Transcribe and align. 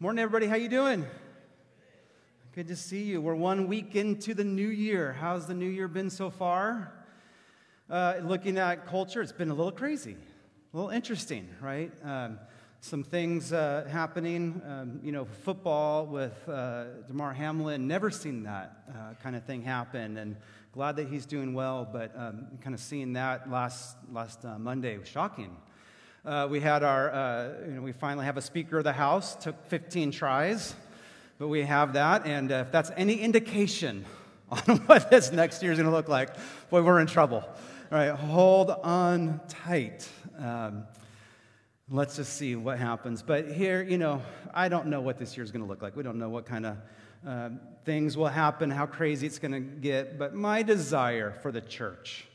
Morning, 0.00 0.22
everybody. 0.22 0.46
How 0.46 0.54
you 0.54 0.68
doing? 0.68 1.04
Good 2.54 2.68
to 2.68 2.76
see 2.76 3.02
you. 3.02 3.20
We're 3.20 3.34
one 3.34 3.66
week 3.66 3.96
into 3.96 4.32
the 4.32 4.44
new 4.44 4.68
year. 4.68 5.12
How's 5.12 5.48
the 5.48 5.54
new 5.54 5.68
year 5.68 5.88
been 5.88 6.08
so 6.08 6.30
far? 6.30 6.92
Uh, 7.90 8.14
looking 8.22 8.58
at 8.58 8.86
culture, 8.86 9.20
it's 9.22 9.32
been 9.32 9.50
a 9.50 9.54
little 9.54 9.72
crazy, 9.72 10.16
a 10.72 10.76
little 10.76 10.92
interesting, 10.92 11.48
right? 11.60 11.90
Um, 12.04 12.38
some 12.80 13.02
things 13.02 13.52
uh, 13.52 13.88
happening. 13.90 14.62
Um, 14.64 15.00
you 15.02 15.10
know, 15.10 15.24
football 15.24 16.06
with 16.06 16.48
uh, 16.48 16.84
Damar 17.08 17.34
Hamlin. 17.34 17.88
Never 17.88 18.08
seen 18.12 18.44
that 18.44 18.84
uh, 18.88 19.14
kind 19.20 19.34
of 19.34 19.42
thing 19.46 19.62
happen, 19.62 20.16
and 20.16 20.36
glad 20.70 20.94
that 20.94 21.08
he's 21.08 21.26
doing 21.26 21.54
well. 21.54 21.84
But 21.92 22.12
um, 22.16 22.46
kind 22.60 22.72
of 22.72 22.80
seeing 22.80 23.14
that 23.14 23.50
last 23.50 23.96
last 24.12 24.44
uh, 24.44 24.60
Monday 24.60 24.96
was 24.96 25.08
shocking. 25.08 25.56
Uh, 26.24 26.48
we 26.50 26.60
had 26.60 26.82
our, 26.82 27.10
uh, 27.10 27.48
you 27.66 27.74
know, 27.74 27.82
we 27.82 27.92
finally 27.92 28.26
have 28.26 28.36
a 28.36 28.42
Speaker 28.42 28.78
of 28.78 28.84
the 28.84 28.92
House. 28.92 29.36
Took 29.36 29.66
15 29.68 30.10
tries, 30.10 30.74
but 31.38 31.48
we 31.48 31.62
have 31.62 31.92
that. 31.92 32.26
And 32.26 32.50
if 32.50 32.72
that's 32.72 32.90
any 32.96 33.20
indication 33.20 34.04
on 34.50 34.78
what 34.86 35.10
this 35.10 35.30
next 35.30 35.62
year 35.62 35.72
is 35.72 35.78
going 35.78 35.88
to 35.88 35.94
look 35.94 36.08
like, 36.08 36.30
boy, 36.70 36.82
we're 36.82 37.00
in 37.00 37.06
trouble. 37.06 37.44
All 37.90 37.98
right, 37.98 38.10
hold 38.10 38.70
on 38.70 39.40
tight. 39.48 40.08
Um, 40.38 40.84
let's 41.88 42.16
just 42.16 42.34
see 42.34 42.56
what 42.56 42.78
happens. 42.78 43.22
But 43.22 43.50
here, 43.50 43.82
you 43.82 43.96
know, 43.96 44.20
I 44.52 44.68
don't 44.68 44.88
know 44.88 45.00
what 45.00 45.18
this 45.18 45.36
year 45.36 45.44
is 45.44 45.50
going 45.50 45.62
to 45.62 45.68
look 45.68 45.82
like. 45.82 45.96
We 45.96 46.02
don't 46.02 46.18
know 46.18 46.28
what 46.28 46.46
kind 46.46 46.66
of 46.66 46.76
uh, 47.26 47.50
things 47.84 48.16
will 48.16 48.28
happen, 48.28 48.70
how 48.70 48.86
crazy 48.86 49.26
it's 49.26 49.38
going 49.38 49.52
to 49.52 49.60
get. 49.60 50.18
But 50.18 50.34
my 50.34 50.62
desire 50.62 51.32
for 51.42 51.52
the 51.52 51.60
church 51.60 52.26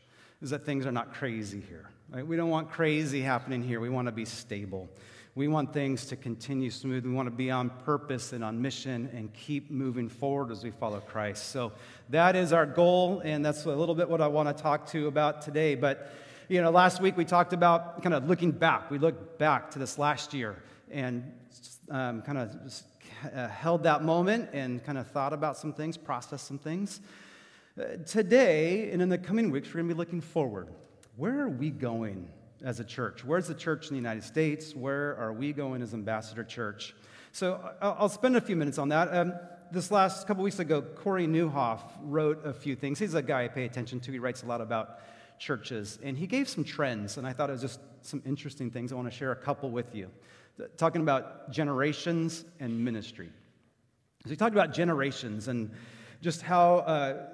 is 0.41 0.49
that 0.49 0.65
things 0.65 0.85
are 0.85 0.91
not 0.91 1.13
crazy 1.13 1.61
here. 1.67 1.89
Right? 2.13 2.27
We 2.27 2.37
don't 2.37 2.51
want 2.51 2.69
crazy 2.69 3.21
happening 3.21 3.63
here. 3.63 3.79
We 3.79 3.89
want 3.89 4.07
to 4.07 4.11
be 4.11 4.25
stable. 4.25 4.87
We 5.33 5.47
want 5.47 5.73
things 5.73 6.05
to 6.07 6.15
continue 6.15 6.69
smooth. 6.69 7.07
We 7.07 7.11
want 7.11 7.25
to 7.25 7.35
be 7.35 7.49
on 7.49 7.71
purpose 7.71 8.33
and 8.33 8.43
on 8.43 8.61
mission 8.61 9.09
and 9.15 9.33
keep 9.33 9.71
moving 9.71 10.09
forward 10.09 10.51
as 10.51 10.63
we 10.63 10.69
follow 10.69 10.99
Christ. 10.99 11.49
So 11.49 11.71
that 12.09 12.35
is 12.35 12.53
our 12.53 12.67
goal, 12.67 13.23
and 13.25 13.43
that's 13.43 13.65
a 13.65 13.69
little 13.69 13.95
bit 13.95 14.07
what 14.07 14.21
I 14.21 14.27
want 14.27 14.55
to 14.55 14.61
talk 14.61 14.85
to 14.91 15.07
about 15.07 15.41
today. 15.41 15.73
But 15.73 16.13
you 16.49 16.61
know, 16.61 16.69
last 16.69 17.01
week 17.01 17.17
we 17.17 17.25
talked 17.25 17.51
about 17.51 18.03
kind 18.03 18.13
of 18.13 18.29
looking 18.29 18.51
back. 18.51 18.91
We 18.91 18.99
looked 18.99 19.39
back 19.39 19.71
to 19.71 19.79
this 19.79 19.97
last 19.97 20.35
year 20.35 20.61
and 20.91 21.33
um, 21.89 22.21
kind 22.21 22.37
of 22.37 22.83
uh, 23.33 23.47
held 23.47 23.81
that 23.83 24.03
moment 24.03 24.51
and 24.53 24.83
kind 24.83 24.99
of 24.99 25.07
thought 25.07 25.33
about 25.33 25.57
some 25.57 25.73
things, 25.73 25.97
processed 25.97 26.45
some 26.45 26.59
things. 26.59 27.01
Uh, 27.75 27.97
today 28.05 28.91
and 28.91 29.01
in 29.01 29.09
the 29.09 29.17
coming 29.17 29.49
weeks, 29.49 29.69
we're 29.69 29.79
going 29.79 29.89
to 29.89 29.95
be 29.95 29.97
looking 29.97 30.21
forward 30.21 30.67
where 31.15 31.41
are 31.41 31.49
we 31.49 31.69
going 31.69 32.27
as 32.63 32.79
a 32.79 32.83
church? 32.83 33.23
Where's 33.23 33.47
the 33.47 33.53
church 33.53 33.89
in 33.89 33.89
the 33.89 33.97
United 33.97 34.23
States? 34.23 34.75
Where 34.75 35.15
are 35.17 35.31
we 35.31 35.53
going 35.53 35.81
as 35.81 35.93
Ambassador 35.93 36.43
Church? 36.43 36.95
So 37.31 37.59
I'll 37.81 38.09
spend 38.09 38.35
a 38.35 38.41
few 38.41 38.55
minutes 38.55 38.77
on 38.77 38.89
that. 38.89 39.13
Um, 39.13 39.33
this 39.71 39.91
last 39.91 40.27
couple 40.27 40.43
weeks 40.43 40.59
ago, 40.59 40.81
Carey 40.81 41.27
Nieuwhof 41.27 41.79
wrote 42.03 42.45
a 42.45 42.53
few 42.53 42.75
things. 42.75 42.99
He's 42.99 43.15
a 43.15 43.21
guy 43.21 43.45
I 43.45 43.47
pay 43.47 43.65
attention 43.65 43.99
to. 44.01 44.11
He 44.11 44.19
writes 44.19 44.43
a 44.43 44.45
lot 44.45 44.61
about 44.61 44.99
churches, 45.39 45.99
and 46.03 46.17
he 46.17 46.27
gave 46.27 46.47
some 46.47 46.63
trends, 46.63 47.17
and 47.17 47.25
I 47.25 47.33
thought 47.33 47.49
it 47.49 47.53
was 47.53 47.61
just 47.61 47.79
some 48.01 48.21
interesting 48.25 48.69
things. 48.69 48.91
I 48.91 48.95
want 48.95 49.11
to 49.11 49.17
share 49.17 49.31
a 49.31 49.35
couple 49.35 49.71
with 49.71 49.95
you. 49.95 50.09
Talking 50.77 51.01
about 51.01 51.51
generations 51.51 52.45
and 52.59 52.85
ministry. 52.85 53.29
So 54.23 54.29
he 54.29 54.35
talked 54.35 54.55
about 54.55 54.73
generations 54.73 55.47
and 55.47 55.71
just 56.21 56.43
how 56.43 56.77
uh, 56.77 57.25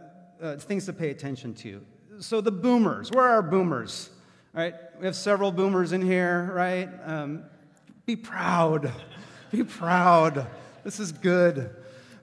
uh, 0.41 0.55
things 0.57 0.85
to 0.85 0.93
pay 0.93 1.09
attention 1.09 1.53
to 1.55 1.81
so 2.19 2.41
the 2.41 2.51
boomers, 2.51 3.11
where 3.11 3.25
are 3.25 3.41
boomers? 3.41 4.09
Right? 4.53 4.73
We 4.99 5.05
have 5.05 5.15
several 5.15 5.51
boomers 5.51 5.91
in 5.91 6.01
here, 6.01 6.51
right? 6.53 6.89
Um, 7.05 7.43
be 8.05 8.15
proud. 8.15 8.91
Be 9.51 9.63
proud. 9.63 10.47
This 10.83 10.99
is 10.99 11.11
good. 11.11 11.75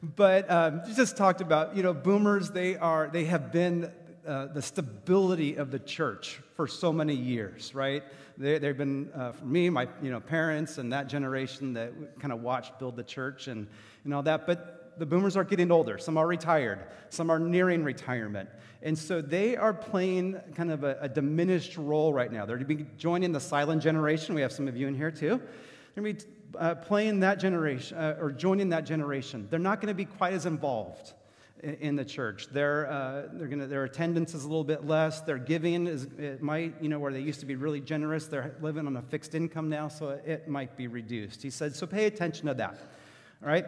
But 0.02 0.50
um, 0.50 0.82
you 0.86 0.94
just 0.94 1.16
talked 1.16 1.40
about, 1.40 1.76
you 1.76 1.82
know, 1.82 1.94
boomers, 1.94 2.50
they 2.50 2.76
are, 2.76 3.08
they 3.08 3.24
have 3.24 3.52
been 3.52 3.90
uh, 4.26 4.46
the 4.46 4.62
stability 4.62 5.56
of 5.56 5.70
the 5.70 5.78
church 5.78 6.40
for 6.54 6.66
so 6.66 6.92
many 6.92 7.14
years, 7.14 7.74
right? 7.74 8.02
They, 8.36 8.58
they've 8.58 8.76
been, 8.76 9.10
uh, 9.14 9.32
for 9.32 9.44
me, 9.44 9.70
my 9.70 9.88
you 10.02 10.10
know, 10.10 10.20
parents 10.20 10.78
and 10.78 10.92
that 10.92 11.06
generation 11.08 11.72
that 11.74 11.92
kind 12.20 12.32
of 12.32 12.42
watched 12.42 12.78
build 12.78 12.96
the 12.96 13.04
church 13.04 13.48
and, 13.48 13.66
and 14.04 14.12
all 14.12 14.22
that. 14.24 14.46
But 14.46 14.75
the 14.98 15.06
boomers 15.06 15.36
are 15.36 15.44
getting 15.44 15.70
older. 15.70 15.98
Some 15.98 16.16
are 16.16 16.26
retired. 16.26 16.84
Some 17.10 17.30
are 17.30 17.38
nearing 17.38 17.84
retirement. 17.84 18.48
And 18.82 18.96
so 18.98 19.20
they 19.20 19.56
are 19.56 19.74
playing 19.74 20.40
kind 20.54 20.70
of 20.70 20.84
a, 20.84 20.98
a 21.00 21.08
diminished 21.08 21.76
role 21.76 22.12
right 22.12 22.30
now. 22.30 22.46
They're 22.46 22.58
joining 22.98 23.32
the 23.32 23.40
silent 23.40 23.82
generation. 23.82 24.34
We 24.34 24.42
have 24.42 24.52
some 24.52 24.68
of 24.68 24.76
you 24.76 24.86
in 24.86 24.94
here 24.94 25.10
too. 25.10 25.40
They're 25.94 26.02
going 26.02 26.16
to 26.16 26.26
be 26.26 26.32
uh, 26.58 26.74
playing 26.76 27.20
that 27.20 27.40
generation 27.40 27.96
uh, 27.96 28.16
or 28.20 28.30
joining 28.30 28.68
that 28.70 28.84
generation. 28.84 29.48
They're 29.50 29.58
not 29.58 29.80
going 29.80 29.88
to 29.88 29.94
be 29.94 30.04
quite 30.04 30.34
as 30.34 30.46
involved 30.46 31.14
in, 31.62 31.74
in 31.76 31.96
the 31.96 32.04
church. 32.04 32.48
Their, 32.48 32.90
uh, 32.90 33.22
they're 33.32 33.48
gonna, 33.48 33.66
their 33.66 33.84
attendance 33.84 34.34
is 34.34 34.44
a 34.44 34.48
little 34.48 34.64
bit 34.64 34.86
less. 34.86 35.20
Their 35.22 35.38
giving 35.38 35.86
is, 35.86 36.04
it 36.18 36.42
might, 36.42 36.74
you 36.80 36.88
know, 36.88 36.98
where 36.98 37.12
they 37.12 37.20
used 37.20 37.40
to 37.40 37.46
be 37.46 37.56
really 37.56 37.80
generous, 37.80 38.26
they're 38.26 38.54
living 38.60 38.86
on 38.86 38.96
a 38.96 39.02
fixed 39.02 39.34
income 39.34 39.68
now, 39.68 39.88
so 39.88 40.10
it 40.24 40.48
might 40.48 40.76
be 40.76 40.86
reduced. 40.86 41.42
He 41.42 41.50
said, 41.50 41.74
so 41.74 41.86
pay 41.86 42.06
attention 42.06 42.46
to 42.46 42.54
that. 42.54 42.78
All 43.42 43.48
right? 43.48 43.66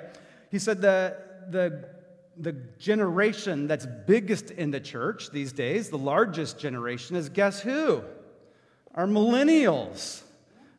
He 0.51 0.59
said 0.59 0.81
the, 0.81 1.17
the 1.51 1.89
the 2.41 2.53
generation 2.79 3.67
that's 3.67 3.87
biggest 4.07 4.51
in 4.53 4.71
the 4.71 4.81
church 4.81 5.31
these 5.31 5.53
days, 5.53 5.91
the 5.91 5.99
largest 5.99 6.59
generation, 6.59 7.17
is 7.17 7.29
guess 7.29 7.61
who? 7.61 8.03
Our 8.95 9.07
millennials. 9.07 10.23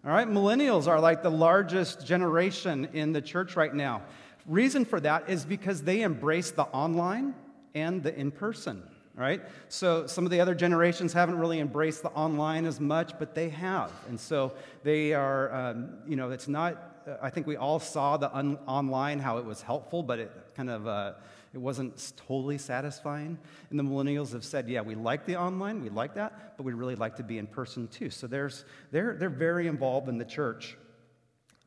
All 0.06 0.12
right, 0.12 0.28
millennials 0.28 0.88
are 0.88 1.00
like 1.00 1.22
the 1.22 1.32
largest 1.32 2.06
generation 2.06 2.90
in 2.94 3.12
the 3.12 3.22
church 3.22 3.58
right 3.58 3.74
now. 3.74 4.04
Reason 4.46 4.86
for 4.86 5.00
that 5.02 5.30
is 5.30 5.46
because 5.46 5.84
they 5.84 6.02
embrace 6.02 6.52
the 6.52 6.64
online 6.64 7.36
and 7.76 8.02
the 8.02 8.18
in 8.18 8.32
person, 8.32 8.82
right? 9.14 9.42
So 9.68 10.08
some 10.08 10.24
of 10.24 10.32
the 10.32 10.40
other 10.40 10.56
generations 10.56 11.12
haven't 11.12 11.38
really 11.38 11.60
embraced 11.60 12.02
the 12.02 12.10
online 12.10 12.66
as 12.66 12.80
much, 12.80 13.20
but 13.20 13.36
they 13.36 13.50
have. 13.50 13.92
And 14.08 14.18
so 14.18 14.54
they 14.84 15.14
are, 15.14 15.54
um, 15.54 15.98
you 16.08 16.16
know, 16.16 16.32
it's 16.32 16.48
not, 16.48 16.99
I 17.22 17.30
think 17.30 17.48
we 17.48 17.58
all 17.58 17.80
saw 17.80 18.18
the 18.18 18.36
un- 18.36 18.60
online, 18.68 19.20
how 19.20 19.38
it 19.38 19.46
was 19.46 19.62
helpful, 19.62 20.04
but 20.04 20.20
it 20.20 20.32
kind 20.56 20.70
of, 20.70 20.88
uh, 20.88 21.14
it 21.54 21.58
wasn't 21.58 22.14
totally 22.28 22.58
satisfying. 22.58 23.38
And 23.70 23.80
the 23.80 23.84
millennials 23.84 24.34
have 24.34 24.44
said, 24.44 24.68
yeah, 24.70 24.82
we 24.82 24.96
like 24.96 25.26
the 25.26 25.36
online, 25.36 25.82
we 25.82 25.90
like 25.90 26.16
that, 26.16 26.58
but 26.58 26.64
we 26.64 26.74
really 26.74 26.96
like 26.96 27.16
to 27.18 27.24
be 27.24 27.38
in 27.38 27.48
person 27.48 27.88
too. 27.88 28.10
So 28.10 28.28
there's, 28.28 28.66
they're, 28.92 29.16
they're 29.16 29.30
very 29.30 29.68
involved 29.68 30.10
in 30.10 30.18
the 30.18 30.26
church. 30.26 30.78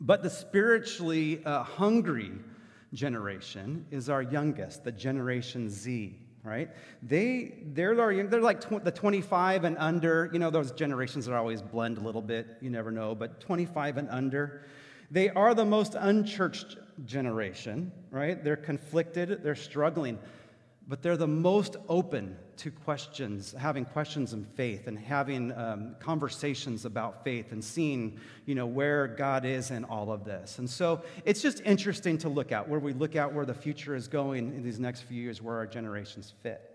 But 0.00 0.22
the 0.22 0.30
spiritually 0.30 1.42
uh, 1.44 1.62
hungry 1.62 2.32
generation 2.92 3.86
is 3.90 4.08
our 4.08 4.22
youngest, 4.22 4.84
the 4.84 4.92
Generation 4.92 5.70
Z 5.70 6.18
right? 6.44 6.70
They, 7.02 7.54
they're, 7.66 7.94
they're 7.94 8.40
like 8.40 8.60
tw- 8.60 8.82
the 8.82 8.90
25 8.90 9.64
and 9.64 9.78
under. 9.78 10.28
You 10.32 10.38
know, 10.38 10.50
those 10.50 10.72
generations 10.72 11.26
that 11.26 11.34
always 11.34 11.62
blend 11.62 11.98
a 11.98 12.00
little 12.00 12.22
bit. 12.22 12.58
You 12.60 12.70
never 12.70 12.90
know. 12.90 13.14
But 13.14 13.40
25 13.40 13.96
and 13.96 14.08
under. 14.10 14.64
They 15.12 15.28
are 15.28 15.54
the 15.54 15.66
most 15.66 15.94
unchurched 15.94 16.78
generation, 17.04 17.92
right? 18.10 18.42
They're 18.42 18.56
conflicted, 18.56 19.42
they're 19.42 19.54
struggling, 19.54 20.18
but 20.88 21.02
they're 21.02 21.18
the 21.18 21.26
most 21.26 21.76
open 21.86 22.34
to 22.56 22.70
questions, 22.70 23.52
having 23.52 23.84
questions 23.84 24.32
in 24.32 24.46
faith 24.46 24.86
and 24.86 24.98
having 24.98 25.52
um, 25.52 25.96
conversations 25.98 26.86
about 26.86 27.24
faith 27.24 27.52
and 27.52 27.62
seeing, 27.62 28.18
you 28.46 28.54
know, 28.54 28.64
where 28.64 29.06
God 29.06 29.44
is 29.44 29.70
in 29.70 29.84
all 29.84 30.10
of 30.10 30.24
this. 30.24 30.58
And 30.58 30.68
so 30.68 31.02
it's 31.26 31.42
just 31.42 31.60
interesting 31.60 32.16
to 32.18 32.30
look 32.30 32.50
at 32.50 32.66
where 32.66 32.80
we 32.80 32.94
look 32.94 33.14
at 33.14 33.34
where 33.34 33.44
the 33.44 33.52
future 33.52 33.94
is 33.94 34.08
going 34.08 34.54
in 34.54 34.62
these 34.62 34.80
next 34.80 35.02
few 35.02 35.20
years, 35.20 35.42
where 35.42 35.56
our 35.56 35.66
generations 35.66 36.32
fit. 36.42 36.70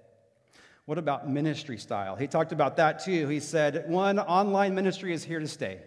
What 0.86 1.00
about 1.00 1.28
ministry 1.28 1.80
style? 1.80 2.16
He 2.16 2.28
talked 2.28 2.52
about 2.52 2.78
that 2.78 3.04
too. 3.04 3.28
He 3.28 3.40
said, 3.40 3.90
one, 3.90 4.20
online 4.20 4.76
ministry 4.76 5.12
is 5.12 5.24
here 5.24 5.40
to 5.40 5.48
stay 5.48 5.80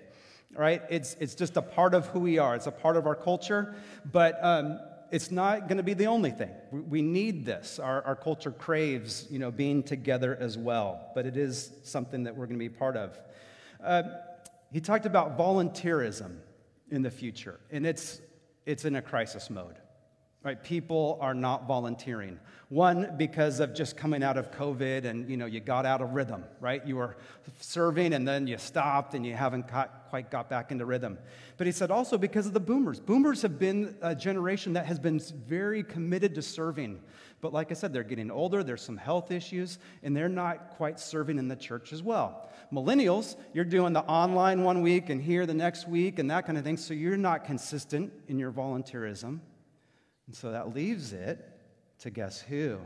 right? 0.55 0.83
It's, 0.91 1.16
it's 1.21 1.34
just 1.34 1.56
a 1.56 1.62
part 1.62 1.94
of 1.94 2.06
who 2.09 2.21
we 2.21 2.38
are, 2.38 2.55
it's 2.55 2.66
a 2.66 2.72
part 2.72 2.97
of 2.97 3.06
our 3.06 3.15
culture, 3.15 3.75
but 4.11 4.43
um, 4.44 4.81
it's 5.10 5.30
not 5.30 5.69
going 5.69 5.77
to 5.77 5.83
be 5.83 5.95
the 5.95 6.07
only 6.07 6.30
thing. 6.30 6.51
We 6.71 7.03
need 7.03 7.45
this. 7.45 7.78
Our, 7.78 8.03
our 8.03 8.16
culture 8.16 8.51
craves, 8.51 9.27
you 9.30 9.39
know, 9.39 9.51
being 9.51 9.83
together 9.83 10.36
as 10.39 10.57
well, 10.57 11.10
but 11.15 11.27
it 11.27 11.36
is 11.36 11.72
something 11.84 12.24
that 12.24 12.36
we're 12.36 12.47
going 12.47 12.59
to 12.59 12.65
be 12.65 12.69
part 12.69 12.97
of. 12.97 13.19
Uh, 13.83 14.03
he 14.72 14.80
talked 14.80 15.07
about 15.07 15.36
volunteerism 15.36 16.36
in 16.91 17.03
the 17.03 17.10
future, 17.10 17.59
and 17.71 17.86
it's, 17.86 18.21
it's 18.66 18.84
in 18.84 18.97
a 18.97 19.03
crisis 19.03 19.51
mode. 19.51 19.77
Right? 20.42 20.63
People 20.63 21.19
are 21.21 21.34
not 21.34 21.66
volunteering. 21.66 22.39
One, 22.71 23.15
because 23.16 23.60
of 23.60 23.75
just 23.75 23.97
coming 23.97 24.22
out 24.22 24.39
of 24.39 24.51
COVID 24.53 25.04
and, 25.04 25.28
you 25.28 25.37
know, 25.37 25.47
you 25.47 25.60
got 25.60 25.84
out 25.84 26.01
of 26.01 26.13
rhythm, 26.13 26.45
right? 26.60 26.87
You 26.87 26.97
were 26.97 27.16
serving 27.59 28.15
and 28.15 28.27
then 28.27 28.47
you 28.47 28.57
stopped 28.57 29.15
and 29.15 29.27
you 29.27 29.34
haven't 29.34 29.69
got, 29.69 30.09
quite 30.09 30.31
got 30.31 30.48
back 30.48 30.71
into 30.71 30.87
rhythm. 30.87 31.19
But 31.57 31.66
he 31.66 31.72
said 31.72 31.91
also 31.91 32.16
because 32.16 32.47
of 32.47 32.54
the 32.54 32.60
boomers. 32.60 33.01
Boomers 33.01 33.42
have 33.42 33.59
been 33.59 33.97
a 34.01 34.15
generation 34.15 34.72
that 34.75 34.87
has 34.87 34.98
been 34.98 35.21
very 35.47 35.83
committed 35.83 36.34
to 36.37 36.43
serving. 36.43 37.01
But 37.41 37.53
like 37.53 37.71
I 37.71 37.75
said, 37.75 37.93
they're 37.93 38.03
getting 38.04 38.31
older, 38.31 38.63
there's 38.63 38.83
some 38.83 38.97
health 38.97 39.31
issues, 39.31 39.78
and 40.03 40.16
they're 40.16 40.28
not 40.28 40.71
quite 40.71 41.01
serving 41.01 41.39
in 41.39 41.48
the 41.48 41.57
church 41.57 41.93
as 41.93 42.03
well. 42.03 42.48
Millennials, 42.72 43.36
you're 43.53 43.65
doing 43.65 43.93
the 43.93 44.04
online 44.04 44.63
one 44.63 44.81
week 44.81 45.10
and 45.10 45.21
here 45.21 45.45
the 45.45 45.54
next 45.54 45.89
week 45.89 46.19
and 46.19 46.31
that 46.31 46.47
kind 46.47 46.57
of 46.57 46.65
thing, 46.65 46.77
so 46.77 46.95
you're 46.95 47.16
not 47.16 47.45
consistent 47.45 48.13
in 48.28 48.39
your 48.39 48.53
volunteerism. 48.53 49.41
And 50.30 50.36
so 50.36 50.53
that 50.53 50.77
leaves 50.77 51.12
it 51.12 51.44
to 52.03 52.10
guess 52.10 52.41
who? 52.41 52.78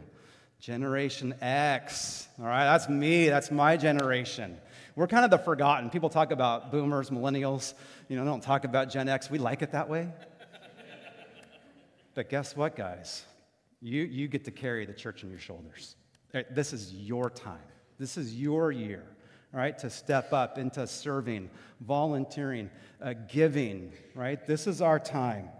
Generation 0.60 1.34
X. 1.42 2.26
All 2.40 2.46
right, 2.46 2.64
that's 2.64 2.88
me, 2.88 3.28
that's 3.28 3.50
my 3.50 3.76
generation. 3.76 4.56
We're 4.96 5.08
kind 5.08 5.26
of 5.26 5.30
the 5.30 5.36
forgotten. 5.36 5.90
People 5.90 6.08
talk 6.08 6.30
about 6.30 6.72
boomers, 6.72 7.10
millennials. 7.10 7.74
You 8.08 8.16
know, 8.16 8.24
they 8.24 8.30
don't 8.30 8.42
talk 8.42 8.64
about 8.64 8.88
Gen 8.88 9.10
X. 9.10 9.30
We 9.30 9.36
like 9.36 9.60
it 9.60 9.72
that 9.72 9.90
way. 9.90 10.08
but 12.14 12.30
guess 12.30 12.56
what, 12.56 12.76
guys? 12.76 13.26
You, 13.82 14.04
you 14.04 14.26
get 14.26 14.46
to 14.46 14.50
carry 14.50 14.86
the 14.86 14.94
church 14.94 15.22
on 15.22 15.28
your 15.28 15.38
shoulders. 15.38 15.96
This 16.50 16.72
is 16.72 16.94
your 16.94 17.28
time. 17.28 17.58
This 17.98 18.16
is 18.16 18.34
your 18.34 18.72
year, 18.72 19.04
right, 19.52 19.78
to 19.80 19.90
step 19.90 20.32
up 20.32 20.56
into 20.56 20.86
serving, 20.86 21.50
volunteering, 21.82 22.70
uh, 23.02 23.12
giving, 23.28 23.92
right? 24.14 24.46
This 24.46 24.66
is 24.66 24.80
our 24.80 24.98
time. 24.98 25.50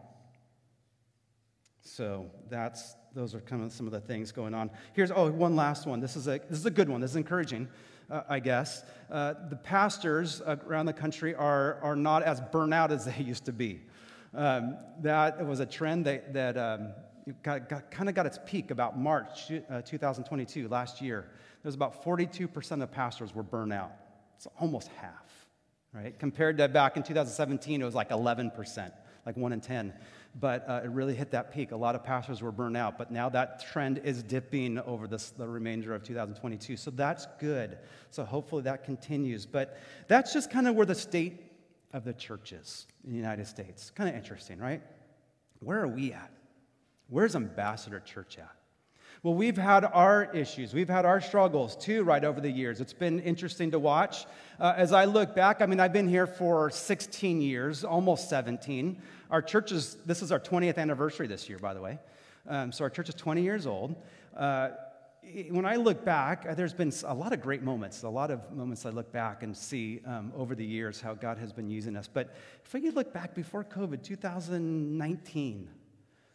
So 1.85 2.31
that's 2.49 2.97
those 3.15 3.35
are 3.35 3.41
kind 3.41 3.63
of 3.63 3.73
some 3.73 3.87
of 3.87 3.93
the 3.93 4.01
things 4.01 4.33
going 4.33 4.55
on. 4.55 4.71
Here's 4.95 5.11
oh 5.11 5.31
one 5.31 5.55
last 5.55 5.87
one. 5.87 6.01
This 6.01 6.17
is 6.17 6.27
a 6.27 6.41
this 6.49 6.59
is 6.59 6.67
a 6.67 6.71
good 6.71 6.89
one. 6.89 7.01
This 7.01 7.11
is 7.11 7.17
encouraging, 7.17 7.69
uh, 8.11 8.23
I 8.29 8.41
guess. 8.41 8.85
Uh, 9.11 9.35
the 9.51 9.57
pastors 9.57 10.43
around 10.47 10.87
the 10.87 10.95
country 10.95 11.35
are 11.35 11.79
are 11.83 11.95
not 11.95 12.23
as 12.23 12.41
burnt 12.41 12.75
out 12.75 12.91
as 12.91 13.05
they 13.05 13.17
used 13.23 13.45
to 13.45 13.53
be. 13.53 13.83
Um, 14.35 14.79
that 15.03 15.47
was 15.47 15.61
a 15.61 15.67
trend 15.67 16.07
that 16.07 16.33
that 16.33 16.57
um, 16.57 16.95
got, 17.43 17.69
got, 17.69 17.91
kind 17.91 18.09
of 18.09 18.15
got 18.15 18.27
its 18.27 18.39
peak 18.47 18.71
about 18.71 18.99
March 18.99 19.53
uh, 19.71 19.83
2022 19.83 20.69
last 20.69 21.03
year. 21.03 21.29
There 21.63 21.69
was 21.69 21.75
about 21.75 22.05
42% 22.05 22.83
of 22.83 22.91
pastors 22.91 23.35
were 23.35 23.43
burnt 23.43 23.73
out. 23.73 23.93
It's 24.37 24.47
almost 24.59 24.89
half, 25.01 25.47
right? 25.93 26.19
Compared 26.19 26.59
to 26.59 26.69
back 26.69 26.97
in 26.97 27.03
2017, 27.03 27.81
it 27.81 27.85
was 27.85 27.95
like 27.95 28.11
11%, 28.11 28.93
like 29.25 29.37
one 29.37 29.53
in 29.53 29.61
10 29.61 29.95
but 30.41 30.69
uh, 30.69 30.81
it 30.85 30.91
really 30.91 31.15
hit 31.15 31.31
that 31.31 31.53
peak. 31.53 31.71
A 31.71 31.77
lot 31.77 31.95
of 31.95 32.03
pastors 32.03 32.43
were 32.43 32.51
burned 32.51 32.77
out, 32.77 32.99
but 32.99 33.11
now 33.11 33.29
that 33.29 33.65
trend 33.73 33.99
is 33.99 34.23
dipping 34.23 34.79
over 34.81 35.07
this, 35.07 35.31
the 35.31 35.47
remainder 35.47 35.95
of 35.95 36.03
2022. 36.03 36.77
So 36.77 36.91
that's 36.91 37.27
good. 37.39 37.79
So 38.11 38.25
hopefully 38.25 38.63
that 38.63 38.85
continues. 38.85 39.47
But 39.47 39.79
that's 40.09 40.33
just 40.33 40.51
kind 40.51 40.67
of 40.67 40.75
where 40.75 40.87
the 40.87 40.95
state 40.95 41.41
of 41.93 42.05
the 42.05 42.13
church 42.13 42.53
is 42.53 42.87
in 43.05 43.11
the 43.11 43.17
United 43.17 43.47
States. 43.47 43.91
Kind 43.95 44.09
of 44.09 44.17
interesting, 44.17 44.59
right? 44.59 44.83
Where 45.61 45.81
are 45.81 45.89
we 45.89 46.13
at? 46.13 46.33
Where's 47.09 47.37
Ambassador 47.37 48.01
Church 48.01 48.39
at? 48.39 48.57
Well, 49.23 49.35
we've 49.35 49.57
had 49.57 49.85
our 49.85 50.31
issues. 50.35 50.75
We've 50.75 50.89
had 50.89 51.07
our 51.07 51.21
struggles 51.21 51.77
too, 51.77 52.05
right 52.05 52.23
over 52.25 52.41
the 52.41 52.51
years. 52.51 52.81
It's 52.81 52.93
been 52.93 53.21
interesting 53.21 53.71
to 53.71 53.79
watch. 53.79 54.27
Uh, 54.61 54.75
as 54.77 54.93
I 54.93 55.07
look 55.07 55.35
back, 55.35 55.63
I 55.63 55.67
mean, 55.67 55.81
I've 55.81 55.93
been 55.93 56.09
here 56.09 56.27
for 56.27 56.71
16 56.71 57.41
years, 57.41 57.85
almost 57.85 58.29
17. 58.29 59.01
Our 59.31 59.41
church 59.41 59.73
is, 59.73 59.97
this 60.07 60.21
is 60.23 60.31
our 60.31 60.41
20th 60.41 60.79
anniversary 60.79 61.27
this 61.27 61.49
year, 61.49 61.59
by 61.59 61.75
the 61.75 61.81
way. 61.81 61.99
Um, 62.47 62.73
so 62.73 62.85
our 62.85 62.91
church 62.91 63.09
is 63.09 63.15
20 63.15 63.43
years 63.43 63.67
old. 63.67 63.97
Uh, 64.37 64.71
when 65.49 65.65
I 65.65 65.77
look 65.77 66.05
back, 66.05 66.45
uh, 66.47 66.55
there's 66.55 66.75
been 66.75 66.93
a 67.07 67.15
lot 67.15 67.33
of 67.33 67.41
great 67.41 67.63
moments, 67.63 68.03
a 68.03 68.09
lot 68.09 68.31
of 68.31 68.53
moments 68.53 68.85
I 68.85 68.91
look 68.91 69.11
back 69.11 69.43
and 69.43 69.57
see 69.57 70.03
um, 70.07 70.33
over 70.37 70.55
the 70.55 70.65
years 70.65 71.01
how 71.01 71.15
God 71.15 71.39
has 71.39 71.53
been 71.53 71.71
using 71.71 71.97
us. 71.97 72.09
But 72.13 72.35
if 72.65 72.75
I 72.75 72.81
could 72.81 72.95
look 72.95 73.13
back 73.13 73.35
before 73.35 73.65
COVID, 73.65 74.03
2019, 74.03 75.69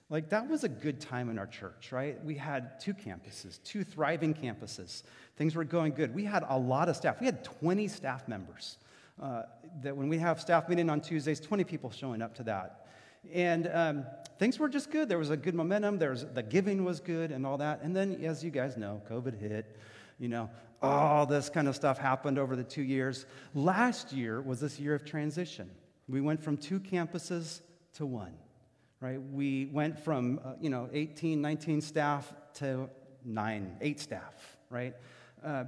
like, 0.09 0.29
that 0.29 0.49
was 0.49 0.63
a 0.63 0.69
good 0.69 0.99
time 0.99 1.29
in 1.29 1.37
our 1.37 1.45
church, 1.45 1.91
right? 1.91 2.23
We 2.25 2.33
had 2.33 2.79
two 2.79 2.95
campuses, 2.95 3.61
two 3.63 3.83
thriving 3.83 4.33
campuses. 4.33 5.03
Things 5.35 5.55
were 5.55 5.63
going 5.63 5.93
good. 5.93 6.15
We 6.15 6.25
had 6.25 6.43
a 6.49 6.57
lot 6.57 6.89
of 6.89 6.95
staff. 6.95 7.19
We 7.19 7.27
had 7.27 7.43
20 7.43 7.87
staff 7.87 8.27
members. 8.27 8.77
Uh, 9.21 9.43
that 9.83 9.95
when 9.95 10.09
we 10.09 10.17
have 10.17 10.41
staff 10.41 10.67
meeting 10.67 10.89
on 10.89 10.99
Tuesdays, 10.99 11.39
20 11.39 11.63
people 11.63 11.91
showing 11.91 12.23
up 12.23 12.33
to 12.35 12.43
that. 12.43 12.87
And 13.31 13.69
um, 13.71 14.05
things 14.39 14.57
were 14.57 14.69
just 14.69 14.89
good. 14.89 15.09
There 15.09 15.19
was 15.19 15.29
a 15.29 15.37
good 15.37 15.53
momentum. 15.53 15.99
There 15.99 16.11
was, 16.11 16.25
the 16.33 16.41
giving 16.41 16.85
was 16.85 16.99
good 16.99 17.31
and 17.31 17.45
all 17.45 17.57
that. 17.57 17.81
And 17.83 17.95
then, 17.95 18.23
as 18.23 18.43
you 18.43 18.49
guys 18.49 18.77
know, 18.77 19.01
COVID 19.09 19.39
hit. 19.39 19.77
You 20.17 20.29
know, 20.29 20.49
all 20.81 21.25
this 21.25 21.49
kind 21.49 21.67
of 21.67 21.75
stuff 21.75 21.99
happened 21.99 22.39
over 22.39 22.55
the 22.55 22.63
two 22.63 22.81
years. 22.81 23.25
Last 23.53 24.11
year 24.11 24.41
was 24.41 24.59
this 24.59 24.79
year 24.79 24.95
of 24.95 25.05
transition. 25.05 25.69
We 26.07 26.19
went 26.19 26.41
from 26.41 26.57
two 26.57 26.79
campuses 26.79 27.61
to 27.93 28.05
one 28.05 28.33
right? 29.01 29.21
We 29.21 29.65
went 29.67 29.99
from, 29.99 30.39
uh, 30.43 30.53
you 30.59 30.69
know, 30.69 30.89
18, 30.91 31.41
19 31.41 31.81
staff 31.81 32.33
to 32.55 32.89
nine, 33.23 33.77
eight 33.81 33.99
staff, 33.99 34.57
right? 34.69 34.93
Uh, 35.43 35.65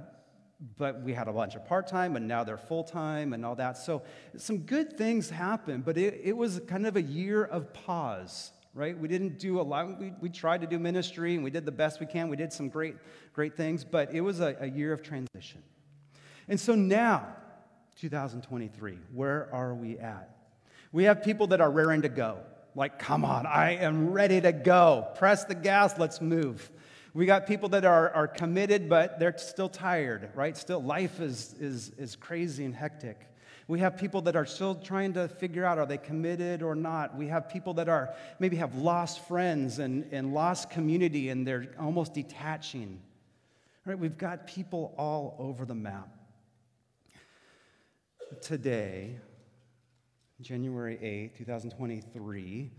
but 0.76 1.02
we 1.02 1.12
had 1.12 1.28
a 1.28 1.32
bunch 1.32 1.56
of 1.56 1.66
part 1.66 1.88
time, 1.88 2.14
and 2.14 2.28
now 2.28 2.44
they're 2.44 2.56
full 2.56 2.84
time 2.84 3.32
and 3.32 3.44
all 3.44 3.56
that. 3.56 3.76
So 3.76 4.02
some 4.36 4.58
good 4.58 4.96
things 4.96 5.28
happened, 5.28 5.84
but 5.84 5.96
it, 5.98 6.20
it 6.22 6.36
was 6.36 6.60
kind 6.68 6.86
of 6.86 6.96
a 6.96 7.02
year 7.02 7.42
of 7.44 7.72
pause, 7.72 8.52
right? 8.74 8.96
We 8.96 9.08
didn't 9.08 9.38
do 9.38 9.60
a 9.60 9.62
lot. 9.62 9.98
We, 9.98 10.12
we 10.20 10.28
tried 10.28 10.60
to 10.60 10.66
do 10.66 10.78
ministry 10.78 11.34
and 11.34 11.42
we 11.42 11.50
did 11.50 11.64
the 11.64 11.72
best 11.72 11.98
we 12.00 12.06
can. 12.06 12.28
We 12.28 12.36
did 12.36 12.52
some 12.52 12.68
great, 12.68 12.94
great 13.32 13.56
things, 13.56 13.84
but 13.84 14.14
it 14.14 14.20
was 14.20 14.40
a, 14.40 14.56
a 14.60 14.66
year 14.66 14.92
of 14.92 15.02
transition. 15.02 15.62
And 16.48 16.60
so 16.60 16.74
now, 16.74 17.26
2023, 17.96 18.98
where 19.12 19.48
are 19.52 19.74
we 19.74 19.98
at? 19.98 20.36
We 20.92 21.04
have 21.04 21.22
people 21.24 21.48
that 21.48 21.60
are 21.60 21.70
raring 21.70 22.02
to 22.02 22.08
go. 22.08 22.38
Like, 22.74 22.98
come 22.98 23.24
on, 23.24 23.46
I 23.46 23.72
am 23.76 24.10
ready 24.10 24.40
to 24.40 24.52
go. 24.52 25.08
Press 25.16 25.44
the 25.44 25.54
gas, 25.54 25.98
let's 25.98 26.20
move. 26.20 26.70
We 27.14 27.26
got 27.26 27.46
people 27.46 27.68
that 27.70 27.84
are, 27.84 28.10
are 28.10 28.26
committed, 28.26 28.88
but 28.88 29.18
they're 29.18 29.36
still 29.36 29.68
tired, 29.68 30.30
right? 30.34 30.56
Still, 30.56 30.82
life 30.82 31.20
is, 31.20 31.54
is, 31.60 31.90
is 31.98 32.16
crazy 32.16 32.64
and 32.64 32.74
hectic. 32.74 33.28
We 33.68 33.80
have 33.80 33.96
people 33.96 34.22
that 34.22 34.36
are 34.36 34.46
still 34.46 34.74
trying 34.74 35.12
to 35.14 35.28
figure 35.28 35.64
out 35.64 35.78
are 35.78 35.86
they 35.86 35.98
committed 35.98 36.62
or 36.62 36.74
not. 36.74 37.16
We 37.16 37.28
have 37.28 37.48
people 37.48 37.74
that 37.74 37.88
are 37.88 38.14
maybe 38.38 38.56
have 38.56 38.74
lost 38.76 39.26
friends 39.28 39.78
and, 39.78 40.08
and 40.10 40.32
lost 40.32 40.70
community 40.70 41.28
and 41.28 41.46
they're 41.46 41.68
almost 41.78 42.14
detaching. 42.14 43.00
Right? 43.84 43.98
We've 43.98 44.18
got 44.18 44.46
people 44.46 44.94
all 44.96 45.36
over 45.38 45.64
the 45.64 45.74
map. 45.74 46.08
Today, 48.40 49.16
January 50.42 50.98
8, 51.00 51.36
2023, 51.36 52.70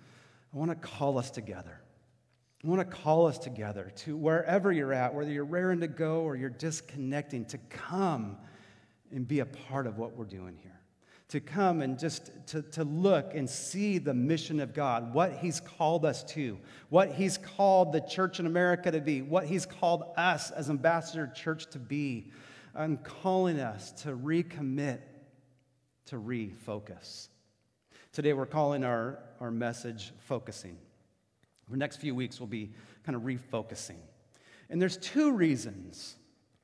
I 0.53 0.57
want 0.57 0.69
to 0.69 0.75
call 0.75 1.17
us 1.17 1.31
together. 1.31 1.79
I 2.63 2.67
want 2.67 2.79
to 2.79 2.97
call 2.97 3.27
us 3.27 3.37
together 3.37 3.91
to 3.97 4.15
wherever 4.15 4.71
you're 4.71 4.93
at, 4.93 5.13
whether 5.13 5.31
you're 5.31 5.45
raring 5.45 5.79
to 5.79 5.87
go 5.87 6.21
or 6.21 6.35
you're 6.35 6.49
disconnecting, 6.49 7.45
to 7.45 7.57
come 7.69 8.37
and 9.11 9.27
be 9.27 9.39
a 9.39 9.45
part 9.45 9.87
of 9.87 9.97
what 9.97 10.15
we're 10.15 10.25
doing 10.25 10.57
here. 10.61 10.79
To 11.29 11.39
come 11.39 11.81
and 11.81 11.97
just 11.97 12.31
to, 12.47 12.61
to 12.61 12.83
look 12.83 13.33
and 13.33 13.49
see 13.49 13.97
the 13.97 14.13
mission 14.13 14.59
of 14.59 14.73
God, 14.73 15.13
what 15.13 15.33
He's 15.33 15.59
called 15.59 16.05
us 16.05 16.23
to, 16.25 16.59
what 16.89 17.13
He's 17.13 17.37
called 17.37 17.91
the 17.91 18.01
church 18.01 18.39
in 18.39 18.45
America 18.45 18.91
to 18.91 19.01
be, 19.01 19.21
what 19.21 19.45
He's 19.45 19.65
called 19.65 20.03
us 20.15 20.51
as 20.51 20.69
Ambassador 20.69 21.31
Church 21.33 21.65
to 21.71 21.79
be, 21.79 22.31
and 22.75 23.03
calling 23.03 23.59
us 23.59 23.91
to 24.03 24.09
recommit, 24.09 24.99
to 26.07 26.17
refocus. 26.17 27.29
Today, 28.13 28.33
we're 28.33 28.45
calling 28.45 28.83
our, 28.83 29.17
our 29.39 29.49
message 29.49 30.11
Focusing. 30.19 30.77
The 31.67 31.77
next 31.77 31.97
few 31.97 32.13
weeks, 32.13 32.39
we'll 32.39 32.45
be 32.45 32.69
kind 33.03 33.15
of 33.15 33.23
refocusing. 33.23 33.97
And 34.69 34.79
there's 34.79 34.97
two 34.97 35.31
reasons 35.31 36.15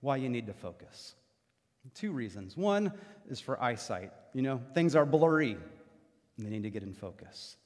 why 0.01 0.17
you 0.17 0.29
need 0.29 0.45
to 0.45 0.53
focus. 0.53 1.15
Two 1.95 2.11
reasons. 2.11 2.55
One 2.55 2.93
is 3.31 3.39
for 3.39 3.59
eyesight. 3.59 4.11
You 4.35 4.43
know, 4.43 4.61
things 4.75 4.95
are 4.95 5.07
blurry, 5.07 5.57
and 6.37 6.45
they 6.45 6.51
need 6.51 6.61
to 6.61 6.69
get 6.69 6.83
in 6.83 6.93
focus. 6.93 7.57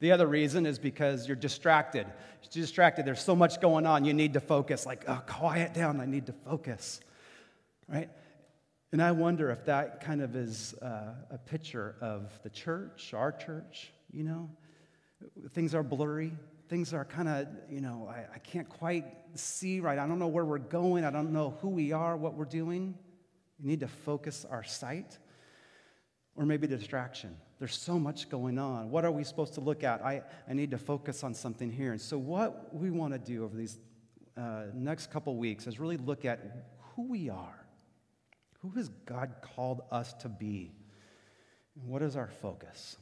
The 0.00 0.10
other 0.10 0.26
reason 0.26 0.66
is 0.66 0.80
because 0.80 1.28
you're 1.28 1.36
distracted. 1.36 2.08
You're 2.42 2.62
distracted. 2.62 3.06
There's 3.06 3.22
so 3.22 3.36
much 3.36 3.60
going 3.60 3.86
on. 3.86 4.04
You 4.04 4.14
need 4.14 4.32
to 4.32 4.40
focus. 4.40 4.84
Like, 4.84 5.04
oh, 5.06 5.22
quiet 5.28 5.74
down. 5.74 6.00
I 6.00 6.06
need 6.06 6.26
to 6.26 6.32
focus. 6.32 7.00
Right? 7.86 8.10
And 8.92 9.02
I 9.02 9.12
wonder 9.12 9.50
if 9.50 9.64
that 9.66 10.02
kind 10.02 10.22
of 10.22 10.34
is 10.34 10.74
uh, 10.80 11.14
a 11.30 11.38
picture 11.38 11.96
of 12.00 12.30
the 12.42 12.50
church, 12.50 13.12
our 13.14 13.32
church, 13.32 13.92
you 14.10 14.24
know? 14.24 14.50
Things 15.50 15.74
are 15.74 15.82
blurry. 15.82 16.32
Things 16.68 16.94
are 16.94 17.04
kind 17.04 17.28
of, 17.28 17.48
you 17.70 17.80
know, 17.80 18.08
I, 18.10 18.34
I 18.34 18.38
can't 18.38 18.68
quite 18.68 19.04
see 19.34 19.80
right. 19.80 19.98
I 19.98 20.06
don't 20.06 20.18
know 20.18 20.28
where 20.28 20.44
we're 20.44 20.58
going. 20.58 21.04
I 21.04 21.10
don't 21.10 21.32
know 21.32 21.56
who 21.60 21.68
we 21.68 21.92
are, 21.92 22.16
what 22.16 22.34
we're 22.34 22.44
doing. 22.44 22.94
We 23.60 23.68
need 23.68 23.80
to 23.80 23.88
focus 23.88 24.46
our 24.48 24.64
sight. 24.64 25.18
or 26.36 26.46
maybe 26.46 26.66
distraction. 26.66 27.36
There's 27.58 27.76
so 27.76 27.98
much 27.98 28.28
going 28.30 28.58
on. 28.58 28.90
What 28.90 29.04
are 29.04 29.10
we 29.10 29.24
supposed 29.24 29.54
to 29.54 29.60
look 29.60 29.82
at? 29.82 30.04
I, 30.04 30.22
I 30.48 30.52
need 30.52 30.70
to 30.70 30.78
focus 30.78 31.24
on 31.24 31.34
something 31.34 31.70
here. 31.70 31.90
And 31.90 32.00
so, 32.00 32.16
what 32.16 32.72
we 32.72 32.90
want 32.90 33.12
to 33.12 33.18
do 33.18 33.44
over 33.44 33.56
these 33.56 33.78
uh, 34.36 34.66
next 34.72 35.10
couple 35.10 35.36
weeks 35.36 35.66
is 35.66 35.80
really 35.80 35.96
look 35.96 36.24
at 36.24 36.38
who 36.94 37.08
we 37.08 37.28
are. 37.28 37.57
Who 38.62 38.70
has 38.70 38.88
God 39.06 39.36
called 39.40 39.82
us 39.90 40.12
to 40.14 40.28
be? 40.28 40.72
And 41.76 41.88
what 41.88 42.02
is 42.02 42.16
our 42.16 42.28
focus? 42.28 42.96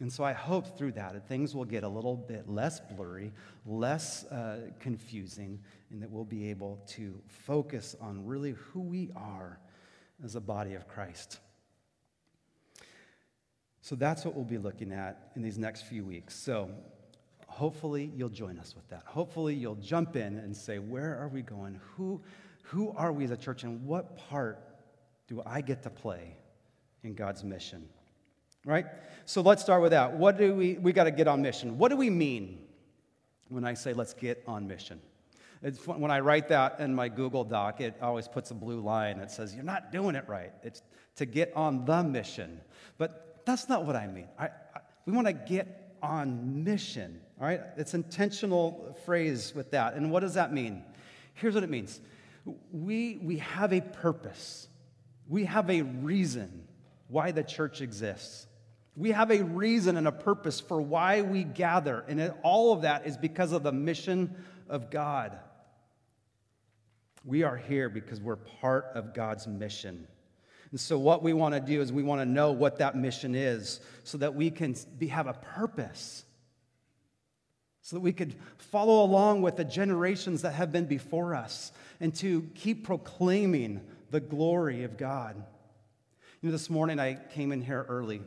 And 0.00 0.12
so 0.12 0.24
I 0.24 0.32
hope 0.32 0.76
through 0.76 0.92
that, 0.92 1.12
that 1.12 1.28
things 1.28 1.54
will 1.54 1.64
get 1.64 1.84
a 1.84 1.88
little 1.88 2.16
bit 2.16 2.48
less 2.48 2.80
blurry, 2.80 3.32
less 3.64 4.24
uh, 4.24 4.70
confusing, 4.80 5.60
and 5.90 6.02
that 6.02 6.10
we'll 6.10 6.24
be 6.24 6.50
able 6.50 6.82
to 6.88 7.20
focus 7.28 7.94
on 8.00 8.26
really 8.26 8.52
who 8.52 8.80
we 8.80 9.10
are 9.14 9.60
as 10.24 10.34
a 10.34 10.40
body 10.40 10.74
of 10.74 10.88
Christ. 10.88 11.38
So 13.80 13.94
that's 13.94 14.24
what 14.24 14.34
we'll 14.34 14.44
be 14.44 14.58
looking 14.58 14.92
at 14.92 15.30
in 15.36 15.42
these 15.42 15.58
next 15.58 15.82
few 15.82 16.04
weeks. 16.04 16.34
So 16.34 16.70
hopefully 17.46 18.10
you'll 18.16 18.28
join 18.28 18.58
us 18.58 18.74
with 18.74 18.88
that. 18.88 19.02
Hopefully 19.06 19.54
you'll 19.54 19.76
jump 19.76 20.16
in 20.16 20.38
and 20.38 20.56
say, 20.56 20.78
where 20.78 21.16
are 21.16 21.28
we 21.28 21.42
going? 21.42 21.78
Who, 21.96 22.20
who 22.64 22.92
are 22.96 23.12
we 23.12 23.24
as 23.24 23.30
a 23.30 23.36
church? 23.36 23.62
And 23.62 23.84
what 23.84 24.16
part 24.16 24.71
do 25.28 25.42
I 25.44 25.60
get 25.60 25.82
to 25.84 25.90
play 25.90 26.36
in 27.02 27.14
God's 27.14 27.44
mission? 27.44 27.88
Right? 28.64 28.86
So 29.24 29.40
let's 29.40 29.62
start 29.62 29.82
with 29.82 29.90
that. 29.90 30.14
What 30.14 30.38
do 30.38 30.54
we, 30.54 30.74
we 30.74 30.92
got 30.92 31.04
to 31.04 31.10
get 31.10 31.26
on 31.26 31.42
mission. 31.42 31.78
What 31.78 31.88
do 31.90 31.96
we 31.96 32.10
mean 32.10 32.60
when 33.48 33.64
I 33.64 33.74
say 33.74 33.92
let's 33.92 34.14
get 34.14 34.42
on 34.46 34.68
mission? 34.68 35.00
It's, 35.62 35.86
when 35.86 36.10
I 36.10 36.20
write 36.20 36.48
that 36.48 36.80
in 36.80 36.94
my 36.94 37.08
Google 37.08 37.44
Doc, 37.44 37.80
it 37.80 37.94
always 38.02 38.26
puts 38.26 38.50
a 38.50 38.54
blue 38.54 38.80
line 38.80 39.18
that 39.18 39.30
says, 39.30 39.54
You're 39.54 39.64
not 39.64 39.92
doing 39.92 40.16
it 40.16 40.24
right. 40.28 40.52
It's 40.62 40.82
to 41.16 41.26
get 41.26 41.52
on 41.54 41.84
the 41.84 42.02
mission. 42.02 42.60
But 42.98 43.42
that's 43.44 43.68
not 43.68 43.84
what 43.84 43.94
I 43.96 44.06
mean. 44.06 44.28
I, 44.38 44.46
I, 44.46 44.80
we 45.06 45.12
want 45.12 45.26
to 45.28 45.32
get 45.32 45.96
on 46.02 46.64
mission, 46.64 47.20
all 47.40 47.46
right? 47.46 47.60
It's 47.76 47.94
intentional 47.94 48.96
phrase 49.04 49.54
with 49.54 49.70
that. 49.70 49.94
And 49.94 50.10
what 50.10 50.20
does 50.20 50.34
that 50.34 50.52
mean? 50.52 50.82
Here's 51.34 51.54
what 51.54 51.62
it 51.62 51.70
means 51.70 52.00
we, 52.72 53.20
we 53.22 53.38
have 53.38 53.72
a 53.72 53.80
purpose, 53.80 54.68
we 55.28 55.44
have 55.44 55.70
a 55.70 55.82
reason 55.82 56.66
why 57.08 57.30
the 57.30 57.42
church 57.42 57.80
exists. 57.80 58.46
We 58.96 59.12
have 59.12 59.30
a 59.30 59.42
reason 59.42 59.96
and 59.96 60.06
a 60.06 60.12
purpose 60.12 60.60
for 60.60 60.80
why 60.80 61.22
we 61.22 61.44
gather, 61.44 62.04
and 62.08 62.34
all 62.42 62.72
of 62.72 62.82
that 62.82 63.06
is 63.06 63.16
because 63.16 63.52
of 63.52 63.62
the 63.62 63.72
mission 63.72 64.34
of 64.68 64.90
God. 64.90 65.38
We 67.24 67.42
are 67.44 67.56
here 67.56 67.88
because 67.88 68.20
we're 68.20 68.36
part 68.36 68.86
of 68.94 69.14
God's 69.14 69.46
mission. 69.46 70.06
And 70.72 70.80
so, 70.80 70.98
what 70.98 71.22
we 71.22 71.32
want 71.32 71.54
to 71.54 71.60
do 71.60 71.80
is 71.80 71.92
we 71.92 72.02
want 72.02 72.20
to 72.22 72.26
know 72.26 72.52
what 72.52 72.78
that 72.78 72.96
mission 72.96 73.34
is 73.34 73.80
so 74.04 74.18
that 74.18 74.34
we 74.34 74.50
can 74.50 74.74
be, 74.98 75.08
have 75.08 75.26
a 75.26 75.34
purpose, 75.34 76.24
so 77.82 77.96
that 77.96 78.00
we 78.00 78.12
could 78.12 78.34
follow 78.56 79.04
along 79.04 79.42
with 79.42 79.56
the 79.56 79.64
generations 79.64 80.42
that 80.42 80.52
have 80.52 80.72
been 80.72 80.86
before 80.86 81.34
us 81.34 81.72
and 82.00 82.14
to 82.16 82.48
keep 82.54 82.84
proclaiming 82.84 83.82
the 84.12 84.20
glory 84.20 84.84
of 84.84 84.96
God. 84.96 85.34
You 86.40 86.48
know, 86.48 86.52
this 86.52 86.70
morning 86.70 87.00
I 87.00 87.14
came 87.14 87.50
in 87.50 87.60
here 87.60 87.84
early. 87.88 88.22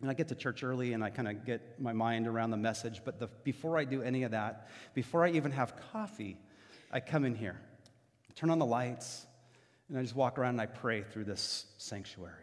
And 0.00 0.10
I 0.10 0.14
get 0.14 0.28
to 0.28 0.34
church 0.34 0.64
early 0.64 0.92
and 0.92 1.04
I 1.04 1.10
kind 1.10 1.28
of 1.28 1.46
get 1.46 1.80
my 1.80 1.92
mind 1.92 2.26
around 2.26 2.50
the 2.50 2.56
message. 2.56 3.00
But 3.04 3.20
the, 3.20 3.28
before 3.44 3.78
I 3.78 3.84
do 3.84 4.02
any 4.02 4.24
of 4.24 4.32
that, 4.32 4.68
before 4.92 5.24
I 5.24 5.30
even 5.30 5.52
have 5.52 5.74
coffee, 5.92 6.36
I 6.90 7.00
come 7.00 7.24
in 7.24 7.34
here 7.34 7.60
turn 8.34 8.50
on 8.50 8.58
the 8.58 8.66
lights, 8.66 9.26
and 9.88 9.96
I 9.96 10.02
just 10.02 10.16
walk 10.16 10.38
around 10.38 10.58
and 10.58 10.60
I 10.60 10.66
pray 10.66 11.02
through 11.02 11.24
this 11.24 11.66
sanctuary. 11.78 12.34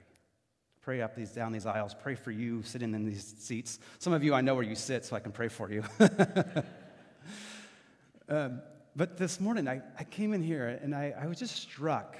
Pray 0.81 1.01
up 1.01 1.15
these 1.15 1.31
down 1.31 1.51
these 1.51 1.65
aisles. 1.65 1.93
Pray 1.93 2.15
for 2.15 2.31
you 2.31 2.63
sitting 2.63 2.95
in 2.95 3.05
these 3.05 3.35
seats. 3.37 3.79
Some 3.99 4.13
of 4.13 4.23
you 4.23 4.33
I 4.33 4.39
know 4.41 4.55
where 4.55 4.63
you 4.63 4.75
sit, 4.75 5.03
so 5.03 5.17
I 5.17 5.19
can 5.19 5.33
pray 5.33 5.49
for 5.49 5.69
you. 5.69 5.83
um, 8.29 8.61
but 8.95 9.17
this 9.17 9.39
morning 9.39 9.67
I, 9.67 9.81
I 9.99 10.05
came 10.05 10.33
in 10.33 10.41
here 10.41 10.79
and 10.81 10.95
I, 10.95 11.13
I 11.19 11.27
was 11.27 11.37
just 11.37 11.55
struck 11.55 12.17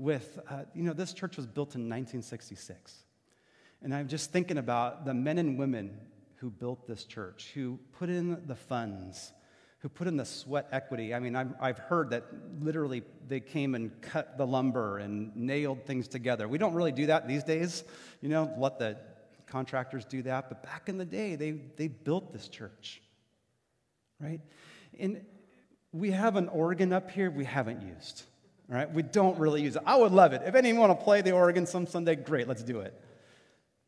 with, 0.00 0.38
uh, 0.48 0.62
you 0.74 0.82
know, 0.82 0.92
this 0.92 1.12
church 1.12 1.36
was 1.36 1.46
built 1.46 1.74
in 1.74 1.82
1966. 1.82 2.94
And 3.82 3.94
I'm 3.94 4.08
just 4.08 4.32
thinking 4.32 4.58
about 4.58 5.04
the 5.04 5.14
men 5.14 5.38
and 5.38 5.58
women 5.58 5.98
who 6.36 6.50
built 6.50 6.86
this 6.86 7.04
church, 7.04 7.50
who 7.54 7.78
put 7.92 8.08
in 8.08 8.46
the 8.46 8.54
funds, 8.54 9.32
who 9.80 9.88
put 9.88 10.06
in 10.06 10.16
the 10.16 10.24
sweat 10.24 10.68
equity. 10.72 11.14
I 11.14 11.20
mean, 11.20 11.36
I've, 11.36 11.52
I've 11.60 11.78
heard 11.78 12.10
that 12.10 12.24
literally 12.60 13.02
they 13.28 13.40
came 13.40 13.74
and 13.74 14.00
cut 14.00 14.38
the 14.38 14.46
lumber 14.46 14.98
and 14.98 15.34
nailed 15.36 15.84
things 15.84 16.08
together. 16.08 16.48
We 16.48 16.58
don't 16.58 16.74
really 16.74 16.92
do 16.92 17.06
that 17.06 17.28
these 17.28 17.44
days, 17.44 17.84
you 18.22 18.30
know, 18.30 18.52
let 18.58 18.78
the 18.78 18.96
contractors 19.46 20.04
do 20.06 20.22
that. 20.22 20.48
But 20.48 20.62
back 20.62 20.88
in 20.88 20.96
the 20.96 21.04
day, 21.04 21.36
they, 21.36 21.50
they 21.50 21.88
built 21.88 22.32
this 22.32 22.48
church, 22.48 23.02
right? 24.18 24.40
And 24.98 25.22
we 25.92 26.10
have 26.10 26.36
an 26.36 26.48
organ 26.48 26.92
up 26.92 27.10
here 27.10 27.30
we 27.30 27.44
haven't 27.44 27.82
used, 27.82 28.22
right? 28.70 28.90
We 28.90 29.02
don't 29.02 29.36
really 29.38 29.62
use 29.62 29.76
it. 29.76 29.82
I 29.84 29.96
would 29.96 30.12
love 30.12 30.32
it. 30.32 30.42
If 30.46 30.54
anyone 30.54 30.88
want 30.88 30.98
to 30.98 31.04
play 31.04 31.20
the 31.20 31.32
organ 31.32 31.66
some 31.66 31.86
Sunday, 31.86 32.14
great, 32.14 32.46
let's 32.48 32.62
do 32.62 32.80
it. 32.80 32.98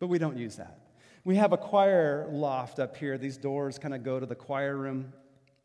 But 0.01 0.09
we 0.09 0.19
don't 0.19 0.37
use 0.37 0.57
that. 0.57 0.81
We 1.25 1.37
have 1.37 1.53
a 1.53 1.57
choir 1.57 2.27
loft 2.31 2.81
up 2.81 2.97
here. 2.97 3.17
These 3.17 3.37
doors 3.37 3.79
kind 3.79 3.95
of 3.95 4.03
go 4.03 4.19
to 4.19 4.27
the 4.27 4.35
choir 4.35 4.77
room. 4.77 5.13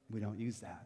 We 0.10 0.20
don't 0.20 0.38
use 0.40 0.60
that. 0.60 0.86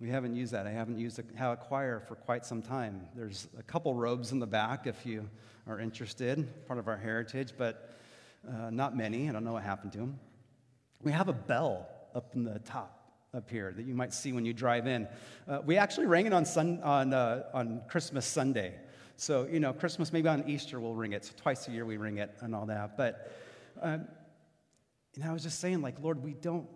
We 0.00 0.10
haven't 0.10 0.34
used 0.34 0.52
that. 0.52 0.66
I 0.66 0.72
haven't 0.72 0.98
used 0.98 1.20
a, 1.20 1.52
a 1.52 1.56
choir 1.56 2.00
for 2.00 2.16
quite 2.16 2.44
some 2.44 2.60
time. 2.60 3.06
There's 3.14 3.46
a 3.56 3.62
couple 3.62 3.94
robes 3.94 4.32
in 4.32 4.40
the 4.40 4.46
back 4.48 4.88
if 4.88 5.06
you 5.06 5.30
are 5.68 5.78
interested, 5.78 6.66
part 6.66 6.80
of 6.80 6.88
our 6.88 6.96
heritage, 6.96 7.52
but 7.56 7.94
uh, 8.48 8.70
not 8.70 8.96
many. 8.96 9.28
I 9.28 9.32
don't 9.32 9.44
know 9.44 9.52
what 9.52 9.62
happened 9.62 9.92
to 9.92 9.98
them. 9.98 10.18
We 11.00 11.12
have 11.12 11.28
a 11.28 11.32
bell 11.32 11.86
up 12.16 12.34
in 12.34 12.42
the 12.42 12.58
top 12.58 13.01
up 13.34 13.48
here 13.48 13.72
that 13.76 13.86
you 13.86 13.94
might 13.94 14.12
see 14.12 14.32
when 14.32 14.44
you 14.44 14.52
drive 14.52 14.86
in. 14.86 15.08
Uh, 15.48 15.60
we 15.64 15.76
actually 15.76 16.06
rang 16.06 16.26
it 16.26 16.32
on, 16.32 16.44
sun, 16.44 16.80
on, 16.82 17.14
uh, 17.14 17.44
on 17.54 17.80
Christmas 17.88 18.26
Sunday. 18.26 18.74
So, 19.16 19.46
you 19.50 19.60
know, 19.60 19.72
Christmas, 19.72 20.12
maybe 20.12 20.28
on 20.28 20.48
Easter 20.48 20.80
we'll 20.80 20.94
ring 20.94 21.12
it. 21.12 21.24
So 21.24 21.32
twice 21.36 21.68
a 21.68 21.70
year 21.70 21.84
we 21.84 21.96
ring 21.96 22.18
it 22.18 22.34
and 22.40 22.54
all 22.54 22.66
that. 22.66 22.96
But, 22.96 23.32
um, 23.80 24.06
you 25.14 25.22
know, 25.22 25.30
I 25.30 25.32
was 25.32 25.42
just 25.42 25.60
saying, 25.60 25.82
like, 25.82 26.00
Lord, 26.00 26.22
we 26.22 26.34
don't 26.34 26.66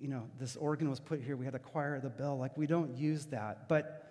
you 0.00 0.08
know, 0.08 0.28
this 0.38 0.56
organ 0.56 0.88
was 0.88 1.00
put 1.00 1.20
here. 1.20 1.36
We 1.36 1.44
had 1.44 1.54
a 1.54 1.58
choir, 1.58 2.00
the 2.00 2.10
bell. 2.10 2.38
Like, 2.38 2.56
we 2.56 2.66
don't 2.66 2.96
use 2.96 3.26
that. 3.26 3.68
But 3.68 4.10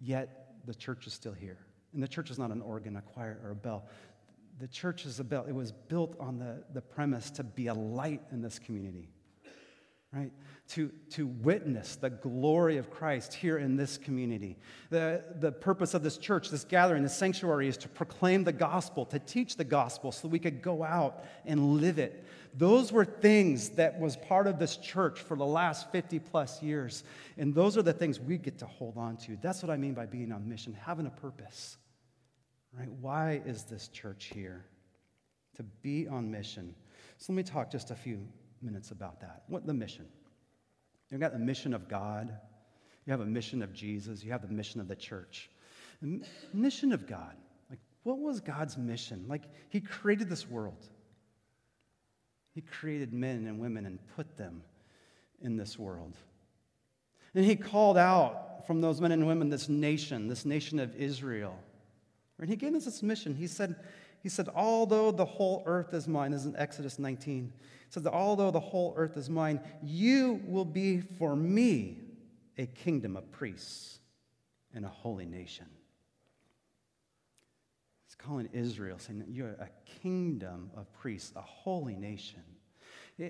yet, 0.00 0.56
the 0.66 0.74
church 0.74 1.06
is 1.06 1.12
still 1.12 1.32
here. 1.32 1.58
And 1.92 2.02
the 2.02 2.08
church 2.08 2.30
is 2.30 2.38
not 2.38 2.50
an 2.50 2.62
organ, 2.62 2.96
a 2.96 3.02
choir, 3.02 3.38
or 3.44 3.50
a 3.50 3.56
bell. 3.56 3.86
The 4.58 4.68
church 4.68 5.04
is 5.04 5.20
a 5.20 5.24
bell. 5.24 5.44
It 5.48 5.54
was 5.54 5.72
built 5.72 6.16
on 6.18 6.38
the, 6.38 6.64
the 6.72 6.80
premise 6.80 7.30
to 7.32 7.42
be 7.42 7.66
a 7.66 7.74
light 7.74 8.22
in 8.30 8.40
this 8.40 8.58
community, 8.58 9.08
right? 10.12 10.32
To, 10.74 10.90
to 11.10 11.26
witness 11.26 11.96
the 11.96 12.08
glory 12.08 12.78
of 12.78 12.90
Christ 12.90 13.34
here 13.34 13.58
in 13.58 13.76
this 13.76 13.98
community. 13.98 14.56
The, 14.88 15.22
the 15.38 15.52
purpose 15.52 15.92
of 15.92 16.02
this 16.02 16.16
church, 16.16 16.48
this 16.48 16.64
gathering, 16.64 17.02
this 17.02 17.16
sanctuary 17.16 17.68
is 17.68 17.76
to 17.78 17.88
proclaim 17.88 18.44
the 18.44 18.52
gospel, 18.52 19.04
to 19.06 19.18
teach 19.18 19.56
the 19.56 19.64
gospel 19.64 20.12
so 20.12 20.28
we 20.28 20.38
could 20.38 20.62
go 20.62 20.82
out 20.82 21.24
and 21.44 21.80
live 21.80 21.98
it 21.98 22.24
those 22.54 22.92
were 22.92 23.04
things 23.04 23.70
that 23.70 23.98
was 23.98 24.16
part 24.16 24.46
of 24.46 24.58
this 24.58 24.76
church 24.76 25.20
for 25.20 25.36
the 25.36 25.46
last 25.46 25.90
50 25.90 26.18
plus 26.18 26.62
years. 26.62 27.02
And 27.38 27.54
those 27.54 27.78
are 27.78 27.82
the 27.82 27.92
things 27.92 28.20
we 28.20 28.36
get 28.36 28.58
to 28.58 28.66
hold 28.66 28.98
on 28.98 29.16
to. 29.18 29.38
That's 29.40 29.62
what 29.62 29.70
I 29.70 29.76
mean 29.76 29.94
by 29.94 30.06
being 30.06 30.32
on 30.32 30.48
mission, 30.48 30.74
having 30.74 31.06
a 31.06 31.10
purpose. 31.10 31.78
Right? 32.78 32.90
Why 33.00 33.42
is 33.46 33.64
this 33.64 33.88
church 33.88 34.30
here? 34.34 34.66
To 35.56 35.62
be 35.62 36.08
on 36.08 36.30
mission. 36.30 36.74
So 37.18 37.32
let 37.32 37.36
me 37.36 37.42
talk 37.42 37.70
just 37.70 37.90
a 37.90 37.94
few 37.94 38.26
minutes 38.60 38.90
about 38.90 39.20
that. 39.20 39.44
What 39.48 39.66
the 39.66 39.74
mission? 39.74 40.06
You've 41.12 41.20
got 41.20 41.32
the 41.32 41.38
mission 41.38 41.74
of 41.74 41.88
God. 41.88 42.34
You 43.06 43.10
have 43.12 43.20
a 43.20 43.26
mission 43.26 43.62
of 43.62 43.72
Jesus. 43.72 44.24
You 44.24 44.32
have 44.32 44.42
the 44.42 44.52
mission 44.52 44.80
of 44.80 44.88
the 44.88 44.96
church. 44.96 45.50
The 46.00 46.22
mission 46.52 46.92
of 46.92 47.06
God. 47.06 47.36
Like, 47.70 47.78
what 48.02 48.18
was 48.18 48.40
God's 48.40 48.76
mission? 48.78 49.26
Like, 49.28 49.42
He 49.68 49.80
created 49.80 50.28
this 50.28 50.48
world. 50.48 50.88
He 52.54 52.62
created 52.62 53.12
men 53.12 53.46
and 53.46 53.58
women 53.58 53.86
and 53.86 53.98
put 54.16 54.36
them 54.36 54.62
in 55.42 55.56
this 55.56 55.78
world. 55.78 56.16
And 57.34 57.44
he 57.44 57.56
called 57.56 57.96
out 57.96 58.66
from 58.66 58.80
those 58.80 59.00
men 59.00 59.12
and 59.12 59.26
women 59.26 59.48
this 59.48 59.68
nation, 59.68 60.28
this 60.28 60.44
nation 60.44 60.78
of 60.78 60.94
Israel. 60.94 61.58
And 62.38 62.48
he 62.48 62.56
gave 62.56 62.74
us 62.74 62.84
this 62.84 63.02
mission. 63.02 63.34
He 63.34 63.46
said, 63.46 63.76
he 64.22 64.28
said, 64.28 64.48
although 64.54 65.10
the 65.10 65.24
whole 65.24 65.62
earth 65.66 65.94
is 65.94 66.06
mine, 66.06 66.30
this 66.30 66.42
is 66.42 66.46
in 66.46 66.56
Exodus 66.56 66.98
19. 66.98 67.52
He 67.54 67.62
says, 67.90 68.06
although 68.06 68.50
the 68.50 68.60
whole 68.60 68.94
earth 68.96 69.16
is 69.16 69.28
mine, 69.28 69.60
you 69.82 70.40
will 70.46 70.64
be 70.64 71.00
for 71.00 71.34
me 71.34 71.98
a 72.56 72.66
kingdom 72.66 73.16
of 73.16 73.30
priests 73.32 73.98
and 74.74 74.84
a 74.84 74.88
holy 74.88 75.26
nation 75.26 75.66
He's 78.12 78.26
calling 78.26 78.50
Israel, 78.52 78.98
saying, 78.98 79.24
You're 79.26 79.52
a 79.52 79.70
kingdom 80.02 80.70
of 80.76 80.92
priests, 80.92 81.32
a 81.34 81.40
holy 81.40 81.96
nation. 81.96 82.42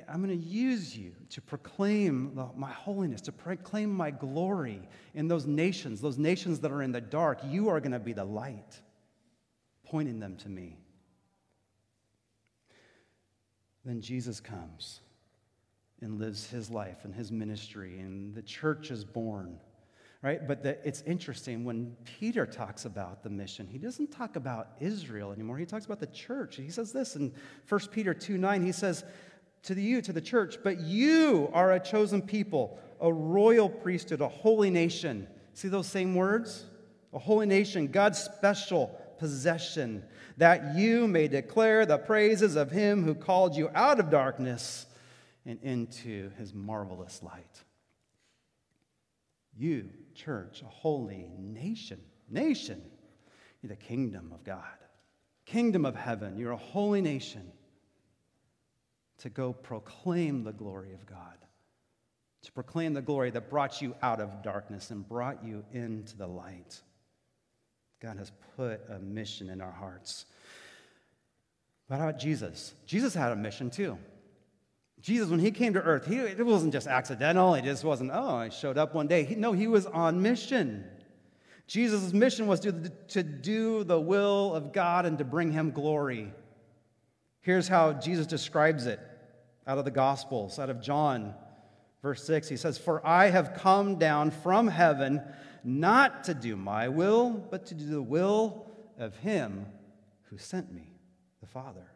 I'm 0.09 0.25
going 0.25 0.37
to 0.37 0.45
use 0.45 0.97
you 0.97 1.13
to 1.31 1.41
proclaim 1.41 2.37
my 2.57 2.71
holiness, 2.71 3.21
to 3.23 3.33
proclaim 3.33 3.91
my 3.91 4.11
glory 4.11 4.89
in 5.15 5.29
those 5.29 5.47
nations, 5.47 6.01
those 6.01 6.19
nations 6.19 6.59
that 6.61 6.73
are 6.73 6.83
in 6.83 6.91
the 6.91 7.01
dark. 7.01 7.39
You 7.45 7.69
are 7.69 7.79
going 7.79 7.93
to 7.93 8.01
be 8.01 8.13
the 8.13 8.25
light, 8.25 8.81
pointing 9.85 10.19
them 10.19 10.37
to 10.39 10.49
me. 10.49 10.79
Then 13.85 14.01
Jesus 14.01 14.41
comes 14.41 15.01
and 16.01 16.19
lives 16.19 16.49
his 16.51 16.71
life 16.71 17.05
and 17.05 17.15
his 17.15 17.31
ministry, 17.31 17.99
and 18.01 18.35
the 18.35 18.43
church 18.43 18.91
is 18.91 19.05
born. 19.05 19.59
Right? 20.21 20.47
But 20.47 20.63
the, 20.63 20.79
it's 20.87 21.03
interesting 21.03 21.65
when 21.65 21.97
Peter 22.05 22.47
talks 22.47 22.85
about 22.85 23.25
the 23.25 23.31
mission, 23.31 23.67
he 23.67 23.79
doesn't 23.79 24.13
talk 24.13 24.37
about 24.37 24.69
Israel 24.79 25.33
anymore. 25.33 25.59
He 25.59 25.67
talks 25.67 25.85
about 25.85 25.99
the 25.99 26.07
church. 26.07 26.57
He 26.57 26.71
says 26.71 26.93
this 26.93 27.17
in 27.17 27.33
1 27.69 27.81
Peter 27.91 28.15
2 28.15 28.39
9. 28.39 28.65
He 28.65 28.71
says, 28.71 29.05
To 29.65 29.75
the 29.75 29.83
you, 29.83 30.01
to 30.03 30.13
the 30.13 30.21
church, 30.21 30.59
but 30.63 30.79
you 30.79 31.51
are 31.53 31.73
a 31.73 31.81
chosen 31.81 32.23
people, 32.23 32.79
a 33.01 33.13
royal 33.13 33.69
priesthood, 33.69 34.21
a 34.21 34.29
holy 34.29 34.71
nation. 34.71 35.27
See 35.55 35.67
those 35.67 35.89
same 35.89 36.15
words? 36.15 36.67
A 37.13 37.19
holy 37.19 37.47
nation, 37.47 37.89
God's 37.89 38.19
special 38.19 38.97
possession, 39.23 40.03
that 40.37 40.75
you 40.75 41.07
may 41.07 41.29
declare 41.29 41.87
the 41.87 41.97
praises 41.97 42.57
of 42.57 42.73
him 42.73 43.05
who 43.05 43.15
called 43.15 43.55
you 43.55 43.71
out 43.73 44.01
of 44.01 44.11
darkness 44.11 44.85
and 45.47 45.61
into 45.63 46.31
his 46.31 46.53
marvelous 46.53 47.23
light. 47.23 47.63
You, 49.57 49.91
church, 50.17 50.61
a 50.63 50.69
holy 50.69 51.31
nation, 51.39 52.01
nation, 52.29 52.83
you're 53.63 53.69
the 53.69 53.77
kingdom 53.77 54.33
of 54.35 54.43
God, 54.43 54.65
kingdom 55.47 55.87
of 55.87 55.95
heaven. 55.95 56.37
You're 56.37 56.51
a 56.51 56.57
holy 56.57 57.01
nation 57.01 57.53
to 59.19 59.31
go 59.31 59.53
proclaim 59.53 60.43
the 60.43 60.53
glory 60.53 60.95
of 60.95 61.07
God, 61.07 61.39
to 62.43 62.51
proclaim 62.51 62.93
the 62.93 63.03
glory 63.03 63.31
that 63.31 63.49
brought 63.49 63.81
you 63.81 63.95
out 64.03 64.21
of 64.21 64.43
darkness 64.43 64.91
and 64.91 65.09
brought 65.09 65.45
you 65.45 65.65
into 65.73 66.17
the 66.17 66.27
light. 66.27 66.83
God 68.03 68.17
has 68.17 68.33
put 68.57 68.81
a 68.91 68.99
mission 68.99 69.49
in 69.49 69.61
our 69.61 69.71
hearts. 69.71 70.27
But 71.89 71.99
how 71.99 72.09
about 72.09 72.21
Jesus? 72.21 72.75
Jesus 72.85 73.15
had 73.15 73.31
a 73.31 73.37
mission 73.37 73.71
too. 73.71 73.97
Jesus, 75.01 75.29
when 75.29 75.39
he 75.39 75.53
came 75.53 75.75
to 75.75 75.83
earth, 75.83 76.07
he, 76.07 76.17
it 76.17 76.45
wasn't 76.45 76.73
just 76.73 76.89
accidental. 76.89 77.55
It 77.55 77.63
just 77.63 77.85
wasn't, 77.85 78.11
oh, 78.13 78.35
I 78.35 78.49
showed 78.49 78.77
up 78.77 78.95
one 78.95 79.07
day. 79.07 79.25
He, 79.25 79.37
no, 79.37 79.53
he 79.53 79.69
was 79.69 79.87
on 79.87 80.21
mission. 80.21 80.85
Jesus' 81.69 82.13
mission 82.13 82.49
was 82.49 82.59
to, 82.61 82.73
to 83.09 83.23
do 83.23 83.85
the 83.85 84.01
will 84.01 84.53
of 84.53 84.73
God 84.73 85.07
and 85.07 85.19
to 85.19 85.25
bring 85.25 85.53
him 85.53 85.71
glory. 85.71 86.33
Here's 87.41 87.69
how 87.69 87.93
Jesus 87.93 88.27
describes 88.27 88.87
it 88.87 88.99
out 89.65 89.79
of 89.79 89.85
the 89.85 89.91
Gospels, 89.93 90.59
out 90.59 90.71
of 90.71 90.81
John, 90.81 91.35
verse 92.03 92.25
6. 92.25 92.49
He 92.49 92.57
says, 92.57 92.79
For 92.79 93.05
I 93.07 93.29
have 93.29 93.55
come 93.55 93.97
down 93.97 94.33
from 94.33 94.67
heaven 94.67 95.23
not 95.65 96.25
to 96.25 96.35
do 96.35 96.57
my 96.57 96.89
will, 96.89 97.31
but 97.31 97.67
to 97.67 97.75
do 97.75 97.87
the 97.87 98.03
will 98.03 98.67
of 98.99 99.17
him 99.17 99.67
who 100.25 100.39
sent 100.39 100.73
me, 100.73 100.93
the 101.41 101.47
Father. 101.47 101.87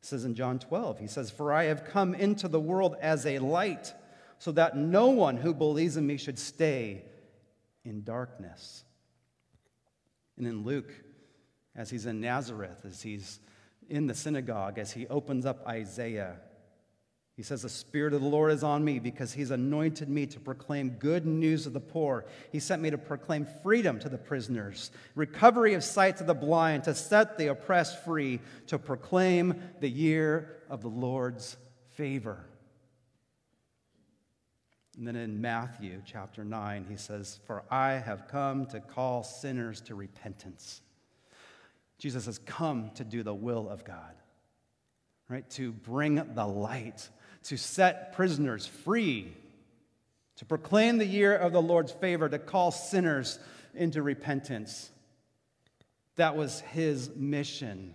It 0.00 0.06
says 0.06 0.24
in 0.24 0.34
John 0.34 0.58
12, 0.58 0.98
he 0.98 1.06
says, 1.06 1.30
For 1.30 1.52
I 1.52 1.64
have 1.64 1.84
come 1.84 2.14
into 2.14 2.48
the 2.48 2.60
world 2.60 2.96
as 3.00 3.26
a 3.26 3.38
light, 3.38 3.94
so 4.38 4.52
that 4.52 4.76
no 4.76 5.08
one 5.08 5.36
who 5.36 5.54
believes 5.54 5.96
in 5.96 6.06
me 6.06 6.16
should 6.16 6.38
stay 6.38 7.04
in 7.84 8.02
darkness. 8.02 8.84
And 10.36 10.46
in 10.46 10.64
Luke, 10.64 10.92
as 11.76 11.90
he's 11.90 12.06
in 12.06 12.20
Nazareth, 12.20 12.84
as 12.84 13.02
he's 13.02 13.40
in 13.88 14.06
the 14.06 14.14
synagogue, 14.14 14.78
as 14.78 14.92
he 14.92 15.06
opens 15.08 15.46
up 15.46 15.66
Isaiah, 15.66 16.36
he 17.34 17.42
says, 17.42 17.62
The 17.62 17.68
Spirit 17.68 18.12
of 18.12 18.20
the 18.20 18.28
Lord 18.28 18.52
is 18.52 18.62
on 18.62 18.84
me 18.84 18.98
because 18.98 19.32
He's 19.32 19.50
anointed 19.50 20.08
me 20.08 20.26
to 20.26 20.40
proclaim 20.40 20.90
good 20.90 21.24
news 21.26 21.66
of 21.66 21.72
the 21.72 21.80
poor. 21.80 22.26
He 22.50 22.60
sent 22.60 22.82
me 22.82 22.90
to 22.90 22.98
proclaim 22.98 23.46
freedom 23.62 23.98
to 24.00 24.08
the 24.08 24.18
prisoners, 24.18 24.90
recovery 25.14 25.74
of 25.74 25.82
sight 25.82 26.18
to 26.18 26.24
the 26.24 26.34
blind, 26.34 26.84
to 26.84 26.94
set 26.94 27.38
the 27.38 27.48
oppressed 27.48 28.04
free, 28.04 28.40
to 28.66 28.78
proclaim 28.78 29.62
the 29.80 29.88
year 29.88 30.56
of 30.68 30.82
the 30.82 30.88
Lord's 30.88 31.56
favor. 31.96 32.44
And 34.98 35.06
then 35.06 35.16
in 35.16 35.40
Matthew 35.40 36.02
chapter 36.04 36.44
9, 36.44 36.84
he 36.86 36.96
says, 36.96 37.40
For 37.46 37.64
I 37.70 37.92
have 37.92 38.28
come 38.28 38.66
to 38.66 38.80
call 38.80 39.24
sinners 39.24 39.80
to 39.82 39.94
repentance. 39.94 40.82
Jesus 41.96 42.26
has 42.26 42.38
come 42.38 42.90
to 42.96 43.04
do 43.04 43.22
the 43.22 43.32
will 43.32 43.70
of 43.70 43.84
God, 43.84 44.14
right? 45.30 45.48
To 45.52 45.72
bring 45.72 46.16
the 46.34 46.46
light 46.46 47.08
to 47.44 47.56
set 47.56 48.12
prisoners 48.14 48.66
free, 48.66 49.32
to 50.36 50.44
proclaim 50.44 50.98
the 50.98 51.06
year 51.06 51.34
of 51.34 51.52
the 51.52 51.62
Lord's 51.62 51.92
favor, 51.92 52.28
to 52.28 52.38
call 52.38 52.70
sinners 52.70 53.38
into 53.74 54.02
repentance. 54.02 54.90
That 56.16 56.36
was 56.36 56.60
his 56.60 57.10
mission. 57.16 57.94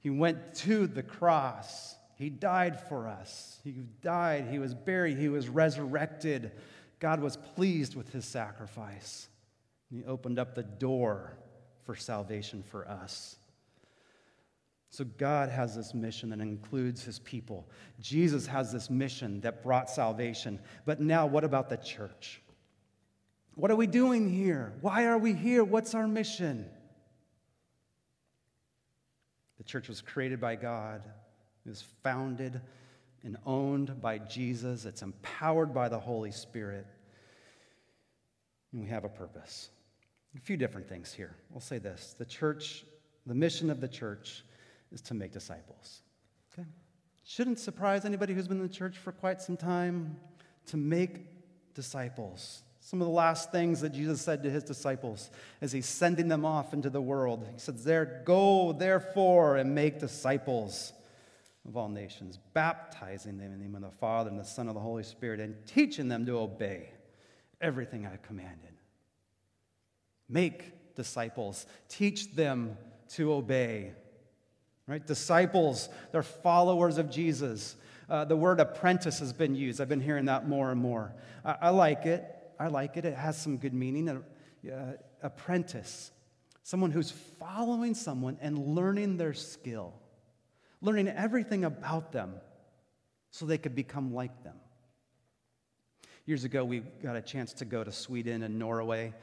He 0.00 0.10
went 0.10 0.54
to 0.56 0.86
the 0.86 1.02
cross. 1.02 1.96
He 2.16 2.30
died 2.30 2.80
for 2.88 3.08
us. 3.08 3.60
He 3.64 3.72
died, 4.02 4.48
he 4.50 4.58
was 4.58 4.74
buried, 4.74 5.18
he 5.18 5.28
was 5.28 5.48
resurrected. 5.48 6.52
God 6.98 7.20
was 7.20 7.36
pleased 7.36 7.94
with 7.94 8.12
his 8.12 8.24
sacrifice. 8.24 9.28
He 9.90 10.04
opened 10.04 10.38
up 10.38 10.54
the 10.54 10.64
door 10.64 11.36
for 11.84 11.94
salvation 11.94 12.62
for 12.62 12.88
us. 12.88 13.36
So 14.90 15.04
God 15.04 15.50
has 15.50 15.76
this 15.76 15.92
mission 15.92 16.30
that 16.30 16.40
includes 16.40 17.04
his 17.04 17.18
people. 17.18 17.68
Jesus 18.00 18.46
has 18.46 18.72
this 18.72 18.88
mission 18.88 19.40
that 19.42 19.62
brought 19.62 19.90
salvation. 19.90 20.58
But 20.86 21.00
now, 21.00 21.26
what 21.26 21.44
about 21.44 21.68
the 21.68 21.76
church? 21.76 22.40
What 23.54 23.70
are 23.70 23.76
we 23.76 23.86
doing 23.86 24.30
here? 24.30 24.72
Why 24.80 25.06
are 25.06 25.18
we 25.18 25.34
here? 25.34 25.62
What's 25.62 25.94
our 25.94 26.08
mission? 26.08 26.70
The 29.58 29.64
church 29.64 29.88
was 29.88 30.00
created 30.00 30.40
by 30.40 30.54
God, 30.54 31.02
it 31.66 31.68
was 31.68 31.82
founded 32.02 32.60
and 33.24 33.36
owned 33.44 34.00
by 34.00 34.18
Jesus, 34.18 34.84
it's 34.84 35.02
empowered 35.02 35.74
by 35.74 35.88
the 35.88 35.98
Holy 35.98 36.30
Spirit. 36.30 36.86
And 38.72 38.80
we 38.80 38.88
have 38.88 39.04
a 39.04 39.08
purpose. 39.08 39.70
A 40.36 40.40
few 40.40 40.56
different 40.56 40.88
things 40.88 41.12
here. 41.12 41.34
We'll 41.50 41.60
say 41.60 41.78
this 41.78 42.14
the 42.16 42.24
church, 42.24 42.84
the 43.26 43.34
mission 43.34 43.70
of 43.70 43.80
the 43.80 43.88
church 43.88 44.44
is 44.92 45.00
to 45.02 45.14
make 45.14 45.32
disciples. 45.32 46.02
Okay? 46.52 46.66
Shouldn't 47.24 47.58
surprise 47.58 48.04
anybody 48.04 48.34
who's 48.34 48.48
been 48.48 48.58
in 48.58 48.66
the 48.66 48.72
church 48.72 48.96
for 48.96 49.12
quite 49.12 49.42
some 49.42 49.56
time 49.56 50.16
to 50.66 50.76
make 50.76 51.74
disciples. 51.74 52.62
Some 52.80 53.02
of 53.02 53.06
the 53.06 53.12
last 53.12 53.52
things 53.52 53.82
that 53.82 53.90
Jesus 53.90 54.20
said 54.20 54.42
to 54.44 54.50
his 54.50 54.64
disciples 54.64 55.30
as 55.60 55.72
he's 55.72 55.86
sending 55.86 56.28
them 56.28 56.44
off 56.44 56.72
into 56.72 56.88
the 56.88 57.02
world. 57.02 57.46
He 57.52 57.58
said, 57.58 57.78
There, 57.78 58.22
go 58.24 58.72
therefore 58.72 59.56
and 59.56 59.74
make 59.74 59.98
disciples 59.98 60.92
of 61.66 61.76
all 61.76 61.88
nations, 61.88 62.38
baptizing 62.54 63.36
them 63.36 63.52
in 63.52 63.52
the 63.52 63.58
name 63.58 63.74
of 63.74 63.82
the 63.82 63.90
Father 63.90 64.30
and 64.30 64.38
the 64.38 64.44
Son 64.44 64.68
of 64.68 64.74
the 64.74 64.80
Holy 64.80 65.02
Spirit, 65.02 65.38
and 65.38 65.54
teaching 65.66 66.08
them 66.08 66.24
to 66.24 66.38
obey 66.38 66.90
everything 67.60 68.06
I 68.06 68.16
commanded. 68.26 68.72
Make 70.28 70.94
disciples, 70.94 71.66
teach 71.88 72.34
them 72.34 72.78
to 73.10 73.34
obey 73.34 73.92
right? 74.88 75.06
Disciples, 75.06 75.88
they're 76.10 76.22
followers 76.24 76.98
of 76.98 77.10
Jesus. 77.10 77.76
Uh, 78.08 78.24
the 78.24 78.34
word 78.34 78.58
apprentice 78.58 79.20
has 79.20 79.32
been 79.32 79.54
used. 79.54 79.80
I've 79.80 79.88
been 79.88 80.00
hearing 80.00 80.24
that 80.24 80.48
more 80.48 80.72
and 80.72 80.80
more. 80.80 81.12
I, 81.44 81.56
I 81.62 81.68
like 81.68 82.06
it. 82.06 82.24
I 82.58 82.66
like 82.66 82.96
it. 82.96 83.04
It 83.04 83.14
has 83.14 83.40
some 83.40 83.58
good 83.58 83.74
meaning. 83.74 84.08
Uh, 84.08 84.92
apprentice, 85.22 86.10
someone 86.62 86.90
who's 86.90 87.12
following 87.38 87.94
someone 87.94 88.38
and 88.40 88.58
learning 88.58 89.18
their 89.18 89.34
skill, 89.34 89.94
learning 90.80 91.08
everything 91.08 91.64
about 91.64 92.10
them 92.10 92.34
so 93.30 93.46
they 93.46 93.58
could 93.58 93.74
become 93.74 94.14
like 94.14 94.42
them. 94.42 94.56
Years 96.24 96.44
ago, 96.44 96.64
we 96.64 96.80
got 97.02 97.16
a 97.16 97.22
chance 97.22 97.52
to 97.54 97.64
go 97.64 97.84
to 97.84 97.92
Sweden 97.92 98.42
and 98.42 98.58
Norway. 98.58 99.14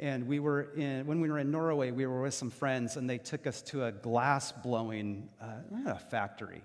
And 0.00 0.26
we 0.26 0.40
were 0.40 0.72
in, 0.76 1.06
when 1.06 1.20
we 1.20 1.30
were 1.30 1.38
in 1.38 1.50
Norway, 1.50 1.92
we 1.92 2.06
were 2.06 2.22
with 2.22 2.34
some 2.34 2.50
friends, 2.50 2.96
and 2.96 3.08
they 3.08 3.18
took 3.18 3.46
us 3.46 3.62
to 3.62 3.84
a 3.84 3.92
glass 3.92 4.50
blowing 4.50 5.28
uh, 5.40 5.94
factory. 6.10 6.62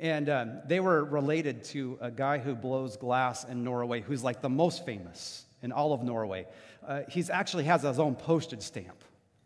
And 0.00 0.28
um, 0.28 0.60
they 0.66 0.80
were 0.80 1.04
related 1.04 1.64
to 1.64 1.98
a 2.00 2.10
guy 2.10 2.38
who 2.38 2.54
blows 2.54 2.96
glass 2.96 3.44
in 3.44 3.64
Norway, 3.64 4.00
who's 4.00 4.24
like 4.24 4.40
the 4.40 4.48
most 4.48 4.86
famous 4.86 5.44
in 5.62 5.72
all 5.72 5.92
of 5.92 6.02
Norway. 6.02 6.46
Uh, 6.86 7.02
he 7.08 7.24
actually 7.30 7.64
has 7.64 7.82
his 7.82 7.98
own 7.98 8.14
postage 8.14 8.62
stamp, 8.62 9.04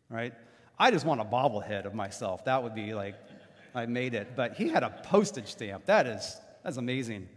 right? 0.09 0.35
I 0.79 0.91
just 0.91 1.07
want 1.07 1.21
a 1.21 1.25
bobblehead 1.25 1.87
of 1.87 1.95
myself. 1.95 2.45
That 2.45 2.63
would 2.63 2.75
be 2.75 2.95
like, 2.95 3.15
I 3.75 3.87
made 3.87 4.15
it. 4.15 4.37
But 4.37 4.55
he 4.55 4.69
had 4.69 4.83
a 4.83 4.91
postage 5.05 5.49
stamp. 5.49 5.87
That 5.87 6.07
is, 6.07 6.37
that's 6.63 6.77
amazing. 6.77 7.29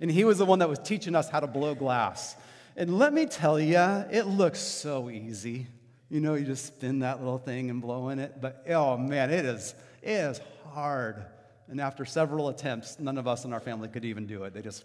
And 0.00 0.10
he 0.10 0.24
was 0.24 0.38
the 0.38 0.44
one 0.44 0.60
that 0.60 0.68
was 0.68 0.78
teaching 0.78 1.14
us 1.14 1.28
how 1.28 1.40
to 1.40 1.46
blow 1.46 1.74
glass. 1.74 2.36
And 2.76 2.98
let 2.98 3.12
me 3.12 3.26
tell 3.26 3.60
you, 3.60 3.78
it 3.78 4.26
looks 4.26 4.58
so 4.58 5.08
easy. 5.08 5.66
You 6.08 6.20
know, 6.20 6.34
you 6.34 6.44
just 6.44 6.66
spin 6.66 7.00
that 7.00 7.20
little 7.20 7.38
thing 7.38 7.70
and 7.70 7.80
blow 7.80 8.08
in 8.08 8.18
it. 8.18 8.40
But 8.40 8.64
oh 8.70 8.96
man, 8.96 9.30
it 9.30 9.44
is, 9.44 9.74
it 10.02 10.10
is 10.10 10.40
hard. 10.72 11.24
And 11.68 11.80
after 11.80 12.04
several 12.04 12.48
attempts, 12.48 12.98
none 12.98 13.16
of 13.16 13.26
us 13.26 13.44
in 13.44 13.52
our 13.52 13.60
family 13.60 13.88
could 13.88 14.04
even 14.04 14.26
do 14.26 14.44
it. 14.44 14.52
They 14.52 14.60
just 14.60 14.84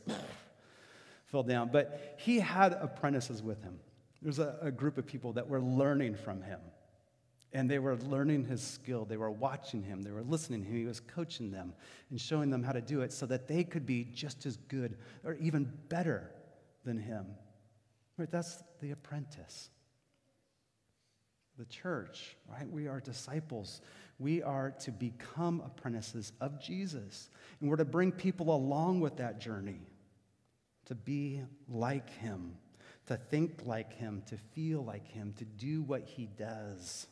fell 1.26 1.44
down. 1.44 1.70
But 1.72 2.16
he 2.18 2.40
had 2.40 2.74
apprentices 2.74 3.42
with 3.42 3.62
him. 3.64 3.80
There's 4.22 4.40
a, 4.40 4.58
a 4.62 4.72
group 4.72 4.98
of 4.98 5.06
people 5.06 5.34
that 5.34 5.48
were 5.48 5.62
learning 5.62 6.16
from 6.16 6.42
him. 6.42 6.60
And 7.52 7.70
they 7.70 7.80
were 7.80 7.96
learning 7.96 8.46
his 8.46 8.62
skill. 8.62 9.06
They 9.06 9.18
were 9.18 9.32
watching 9.32 9.82
him. 9.82 10.04
They 10.04 10.12
were 10.12 10.22
listening 10.22 10.62
to 10.62 10.70
him. 10.70 10.78
He 10.78 10.86
was 10.86 11.00
coaching 11.00 11.50
them 11.50 11.74
and 12.12 12.22
showing 12.22 12.52
them 12.52 12.62
how 12.62 12.74
to 12.74 12.82
do 12.82 13.02
it 13.02 13.12
so 13.12 13.26
that 13.26 13.48
they 13.48 13.64
could 13.64 13.88
be 13.88 14.04
just 14.04 14.46
as 14.46 14.58
good 14.68 14.98
or 15.24 15.34
even 15.36 15.72
better 15.90 16.30
than 16.86 17.00
him. 17.00 17.26
Right? 18.20 18.30
That's 18.30 18.62
the 18.82 18.92
apprentice. 18.92 19.70
The 21.58 21.66
church, 21.66 22.36
right? 22.52 22.70
We 22.70 22.88
are 22.88 23.00
disciples. 23.00 23.82
We 24.18 24.44
are 24.44 24.72
to 24.82 24.92
become 24.92 25.62
apprentices 25.66 26.34
of 26.42 26.62
Jesus. 26.62 27.30
And 27.60 27.70
we're 27.70 27.78
to 27.78 27.86
bring 27.86 28.12
people 28.12 28.54
along 28.54 29.00
with 29.00 29.18
that 29.18 29.40
journey 29.40 29.82
to 30.86 30.96
be 30.96 31.42
like 31.70 32.10
him, 32.10 32.56
to 33.08 33.16
think 33.16 33.62
like 33.66 33.94
him, 33.94 34.24
to 34.28 34.38
feel 34.38 34.84
like 34.84 35.08
him, 35.08 35.34
to 35.38 35.46
do 35.46 35.82
what 35.82 36.04
he 36.04 36.26
does. 36.26 37.08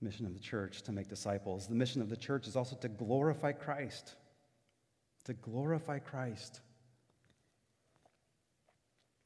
Mission 0.00 0.26
of 0.26 0.34
the 0.34 0.40
church 0.40 0.82
to 0.82 0.92
make 0.92 1.08
disciples. 1.08 1.66
The 1.66 1.74
mission 1.74 2.02
of 2.02 2.10
the 2.10 2.16
church 2.16 2.46
is 2.46 2.56
also 2.56 2.76
to 2.76 2.88
glorify 2.88 3.52
Christ. 3.52 4.14
To 5.24 5.32
glorify 5.32 6.00
Christ. 6.00 6.60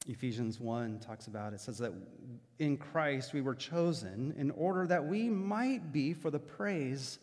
Ephesians 0.07 0.59
1 0.59 0.99
talks 0.99 1.27
about 1.27 1.53
it 1.53 1.59
says 1.59 1.77
that 1.77 1.93
in 2.57 2.75
Christ 2.75 3.33
we 3.33 3.41
were 3.41 3.53
chosen 3.53 4.33
in 4.37 4.49
order 4.51 4.87
that 4.87 5.05
we 5.05 5.29
might 5.29 5.91
be 5.91 6.13
for 6.13 6.31
the 6.31 6.39
praise 6.39 7.19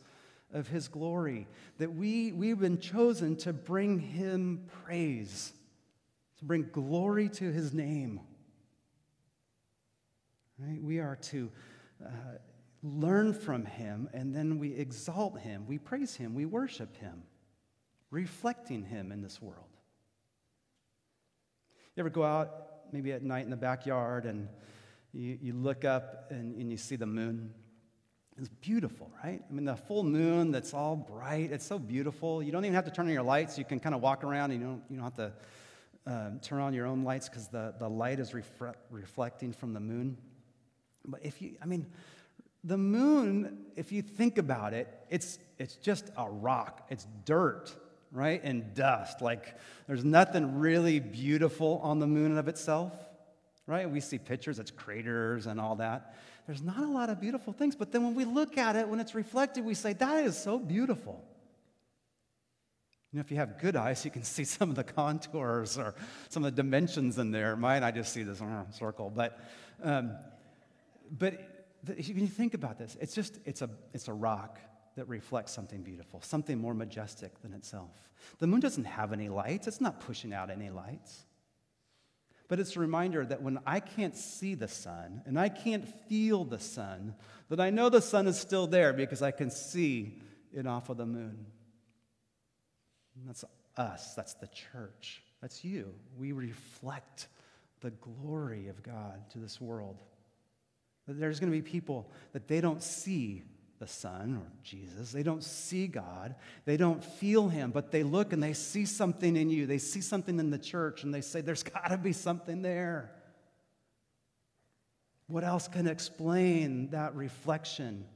of 0.53 0.69
his 0.69 0.87
glory. 0.87 1.49
That 1.79 1.95
we, 1.95 2.33
we've 2.33 2.59
been 2.59 2.79
chosen 2.79 3.37
to 3.39 3.53
bring 3.53 3.99
him 3.99 4.67
praise, 4.85 5.53
to 6.39 6.45
bring 6.45 6.69
glory 6.71 7.29
to 7.31 7.51
his 7.51 7.75
name. 7.75 8.21
Right? 10.59 10.83
We 10.83 11.01
are 11.01 11.17
to 11.17 11.51
uh, 12.05 12.09
learn 12.83 13.35
from 13.35 13.65
him 13.65 14.09
and 14.13 14.35
then 14.35 14.61
we 14.61 14.73
exalt 14.75 15.41
him, 15.41 15.67
we 15.67 15.79
praise 15.79 16.15
him, 16.15 16.35
we 16.35 16.45
worship 16.45 16.97
him, 16.97 17.25
reflecting 18.13 18.85
him 18.85 19.11
in 19.11 19.21
this 19.21 19.43
world. 19.43 19.65
You 21.97 22.03
ever 22.03 22.11
go 22.11 22.23
out 22.23 22.68
maybe 22.93 23.13
at 23.13 23.23
night 23.23 23.45
in 23.45 23.51
the 23.51 23.57
backyard 23.57 24.25
and 24.25 24.49
you, 25.13 25.39
you 25.41 25.53
look 25.53 25.85
up 25.85 26.27
and, 26.31 26.57
and 26.57 26.71
you 26.71 26.77
see 26.77 26.97
the 26.97 27.07
moon? 27.07 27.53
It's 28.37 28.49
beautiful, 28.49 29.11
right? 29.25 29.43
I 29.49 29.53
mean, 29.53 29.65
the 29.65 29.77
full 29.77 30.05
moon 30.05 30.53
that's 30.53 30.73
all 30.73 30.95
bright, 30.95 31.51
it's 31.51 31.67
so 31.67 31.79
beautiful. 31.79 32.43
You 32.43 32.53
don't 32.53 32.65
even 32.65 32.75
have 32.75 32.85
to 32.85 32.91
turn 32.91 33.07
on 33.07 33.13
your 33.13 33.23
lights. 33.23 33.59
You 33.59 33.65
can 33.65 33.81
kind 33.81 33.95
of 33.95 34.01
walk 34.01 34.23
around 34.23 34.53
and 34.53 34.61
you 34.61 34.67
don't, 34.67 34.83
you 34.89 34.97
don't 34.97 35.05
have 35.05 35.17
to 35.17 35.33
um, 36.07 36.39
turn 36.41 36.61
on 36.61 36.73
your 36.73 36.87
own 36.87 37.03
lights 37.05 37.29
because 37.29 37.49
the, 37.49 37.75
the 37.79 37.89
light 37.89 38.21
is 38.21 38.31
refre- 38.31 38.75
reflecting 38.91 39.53
from 39.53 39.75
the 39.75 39.81
moon. 39.81 40.17
But 41.05 41.21
if 41.25 41.43
you, 41.43 41.57
I 41.61 41.67
mean, 41.67 41.87
the 42.63 42.79
moon, 42.79 43.67
if 43.77 43.93
you 43.93 44.03
think 44.03 44.39
about 44.39 44.73
it, 44.73 44.89
it's, 45.11 45.39
it's 45.59 45.77
just 45.77 46.11
a 46.17 46.29
rock, 46.29 46.87
it's 46.91 47.07
dirt 47.25 47.75
right? 48.13 48.41
And 48.43 48.75
dust. 48.75 49.21
Like 49.21 49.57
there's 49.87 50.05
nothing 50.05 50.59
really 50.59 51.01
beautiful 51.01 51.81
on 51.83 51.99
the 51.99 52.07
moon 52.07 52.39
of 52.39 52.49
itself, 52.49 52.93
right? 53.67 53.91
We 53.91 54.01
see 54.01 54.19
pictures, 54.19 54.59
it's 54.59 54.71
craters 54.71 55.47
and 55.47 55.61
all 55.61 55.77
that. 55.77 56.15
There's 56.47 56.63
not 56.63 56.79
a 56.79 56.87
lot 56.87 57.11
of 57.11 57.21
beautiful 57.21 57.53
things, 57.53 57.77
but 57.77 57.93
then 57.93 58.05
when 58.05 58.15
we 58.15 58.25
look 58.25 58.57
at 58.57 58.75
it, 58.75 58.89
when 58.89 59.01
it's 59.01 59.15
reflected, 59.15 59.65
we 59.65 59.75
say, 59.75 59.93
that 59.95 60.25
is 60.25 60.37
so 60.37 60.59
beautiful. 60.59 61.23
You 63.13 63.19
know, 63.19 63.21
if 63.21 63.31
you 63.31 63.37
have 63.37 63.59
good 63.59 63.77
eyes, 63.77 64.05
you 64.05 64.11
can 64.11 64.23
see 64.23 64.45
some 64.57 64.71
of 64.71 64.77
the 64.77 64.85
contours 64.85 65.77
or 65.77 65.95
some 66.31 66.45
of 66.45 66.55
the 66.55 66.63
dimensions 66.63 67.19
in 67.19 67.31
there. 67.31 67.57
Mine, 67.57 67.83
I 67.83 67.91
just 67.91 68.13
see 68.13 68.23
this 68.23 68.41
uh, 68.41 68.71
circle. 68.71 69.13
But, 69.15 69.39
um, 69.83 70.13
but 71.11 71.69
the, 71.85 71.93
when 71.95 72.21
you 72.21 72.27
think 72.27 72.55
about 72.55 72.79
this, 72.79 72.97
it's 73.01 73.15
just, 73.15 73.39
it's 73.45 73.61
a, 73.63 73.69
it's 73.93 74.09
a 74.09 74.13
rock 74.13 74.59
that 74.99 75.09
reflects 75.09 75.53
something 75.53 75.83
beautiful, 75.83 76.21
something 76.23 76.59
more 76.59 76.75
majestic 76.75 77.41
than 77.43 77.55
itself. 77.55 78.11
The 78.41 78.49
moon 78.49 78.59
doesn't 78.59 78.83
have 78.85 79.13
any 79.13 79.29
lights, 79.29 79.69
it's 79.69 79.81
not 79.81 80.01
pushing 80.01 80.35
out 80.35 80.51
any 80.51 80.71
lights. 80.71 81.25
But 82.49 82.59
it's 82.59 82.75
a 82.75 82.81
reminder 82.81 83.25
that 83.25 83.41
when 83.41 83.61
I 83.65 83.79
can't 83.79 84.17
see 84.17 84.57
the 84.57 84.67
sun 84.67 85.23
and 85.25 85.39
I 85.39 85.51
can't 85.51 85.87
feel 86.09 86.45
the 86.45 86.59
sun, 86.59 87.15
that 87.49 87.61
I 87.61 87.71
know 87.71 87.91
the 87.91 88.01
sun 88.03 88.27
is 88.27 88.41
still 88.41 88.67
there 88.67 88.93
because 88.93 89.23
I 89.23 89.31
can 89.31 89.53
see 89.53 90.21
it 90.53 90.67
off 90.67 90.89
of 90.89 90.97
the 90.97 91.07
moon. 91.07 91.47
And 93.15 93.29
that's 93.29 93.45
us, 93.77 94.15
that's 94.15 94.35
the 94.35 94.49
church, 94.49 95.23
that's 95.41 95.65
you. 95.65 95.95
We 96.19 96.33
reflect 96.33 97.29
the 97.83 97.91
glory 97.93 98.67
of 98.67 98.83
God 98.83 99.31
to 99.31 99.39
this 99.39 99.61
world. 99.61 100.03
There's 101.07 101.39
going 101.39 101.53
to 101.53 101.57
be 101.57 101.63
people 101.63 102.11
that 102.33 102.49
they 102.49 102.61
don't 102.61 102.83
see 102.83 103.45
the 103.79 103.87
Son 103.87 104.37
or 104.37 104.51
Jesus. 104.63 105.13
They 105.13 105.23
don't 105.23 105.43
see 105.43 105.87
God. 105.87 106.35
They 106.65 106.77
don't 106.77 107.03
feel 107.05 107.49
Him, 107.49 107.71
but 107.71 107.91
they 107.91 108.03
look 108.03 108.33
and 108.33 108.43
they 108.43 108.53
see 108.53 108.87
something 108.87 109.37
in 109.37 109.51
you. 109.51 109.67
They 109.67 109.79
see 109.79 110.01
something 110.01 110.39
in 110.39 110.51
the 110.51 110.59
church 110.59 111.05
and 111.05 111.15
they 111.15 111.21
say, 111.21 111.41
There's 111.41 111.63
got 111.75 111.89
to 111.89 111.99
be 111.99 112.13
something 112.13 112.63
there. 112.63 113.13
What 115.27 115.45
else 115.45 115.69
can 115.69 115.87
explain 115.87 116.91
that 116.91 117.15
reflection, 117.15 118.07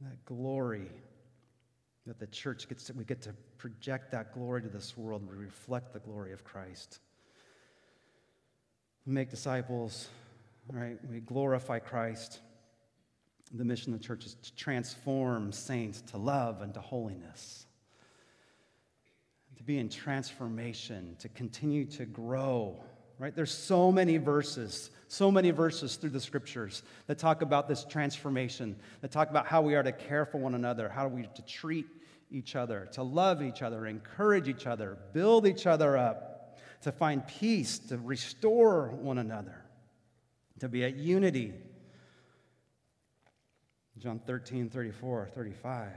that 0.00 0.24
glory 0.24 0.90
that 2.06 2.20
the 2.20 2.26
church 2.26 2.68
gets 2.68 2.84
to, 2.84 2.92
we 2.92 3.04
get 3.04 3.20
to 3.22 3.34
project 3.58 4.12
that 4.12 4.32
glory 4.32 4.62
to 4.62 4.68
this 4.68 4.96
world. 4.96 5.28
We 5.28 5.36
reflect 5.36 5.92
the 5.92 5.98
glory 5.98 6.32
of 6.32 6.44
Christ. 6.44 7.00
We 9.04 9.12
make 9.12 9.28
disciples, 9.28 10.08
right? 10.72 10.98
We 11.10 11.20
glorify 11.20 11.80
Christ. 11.80 12.40
The 13.52 13.64
mission 13.64 13.94
of 13.94 14.00
the 14.00 14.04
church 14.04 14.26
is 14.26 14.34
to 14.34 14.54
transform 14.56 15.52
saints 15.52 16.02
to 16.12 16.18
love 16.18 16.62
and 16.62 16.74
to 16.74 16.80
holiness, 16.80 17.66
to 19.56 19.62
be 19.62 19.78
in 19.78 19.88
transformation, 19.88 21.16
to 21.20 21.28
continue 21.28 21.84
to 21.86 22.04
grow. 22.04 22.82
Right? 23.18 23.34
There's 23.34 23.52
so 23.52 23.90
many 23.90 24.18
verses, 24.18 24.90
so 25.08 25.30
many 25.30 25.50
verses 25.50 25.96
through 25.96 26.10
the 26.10 26.20
scriptures 26.20 26.82
that 27.06 27.18
talk 27.18 27.40
about 27.40 27.66
this 27.66 27.84
transformation, 27.84 28.76
that 29.00 29.10
talk 29.10 29.30
about 29.30 29.46
how 29.46 29.62
we 29.62 29.74
are 29.74 29.82
to 29.82 29.92
care 29.92 30.26
for 30.26 30.38
one 30.38 30.54
another, 30.54 30.88
how 30.88 31.08
we 31.08 31.22
to 31.22 31.42
treat 31.42 31.86
each 32.30 32.56
other, 32.56 32.88
to 32.92 33.02
love 33.02 33.42
each 33.42 33.62
other, 33.62 33.86
encourage 33.86 34.48
each 34.48 34.66
other, 34.66 34.98
build 35.14 35.46
each 35.46 35.66
other 35.66 35.96
up, 35.96 36.58
to 36.82 36.92
find 36.92 37.26
peace, 37.26 37.78
to 37.78 37.96
restore 37.96 38.88
one 38.88 39.18
another, 39.18 39.64
to 40.58 40.68
be 40.68 40.84
at 40.84 40.96
unity 40.96 41.54
John 43.98 44.20
13, 44.26 44.68
34, 44.68 45.30
35. 45.34 45.90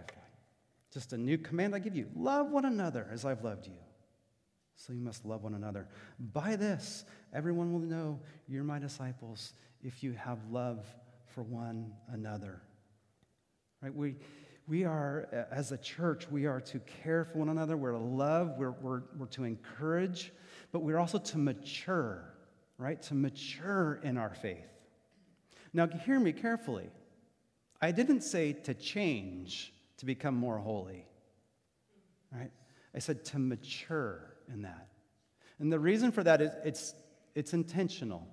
Just 0.91 1.13
a 1.13 1.17
new 1.17 1.37
command 1.37 1.75
I 1.75 1.79
give 1.79 1.95
you 1.95 2.07
love 2.15 2.49
one 2.49 2.65
another 2.65 3.07
as 3.11 3.25
I've 3.25 3.43
loved 3.43 3.67
you. 3.67 3.77
So 4.75 4.93
you 4.93 5.01
must 5.01 5.25
love 5.25 5.43
one 5.43 5.53
another. 5.53 5.87
By 6.17 6.55
this, 6.55 7.03
everyone 7.33 7.73
will 7.73 7.81
know 7.81 8.21
you're 8.47 8.63
my 8.63 8.79
disciples 8.79 9.53
if 9.83 10.03
you 10.03 10.13
have 10.13 10.39
love 10.49 10.85
for 11.27 11.43
one 11.43 11.91
another. 12.07 12.61
Right? 13.81 13.93
We, 13.93 14.15
we 14.67 14.85
are, 14.85 15.47
as 15.51 15.73
a 15.73 15.77
church, 15.77 16.29
we 16.31 16.45
are 16.45 16.61
to 16.61 16.79
care 17.03 17.25
for 17.25 17.39
one 17.39 17.49
another. 17.49 17.75
We're 17.75 17.91
to 17.91 17.97
love, 17.97 18.55
we're, 18.57 18.71
we're, 18.71 19.01
we're 19.17 19.25
to 19.27 19.43
encourage, 19.43 20.31
but 20.71 20.79
we're 20.79 20.97
also 20.97 21.17
to 21.17 21.37
mature, 21.37 22.23
right? 22.77 23.01
To 23.03 23.15
mature 23.15 23.99
in 24.03 24.17
our 24.17 24.33
faith. 24.33 24.69
Now, 25.73 25.87
hear 25.87 26.19
me 26.19 26.31
carefully. 26.31 26.89
I 27.81 27.91
didn't 27.91 28.21
say 28.21 28.53
to 28.53 28.73
change 28.73 29.73
to 29.97 30.05
become 30.05 30.35
more 30.35 30.57
holy, 30.57 31.05
right? 32.31 32.51
I 32.95 32.99
said 32.99 33.23
to 33.25 33.39
mature 33.39 34.35
in 34.51 34.63
that. 34.63 34.87
And 35.59 35.71
the 35.71 35.79
reason 35.79 36.11
for 36.11 36.23
that 36.23 36.41
is 36.41 36.51
it's, 36.63 36.93
it's 37.35 37.53
intentional. 37.53 38.27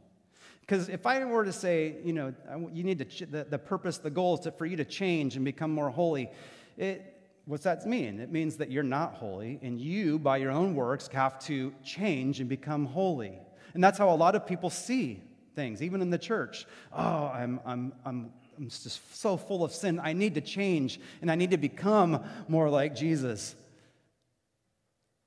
Because 0.61 0.89
if 0.89 1.07
I 1.07 1.25
were 1.25 1.45
to 1.45 1.53
say, 1.53 1.97
you 2.05 2.13
know, 2.13 2.35
you 2.73 2.83
need 2.83 2.99
to, 2.99 3.05
ch- 3.05 3.31
the, 3.31 3.47
the 3.49 3.59
purpose, 3.59 3.99
the 3.99 4.11
goal 4.11 4.35
is 4.35 4.41
to, 4.41 4.51
for 4.51 4.67
you 4.67 4.77
to 4.77 4.85
change 4.85 5.37
and 5.37 5.45
become 5.45 5.71
more 5.71 5.91
holy, 5.91 6.29
it, 6.77 7.15
what's 7.45 7.63
that 7.65 7.87
mean? 7.87 8.19
It 8.19 8.33
means 8.33 8.57
that 8.57 8.71
you're 8.71 8.83
not 8.83 9.15
holy, 9.15 9.61
and 9.63 9.81
you, 9.81 10.19
by 10.19 10.39
your 10.39 10.51
own 10.51 10.75
works, 10.75 11.07
have 11.09 11.39
to 11.45 11.73
change 11.85 12.41
and 12.41 12.49
become 12.49 12.85
holy. 12.87 13.39
And 13.75 13.85
that's 13.85 13.99
how 13.99 14.11
a 14.11 14.17
lot 14.17 14.35
of 14.35 14.45
people 14.45 14.71
see 14.71 15.23
things, 15.55 15.83
even 15.83 16.03
in 16.03 16.11
the 16.11 16.19
church. 16.19 16.67
Oh, 16.93 17.31
I'm, 17.33 17.61
I'm, 17.65 17.93
I'm 18.05 18.33
I'm 18.59 18.69
just 18.69 19.17
so 19.17 19.37
full 19.37 19.65
of 19.65 19.73
sin. 19.73 20.01
I 20.03 20.13
need 20.13 20.35
to 20.35 20.41
change 20.41 21.01
and 21.21 21.31
I 21.31 21.35
need 21.35 21.51
to 21.51 21.59
become 21.59 22.25
more 22.49 22.71
like 22.71 22.95
Jesus. 22.95 23.55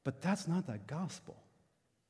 But 0.04 0.22
that's 0.22 0.48
not 0.48 0.65
the 0.65 0.80
gospel. 0.88 1.36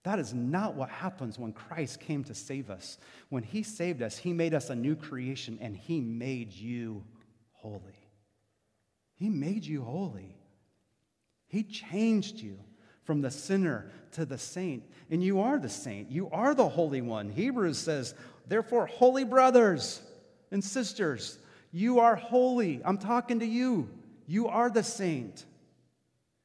That 0.04 0.20
is 0.20 0.34
not 0.34 0.76
what 0.76 0.90
happens 0.90 1.38
when 1.38 1.52
Christ 1.52 2.00
came 2.00 2.24
to 2.26 2.34
save 2.34 2.70
us. 2.70 2.98
When 3.30 3.44
he 3.44 3.64
saved 3.64 4.02
us, 4.02 4.18
he 4.18 4.32
made 4.32 4.54
us 4.54 4.70
a 4.70 4.76
new 4.76 4.96
creation 4.96 5.58
and 5.62 5.76
he 5.76 6.00
made 6.00 6.54
you 6.54 7.04
holy. 7.52 7.82
He 9.16 9.30
made 9.30 9.66
you 9.66 9.84
holy. 9.84 10.38
He 11.48 11.64
changed 11.64 12.40
you 12.40 12.58
from 13.04 13.22
the 13.22 13.32
sinner 13.32 13.92
to 14.14 14.26
the 14.26 14.38
saint. 14.38 14.84
And 15.12 15.22
you 15.22 15.42
are 15.42 15.60
the 15.60 15.68
saint. 15.68 16.12
You 16.12 16.30
are 16.30 16.56
the 16.56 16.70
Holy 16.70 17.02
One. 17.02 17.30
Hebrews 17.30 17.78
says, 17.78 18.14
Therefore, 18.48 18.86
holy 18.86 19.26
brothers 19.26 20.02
and 20.52 20.64
sisters, 20.64 21.40
you 21.72 22.00
are 22.00 22.16
holy. 22.16 22.82
I'm 22.84 22.98
talking 22.98 23.40
to 23.40 23.46
you. 23.46 23.90
You 24.28 24.48
are 24.48 24.70
the 24.70 24.84
saint. 24.84 25.46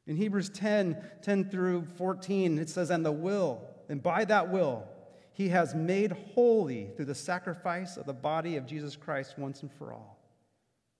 In 0.07 0.17
Hebrews 0.17 0.51
10 0.51 0.97
10 1.23 1.51
through 1.51 1.87
14, 1.97 2.59
it 2.59 2.69
says, 2.69 2.91
And 2.91 3.05
the 3.05 3.13
will, 3.13 3.63
and 3.89 4.03
by 4.03 4.25
that 4.27 4.51
will, 4.51 4.87
he 5.33 5.49
has 5.49 5.75
made 5.75 6.13
holy 6.13 6.91
through 6.97 7.07
the 7.07 7.15
sacrifice 7.15 7.97
of 7.97 8.07
the 8.07 8.13
body 8.13 8.57
of 8.57 8.67
Jesus 8.67 8.95
Christ 8.95 9.39
once 9.39 9.63
and 9.63 9.73
for 9.73 9.93
all. 9.93 10.19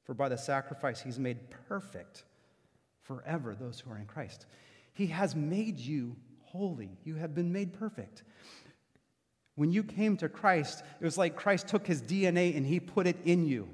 For 0.05 0.15
by 0.15 0.29
the 0.29 0.37
sacrifice, 0.37 1.01
he's 1.01 1.19
made 1.19 1.39
perfect 1.69 2.25
forever 3.03 3.55
those 3.55 3.81
who 3.81 3.91
are 3.91 3.99
in 3.99 4.07
Christ. 4.07 4.47
He 4.93 5.07
has 5.09 5.37
made 5.37 5.79
you 5.79 6.17
holy. 6.41 6.99
You 7.05 7.17
have 7.17 7.35
been 7.35 7.53
made 7.53 7.73
perfect. 7.73 8.23
When 9.57 9.71
you 9.71 9.85
came 9.85 10.17
to 10.19 10.29
Christ, 10.29 10.83
it 11.01 11.05
was 11.05 11.17
like 11.17 11.37
Christ 11.37 11.69
took 11.69 11.87
his 11.87 12.03
DNA 12.03 12.57
and 12.57 12.67
he 12.67 12.81
put 12.81 13.07
it 13.07 13.17
in 13.25 13.47
you. 13.47 13.69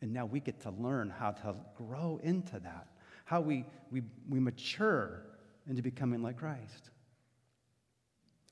And 0.00 0.12
now 0.12 0.26
we 0.26 0.40
get 0.40 0.60
to 0.62 0.70
learn 0.70 1.10
how 1.10 1.32
to 1.32 1.54
grow 1.76 2.18
into 2.22 2.58
that, 2.60 2.88
how 3.24 3.40
we, 3.40 3.64
we, 3.90 4.02
we 4.28 4.40
mature 4.40 5.22
into 5.68 5.82
becoming 5.82 6.22
like 6.22 6.38
Christ. 6.38 6.90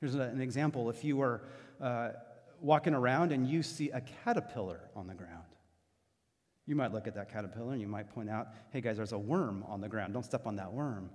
Here's 0.01 0.15
an 0.15 0.41
example. 0.41 0.89
If 0.89 1.05
you 1.05 1.17
were 1.17 1.43
uh, 1.81 2.11
walking 2.61 2.95
around 2.95 3.33
and 3.33 3.47
you 3.47 3.63
see 3.63 3.91
a 3.91 4.01
caterpillar 4.01 4.81
on 4.95 5.07
the 5.07 5.15
ground, 5.15 5.45
you 6.67 6.77
might 6.77 6.93
look 6.93 7.09
at 7.09 7.15
that 7.17 7.33
caterpillar 7.33 7.73
and 7.73 7.81
you 7.81 7.89
might 7.89 8.09
point 8.11 8.31
out, 8.31 8.49
hey 8.71 8.81
guys, 8.81 8.97
there's 8.97 9.13
a 9.13 9.19
worm 9.19 9.65
on 9.67 9.81
the 9.81 9.89
ground. 9.89 10.13
Don't 10.13 10.25
step 10.25 10.47
on 10.47 10.57
that 10.57 10.73
worm. 10.73 11.11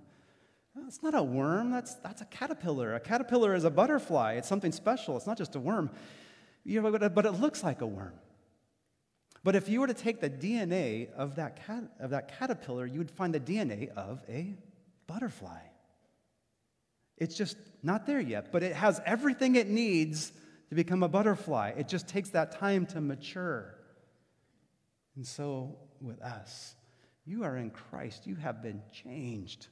It's 0.87 1.01
not 1.01 1.15
a 1.15 1.23
worm, 1.23 1.71
that's, 1.71 1.95
that's 1.95 2.21
a 2.21 2.25
caterpillar. 2.25 2.95
A 2.95 2.99
caterpillar 2.99 3.55
is 3.55 3.63
a 3.63 3.69
butterfly, 3.69 4.33
it's 4.33 4.47
something 4.47 4.71
special, 4.71 5.15
it's 5.15 5.27
not 5.27 5.37
just 5.37 5.55
a 5.55 5.59
worm. 5.59 5.89
You 6.63 6.81
know, 6.81 7.09
but 7.09 7.25
it 7.25 7.33
looks 7.33 7.63
like 7.63 7.81
a 7.81 7.85
worm. 7.87 8.13
But 9.43 9.55
if 9.55 9.69
you 9.69 9.79
were 9.79 9.87
to 9.87 9.93
take 9.93 10.21
the 10.21 10.29
DNA 10.29 11.13
of 11.13 11.35
that, 11.35 11.65
cat, 11.65 11.83
of 11.99 12.09
that 12.09 12.39
caterpillar, 12.39 12.85
you 12.85 12.97
would 12.97 13.11
find 13.11 13.33
the 13.33 13.39
DNA 13.39 13.93
of 13.93 14.21
a 14.27 14.55
butterfly. 15.05 15.59
It's 17.17 17.37
just 17.37 17.55
not 17.83 18.07
there 18.07 18.19
yet, 18.19 18.51
but 18.51 18.63
it 18.63 18.75
has 18.75 18.99
everything 19.05 19.55
it 19.55 19.67
needs 19.67 20.33
to 20.69 20.75
become 20.75 21.03
a 21.03 21.07
butterfly. 21.07 21.73
It 21.77 21.87
just 21.87 22.07
takes 22.07 22.29
that 22.31 22.53
time 22.53 22.87
to 22.87 23.01
mature. 23.01 23.75
And 25.15 25.25
so 25.25 25.77
with 26.01 26.21
us, 26.21 26.75
you 27.23 27.43
are 27.43 27.55
in 27.55 27.69
Christ, 27.69 28.25
you 28.25 28.35
have 28.35 28.61
been 28.61 28.81
changed 28.91 29.67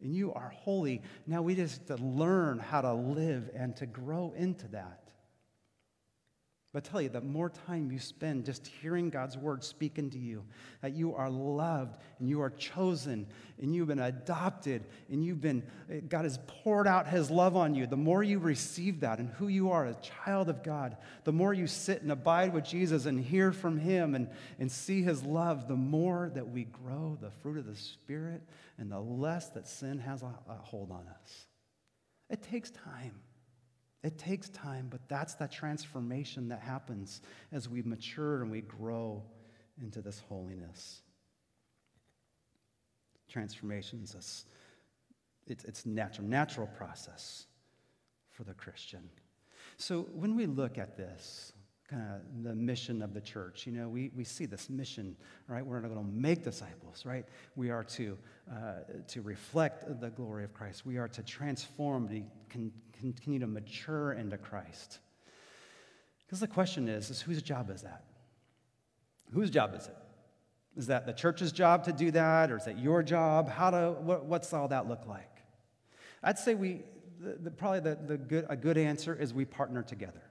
and 0.00 0.14
you 0.14 0.32
are 0.32 0.52
holy. 0.56 1.02
Now 1.26 1.42
we 1.42 1.54
just 1.54 1.86
to 1.88 1.96
learn 1.96 2.58
how 2.58 2.80
to 2.80 2.92
live 2.92 3.50
and 3.54 3.76
to 3.76 3.86
grow 3.86 4.32
into 4.36 4.68
that. 4.68 5.09
But 6.72 6.86
I 6.86 6.88
tell 6.88 7.02
you, 7.02 7.08
the 7.08 7.20
more 7.20 7.50
time 7.50 7.90
you 7.90 7.98
spend 7.98 8.44
just 8.44 8.68
hearing 8.80 9.10
God's 9.10 9.36
word 9.36 9.64
speaking 9.64 10.08
to 10.10 10.18
you, 10.18 10.44
that 10.82 10.92
you 10.92 11.16
are 11.16 11.28
loved 11.28 11.96
and 12.20 12.28
you 12.28 12.40
are 12.42 12.50
chosen 12.50 13.26
and 13.60 13.74
you've 13.74 13.88
been 13.88 13.98
adopted 13.98 14.84
and 15.10 15.24
you've 15.24 15.40
been, 15.40 15.64
God 16.08 16.22
has 16.22 16.38
poured 16.46 16.86
out 16.86 17.08
his 17.08 17.28
love 17.28 17.56
on 17.56 17.74
you, 17.74 17.88
the 17.88 17.96
more 17.96 18.22
you 18.22 18.38
receive 18.38 19.00
that 19.00 19.18
and 19.18 19.30
who 19.30 19.48
you 19.48 19.72
are, 19.72 19.86
a 19.86 19.94
child 19.94 20.48
of 20.48 20.62
God, 20.62 20.96
the 21.24 21.32
more 21.32 21.52
you 21.52 21.66
sit 21.66 22.02
and 22.02 22.12
abide 22.12 22.54
with 22.54 22.64
Jesus 22.64 23.04
and 23.04 23.18
hear 23.18 23.50
from 23.50 23.76
him 23.76 24.14
and, 24.14 24.28
and 24.60 24.70
see 24.70 25.02
his 25.02 25.24
love, 25.24 25.66
the 25.66 25.74
more 25.74 26.30
that 26.36 26.50
we 26.50 26.64
grow 26.64 27.18
the 27.20 27.32
fruit 27.42 27.58
of 27.58 27.66
the 27.66 27.74
Spirit 27.74 28.42
and 28.78 28.92
the 28.92 29.00
less 29.00 29.48
that 29.48 29.66
sin 29.66 29.98
has 29.98 30.22
a, 30.22 30.32
a 30.48 30.54
hold 30.54 30.92
on 30.92 31.08
us. 31.08 31.46
It 32.28 32.42
takes 32.42 32.70
time. 32.70 33.14
It 34.02 34.18
takes 34.18 34.48
time, 34.48 34.88
but 34.90 35.00
that's 35.08 35.34
that 35.34 35.52
transformation 35.52 36.48
that 36.48 36.60
happens 36.60 37.20
as 37.52 37.68
we 37.68 37.82
mature 37.82 38.42
and 38.42 38.50
we 38.50 38.62
grow 38.62 39.22
into 39.82 40.00
this 40.00 40.22
holiness. 40.28 41.02
Transformation 43.28 44.00
is 44.02 44.14
a, 44.14 45.50
it's, 45.50 45.64
it's 45.64 45.84
natural, 45.84 46.26
natural 46.26 46.66
process 46.66 47.46
for 48.30 48.44
the 48.44 48.54
Christian. 48.54 49.08
So 49.76 50.08
when 50.12 50.34
we 50.34 50.46
look 50.46 50.78
at 50.78 50.96
this, 50.96 51.52
kind 51.90 52.02
of 52.02 52.44
the 52.44 52.54
mission 52.54 53.02
of 53.02 53.12
the 53.12 53.20
church. 53.20 53.66
You 53.66 53.72
know, 53.72 53.88
we, 53.88 54.10
we 54.16 54.22
see 54.22 54.46
this 54.46 54.70
mission, 54.70 55.16
right? 55.48 55.64
We're 55.64 55.80
not 55.80 55.92
going 55.92 56.06
to 56.06 56.12
make 56.12 56.44
disciples, 56.44 57.04
right? 57.04 57.24
We 57.56 57.70
are 57.70 57.82
to, 57.84 58.16
uh, 58.50 58.72
to 59.08 59.22
reflect 59.22 60.00
the 60.00 60.10
glory 60.10 60.44
of 60.44 60.54
Christ. 60.54 60.86
We 60.86 60.98
are 60.98 61.08
to 61.08 61.22
transform, 61.22 62.08
to 62.08 62.22
con- 62.48 62.72
continue 62.98 63.40
to 63.40 63.46
mature 63.46 64.12
into 64.12 64.38
Christ. 64.38 65.00
Because 66.26 66.40
the 66.40 66.46
question 66.46 66.88
is, 66.88 67.10
is 67.10 67.20
whose 67.20 67.42
job 67.42 67.70
is 67.70 67.82
that? 67.82 68.04
Whose 69.32 69.50
job 69.50 69.74
is 69.74 69.86
it? 69.88 69.96
Is 70.76 70.86
that 70.86 71.06
the 71.06 71.12
church's 71.12 71.50
job 71.50 71.84
to 71.84 71.92
do 71.92 72.12
that, 72.12 72.52
or 72.52 72.56
is 72.58 72.68
it 72.68 72.76
your 72.76 73.02
job? 73.02 73.48
How 73.48 73.70
to, 73.70 73.96
what, 74.00 74.26
what's 74.26 74.52
all 74.52 74.68
that 74.68 74.88
look 74.88 75.06
like? 75.08 75.42
I'd 76.22 76.38
say 76.38 76.54
we, 76.54 76.82
the, 77.18 77.36
the, 77.42 77.50
probably 77.50 77.80
the, 77.80 77.98
the 78.06 78.16
good, 78.16 78.46
a 78.48 78.56
good 78.56 78.78
answer 78.78 79.14
is 79.14 79.34
we 79.34 79.44
partner 79.44 79.82
together, 79.82 80.22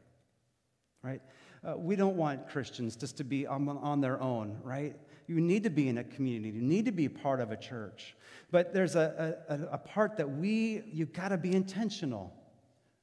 right? 1.03 1.21
Uh, 1.63 1.77
we 1.77 1.95
don't 1.95 2.15
want 2.15 2.49
Christians 2.49 2.95
just 2.95 3.17
to 3.17 3.23
be 3.23 3.45
on, 3.45 3.67
on 3.67 4.01
their 4.01 4.21
own, 4.21 4.57
right? 4.63 4.95
You 5.27 5.41
need 5.41 5.63
to 5.63 5.69
be 5.69 5.87
in 5.87 5.97
a 5.97 6.03
community. 6.03 6.55
You 6.55 6.61
need 6.61 6.85
to 6.85 6.91
be 6.91 7.09
part 7.09 7.39
of 7.41 7.51
a 7.51 7.57
church. 7.57 8.15
But 8.51 8.73
there's 8.73 8.95
a, 8.95 9.37
a, 9.47 9.73
a 9.73 9.77
part 9.77 10.17
that 10.17 10.29
we, 10.29 10.83
you've 10.91 11.13
got 11.13 11.29
to 11.29 11.37
be 11.37 11.53
intentional. 11.53 12.33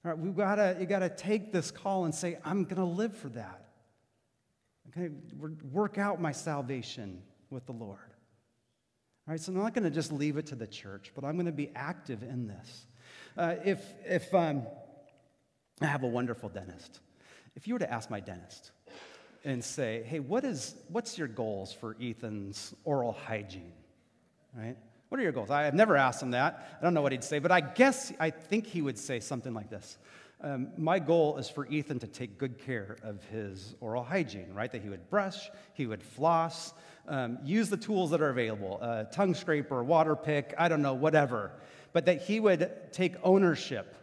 Right? 0.02 0.18
We've 0.18 0.36
got 0.36 0.56
to, 0.56 0.76
you 0.80 0.86
got 0.86 1.00
to 1.00 1.08
take 1.08 1.52
this 1.52 1.70
call 1.70 2.04
and 2.04 2.14
say, 2.14 2.38
I'm 2.44 2.64
going 2.64 2.76
to 2.76 2.84
live 2.84 3.16
for 3.16 3.28
that. 3.30 3.66
Okay, 4.88 5.14
work 5.72 5.98
out 5.98 6.20
my 6.20 6.32
salvation 6.32 7.22
with 7.50 7.66
the 7.66 7.72
Lord. 7.72 7.98
All 9.28 9.32
right, 9.32 9.40
so 9.40 9.52
I'm 9.52 9.58
not 9.58 9.74
going 9.74 9.84
to 9.84 9.90
just 9.90 10.12
leave 10.12 10.36
it 10.36 10.46
to 10.46 10.54
the 10.54 10.66
church, 10.66 11.12
but 11.14 11.24
I'm 11.24 11.34
going 11.34 11.46
to 11.46 11.52
be 11.52 11.70
active 11.74 12.22
in 12.22 12.46
this. 12.46 12.86
Uh, 13.36 13.56
if 13.64 13.82
if 14.04 14.32
um, 14.32 14.66
I 15.80 15.86
have 15.86 16.04
a 16.04 16.08
wonderful 16.08 16.48
dentist, 16.48 17.00
if 17.56 17.66
you 17.66 17.74
were 17.74 17.80
to 17.80 17.92
ask 17.92 18.10
my 18.10 18.20
dentist 18.20 18.70
and 19.44 19.64
say, 19.64 20.02
hey, 20.04 20.20
what 20.20 20.44
is, 20.44 20.74
what's 20.88 21.18
your 21.18 21.28
goals 21.28 21.72
for 21.72 21.96
Ethan's 22.00 22.74
oral 22.84 23.12
hygiene? 23.12 23.72
Right? 24.54 24.76
What 25.08 25.20
are 25.20 25.22
your 25.22 25.32
goals? 25.32 25.50
I 25.50 25.64
have 25.64 25.74
never 25.74 25.96
asked 25.96 26.22
him 26.22 26.32
that. 26.32 26.76
I 26.78 26.84
don't 26.84 26.94
know 26.94 27.02
what 27.02 27.12
he'd 27.12 27.24
say, 27.24 27.38
but 27.38 27.52
I 27.52 27.60
guess 27.60 28.12
I 28.20 28.30
think 28.30 28.66
he 28.66 28.82
would 28.82 28.98
say 28.98 29.20
something 29.20 29.54
like 29.54 29.70
this. 29.70 29.98
Um, 30.42 30.68
my 30.76 30.98
goal 30.98 31.38
is 31.38 31.48
for 31.48 31.66
Ethan 31.66 31.98
to 32.00 32.06
take 32.06 32.38
good 32.38 32.58
care 32.58 32.98
of 33.02 33.24
his 33.26 33.74
oral 33.80 34.02
hygiene, 34.02 34.52
right? 34.52 34.70
That 34.70 34.82
he 34.82 34.90
would 34.90 35.08
brush, 35.08 35.48
he 35.72 35.86
would 35.86 36.02
floss, 36.02 36.74
um, 37.08 37.38
use 37.42 37.70
the 37.70 37.76
tools 37.76 38.10
that 38.10 38.20
are 38.20 38.28
available, 38.28 38.78
uh, 38.82 39.04
tongue 39.04 39.34
scraper, 39.34 39.82
water 39.82 40.14
pick, 40.14 40.54
I 40.58 40.68
don't 40.68 40.82
know, 40.82 40.94
whatever. 40.94 41.52
But 41.92 42.04
that 42.06 42.22
he 42.22 42.40
would 42.40 42.70
take 42.92 43.14
ownership 43.22 43.96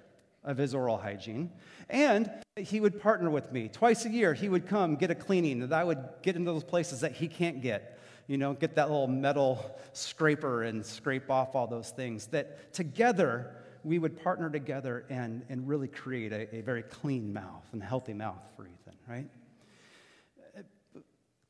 of 0.44 0.58
his 0.58 0.74
oral 0.74 0.98
hygiene. 0.98 1.52
And 1.90 2.32
he 2.56 2.80
would 2.80 3.02
partner 3.02 3.30
with 3.30 3.52
me. 3.52 3.68
Twice 3.68 4.06
a 4.06 4.10
year, 4.10 4.34
he 4.34 4.50
would 4.50 4.68
come 4.68 4.96
get 4.96 5.12
a 5.12 5.16
cleaning 5.16 5.62
and 5.62 5.74
I 5.74 5.84
would 5.84 6.04
get 6.22 6.36
into 6.36 6.52
those 6.52 6.64
places 6.64 7.02
that 7.02 7.14
he 7.14 7.28
can't 7.28 7.62
get. 7.62 8.00
You 8.28 8.38
know, 8.38 8.54
get 8.54 8.76
that 8.76 8.90
little 8.90 9.08
metal 9.08 9.78
scraper 9.92 10.64
and 10.64 10.86
scrape 10.86 11.30
off 11.30 11.56
all 11.56 11.68
those 11.68 11.90
things. 11.90 12.28
That 12.28 12.74
together, 12.74 13.54
we 13.84 14.00
would 14.00 14.22
partner 14.24 14.50
together 14.50 15.06
and, 15.10 15.44
and 15.50 15.68
really 15.68 15.90
create 15.90 16.32
a, 16.32 16.56
a 16.56 16.62
very 16.62 16.84
clean 16.84 17.34
mouth 17.34 17.66
and 17.74 17.84
healthy 17.84 18.14
mouth 18.14 18.42
for 18.56 18.64
Ethan, 18.64 18.98
right? 19.08 19.28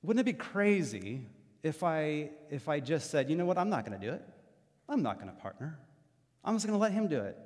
Wouldn't 0.02 0.28
it 0.28 0.32
be 0.32 0.38
crazy 0.38 1.22
if 1.62 1.84
I, 1.84 2.32
if 2.50 2.68
I 2.68 2.80
just 2.80 3.10
said, 3.10 3.30
you 3.30 3.36
know 3.36 3.46
what, 3.46 3.58
I'm 3.58 3.70
not 3.70 3.86
going 3.86 4.00
to 4.00 4.06
do 4.06 4.14
it? 4.14 4.22
I'm 4.90 5.02
not 5.02 5.20
going 5.20 5.34
to 5.34 5.42
partner. 5.42 5.80
I'm 6.44 6.56
just 6.56 6.66
going 6.66 6.78
to 6.78 6.82
let 6.82 6.92
him 6.92 7.08
do 7.08 7.22
it. 7.22 7.38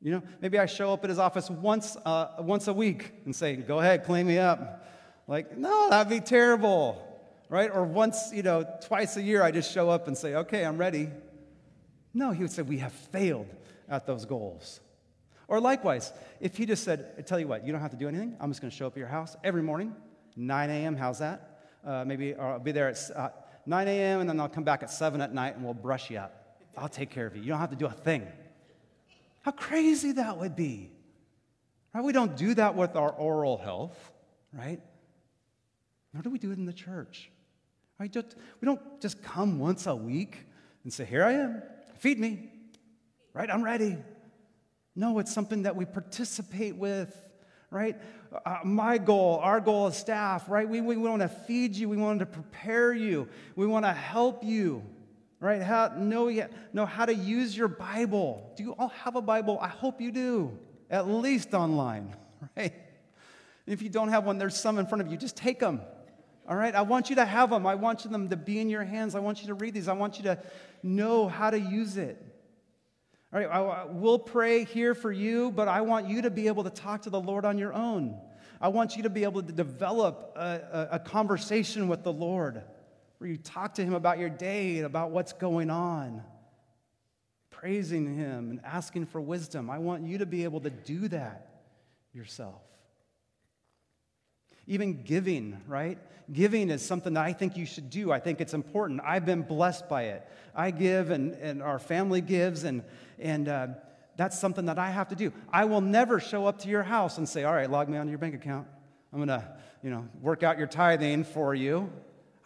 You 0.00 0.12
know, 0.12 0.22
maybe 0.40 0.58
I 0.58 0.66
show 0.66 0.92
up 0.92 1.02
at 1.04 1.10
his 1.10 1.18
office 1.18 1.50
once, 1.50 1.96
uh, 2.04 2.28
once 2.38 2.68
a 2.68 2.72
week 2.72 3.12
and 3.24 3.34
say, 3.34 3.56
go 3.56 3.80
ahead, 3.80 4.04
clean 4.04 4.26
me 4.26 4.38
up. 4.38 4.86
Like, 5.26 5.56
no, 5.56 5.90
that'd 5.90 6.08
be 6.08 6.20
terrible, 6.20 7.02
right? 7.48 7.70
Or 7.72 7.84
once, 7.84 8.30
you 8.32 8.42
know, 8.42 8.64
twice 8.86 9.16
a 9.16 9.22
year, 9.22 9.42
I 9.42 9.50
just 9.50 9.72
show 9.72 9.90
up 9.90 10.06
and 10.06 10.16
say, 10.16 10.36
okay, 10.36 10.64
I'm 10.64 10.78
ready. 10.78 11.10
No, 12.14 12.30
he 12.30 12.42
would 12.42 12.52
say, 12.52 12.62
we 12.62 12.78
have 12.78 12.92
failed 12.92 13.48
at 13.88 14.06
those 14.06 14.24
goals. 14.24 14.80
Or 15.48 15.60
likewise, 15.60 16.12
if 16.40 16.56
he 16.56 16.64
just 16.64 16.84
said, 16.84 17.12
I 17.18 17.22
tell 17.22 17.40
you 17.40 17.48
what, 17.48 17.66
you 17.66 17.72
don't 17.72 17.80
have 17.80 17.90
to 17.90 17.96
do 17.96 18.06
anything. 18.06 18.36
I'm 18.38 18.50
just 18.50 18.60
going 18.60 18.70
to 18.70 18.76
show 18.76 18.86
up 18.86 18.92
at 18.92 18.98
your 18.98 19.08
house 19.08 19.36
every 19.42 19.62
morning, 19.62 19.94
9 20.36 20.70
a.m. 20.70 20.96
How's 20.96 21.18
that? 21.18 21.62
Uh, 21.84 22.04
maybe 22.06 22.34
I'll 22.34 22.60
be 22.60 22.70
there 22.70 22.88
at 22.88 22.98
uh, 23.16 23.30
9 23.66 23.88
a.m. 23.88 24.20
and 24.20 24.30
then 24.30 24.38
I'll 24.38 24.48
come 24.48 24.64
back 24.64 24.82
at 24.82 24.90
7 24.90 25.20
at 25.20 25.34
night 25.34 25.56
and 25.56 25.64
we'll 25.64 25.74
brush 25.74 26.10
you 26.10 26.18
up. 26.18 26.60
I'll 26.76 26.88
take 26.88 27.10
care 27.10 27.26
of 27.26 27.34
you. 27.34 27.42
You 27.42 27.48
don't 27.48 27.58
have 27.58 27.70
to 27.70 27.76
do 27.76 27.86
a 27.86 27.90
thing. 27.90 28.26
How 29.48 29.52
crazy 29.52 30.12
that 30.12 30.36
would 30.36 30.54
be. 30.56 30.90
Right? 31.94 32.04
We 32.04 32.12
don't 32.12 32.36
do 32.36 32.52
that 32.52 32.74
with 32.74 32.96
our 32.96 33.10
oral 33.10 33.56
health, 33.56 33.96
right? 34.52 34.78
Nor 36.12 36.22
do 36.22 36.28
we 36.28 36.38
do 36.38 36.50
it 36.50 36.58
in 36.58 36.66
the 36.66 36.72
church. 36.74 37.30
Right? 37.98 38.14
We 38.60 38.66
don't 38.66 39.00
just 39.00 39.22
come 39.22 39.58
once 39.58 39.86
a 39.86 39.96
week 39.96 40.36
and 40.84 40.92
say, 40.92 41.06
Here 41.06 41.24
I 41.24 41.32
am, 41.32 41.62
feed 41.98 42.18
me, 42.18 42.50
right? 43.32 43.48
I'm 43.50 43.62
ready. 43.62 43.96
No, 44.94 45.18
it's 45.18 45.32
something 45.32 45.62
that 45.62 45.74
we 45.74 45.86
participate 45.86 46.76
with, 46.76 47.18
right? 47.70 47.96
Uh, 48.44 48.58
my 48.64 48.98
goal, 48.98 49.40
our 49.42 49.60
goal 49.60 49.86
as 49.86 49.96
staff, 49.96 50.50
right? 50.50 50.68
We, 50.68 50.82
we 50.82 50.98
want 50.98 51.22
to 51.22 51.28
feed 51.28 51.74
you. 51.74 51.88
We 51.88 51.96
want 51.96 52.18
to 52.18 52.26
prepare 52.26 52.92
you. 52.92 53.30
We 53.56 53.66
want 53.66 53.86
to 53.86 53.94
help 53.94 54.44
you, 54.44 54.84
right? 55.40 55.62
How, 55.62 55.92
know, 55.96 56.30
know 56.72 56.86
how 56.86 57.06
to 57.06 57.14
use 57.14 57.56
your 57.56 57.68
Bible. 57.68 58.52
Do 58.56 58.62
you 58.62 58.72
all 58.72 58.88
have 58.88 59.16
a 59.16 59.22
Bible? 59.22 59.58
I 59.60 59.68
hope 59.68 60.00
you 60.00 60.10
do, 60.10 60.58
at 60.90 61.08
least 61.08 61.54
online, 61.54 62.14
right? 62.56 62.72
If 63.66 63.82
you 63.82 63.88
don't 63.88 64.08
have 64.08 64.24
one, 64.24 64.38
there's 64.38 64.56
some 64.58 64.78
in 64.78 64.86
front 64.86 65.02
of 65.02 65.10
you. 65.10 65.16
Just 65.16 65.36
take 65.36 65.60
them. 65.60 65.80
All 66.48 66.56
right? 66.56 66.74
I 66.74 66.82
want 66.82 67.10
you 67.10 67.16
to 67.16 67.26
have 67.26 67.50
them. 67.50 67.66
I 67.66 67.74
want 67.74 68.10
them 68.10 68.30
to 68.30 68.36
be 68.36 68.58
in 68.58 68.70
your 68.70 68.84
hands. 68.84 69.14
I 69.14 69.20
want 69.20 69.42
you 69.42 69.48
to 69.48 69.54
read 69.54 69.74
these. 69.74 69.88
I 69.88 69.92
want 69.92 70.16
you 70.16 70.24
to 70.24 70.38
know 70.82 71.28
how 71.28 71.50
to 71.50 71.60
use 71.60 71.96
it. 71.96 72.24
All 73.30 73.38
right, 73.38 73.48
I, 73.48 73.84
we'll 73.84 74.18
pray 74.18 74.64
here 74.64 74.94
for 74.94 75.12
you, 75.12 75.50
but 75.50 75.68
I 75.68 75.82
want 75.82 76.08
you 76.08 76.22
to 76.22 76.30
be 76.30 76.46
able 76.46 76.64
to 76.64 76.70
talk 76.70 77.02
to 77.02 77.10
the 77.10 77.20
Lord 77.20 77.44
on 77.44 77.58
your 77.58 77.74
own. 77.74 78.18
I 78.58 78.68
want 78.68 78.96
you 78.96 79.02
to 79.02 79.10
be 79.10 79.24
able 79.24 79.42
to 79.42 79.52
develop 79.52 80.32
a, 80.34 80.40
a, 80.40 80.88
a 80.92 80.98
conversation 80.98 81.88
with 81.88 82.04
the 82.04 82.12
Lord 82.12 82.62
where 83.18 83.28
you 83.28 83.36
talk 83.36 83.74
to 83.74 83.84
Him 83.84 83.94
about 83.94 84.18
your 84.18 84.28
day 84.28 84.76
and 84.76 84.86
about 84.86 85.10
what's 85.10 85.32
going 85.32 85.70
on, 85.70 86.22
praising 87.50 88.16
Him 88.16 88.50
and 88.50 88.60
asking 88.64 89.06
for 89.06 89.20
wisdom. 89.20 89.68
I 89.68 89.78
want 89.78 90.04
you 90.04 90.18
to 90.18 90.26
be 90.26 90.44
able 90.44 90.60
to 90.60 90.70
do 90.70 91.08
that 91.08 91.48
yourself. 92.12 92.62
Even 94.66 95.02
giving, 95.02 95.60
right? 95.66 95.98
Giving 96.30 96.70
is 96.70 96.84
something 96.84 97.14
that 97.14 97.24
I 97.24 97.32
think 97.32 97.56
you 97.56 97.64
should 97.64 97.90
do. 97.90 98.12
I 98.12 98.20
think 98.20 98.40
it's 98.40 98.54
important. 98.54 99.00
I've 99.02 99.24
been 99.24 99.42
blessed 99.42 99.88
by 99.88 100.04
it. 100.04 100.28
I 100.54 100.70
give, 100.70 101.10
and, 101.10 101.32
and 101.34 101.62
our 101.62 101.78
family 101.78 102.20
gives, 102.20 102.64
and, 102.64 102.82
and 103.18 103.48
uh, 103.48 103.68
that's 104.16 104.38
something 104.38 104.66
that 104.66 104.78
I 104.78 104.90
have 104.90 105.08
to 105.08 105.14
do. 105.14 105.32
I 105.50 105.64
will 105.64 105.80
never 105.80 106.20
show 106.20 106.46
up 106.46 106.58
to 106.60 106.68
your 106.68 106.82
house 106.82 107.18
and 107.18 107.28
say, 107.28 107.44
All 107.44 107.54
right, 107.54 107.70
log 107.70 107.88
me 107.88 107.96
onto 107.96 108.10
your 108.10 108.18
bank 108.18 108.34
account. 108.34 108.66
I'm 109.12 109.18
going 109.24 109.28
to, 109.28 109.48
you 109.82 109.90
know, 109.90 110.06
work 110.20 110.42
out 110.42 110.58
your 110.58 110.66
tithing 110.66 111.24
for 111.24 111.54
you. 111.54 111.90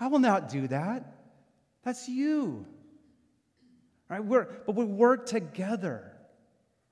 I 0.03 0.09
will 0.09 0.19
not 0.19 0.49
do 0.49 0.69
that. 0.69 1.05
That's 1.85 2.09
you. 2.09 2.67
Right? 4.09 4.25
We're, 4.25 4.45
but 4.67 4.75
we 4.75 4.85
work 4.85 5.27
together 5.27 6.13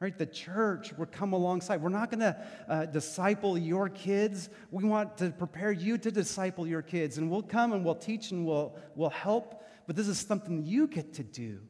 right? 0.01 0.17
The 0.17 0.27
church 0.27 0.95
will 0.95 1.07
come 1.07 1.35
alongside. 1.35 1.83
We're 1.83 1.91
not 1.91 2.11
going 2.11 2.21
to 2.21 2.37
uh, 2.69 2.87
disciple 2.87 3.59
your 3.59 3.91
kids. 3.91 4.49
We 4.71 4.85
want 4.85 5.19
to 5.19 5.31
prepare 5.31 5.71
you 5.71 5.99
to 5.99 6.11
disciple 6.11 6.67
your 6.67 6.81
kids. 6.81 7.19
And 7.19 7.31
we'll 7.31 7.43
come 7.43 7.75
and 7.75 7.85
we'll 7.85 7.95
teach 7.95 8.31
and 8.31 8.47
we'll, 8.47 8.75
we'll 8.95 9.11
help. 9.11 9.63
But 9.87 9.97
this 9.97 10.09
is 10.09 10.19
something 10.19 10.65
you 10.65 10.87
get 10.87 11.15
to 11.15 11.23
do. 11.23 11.61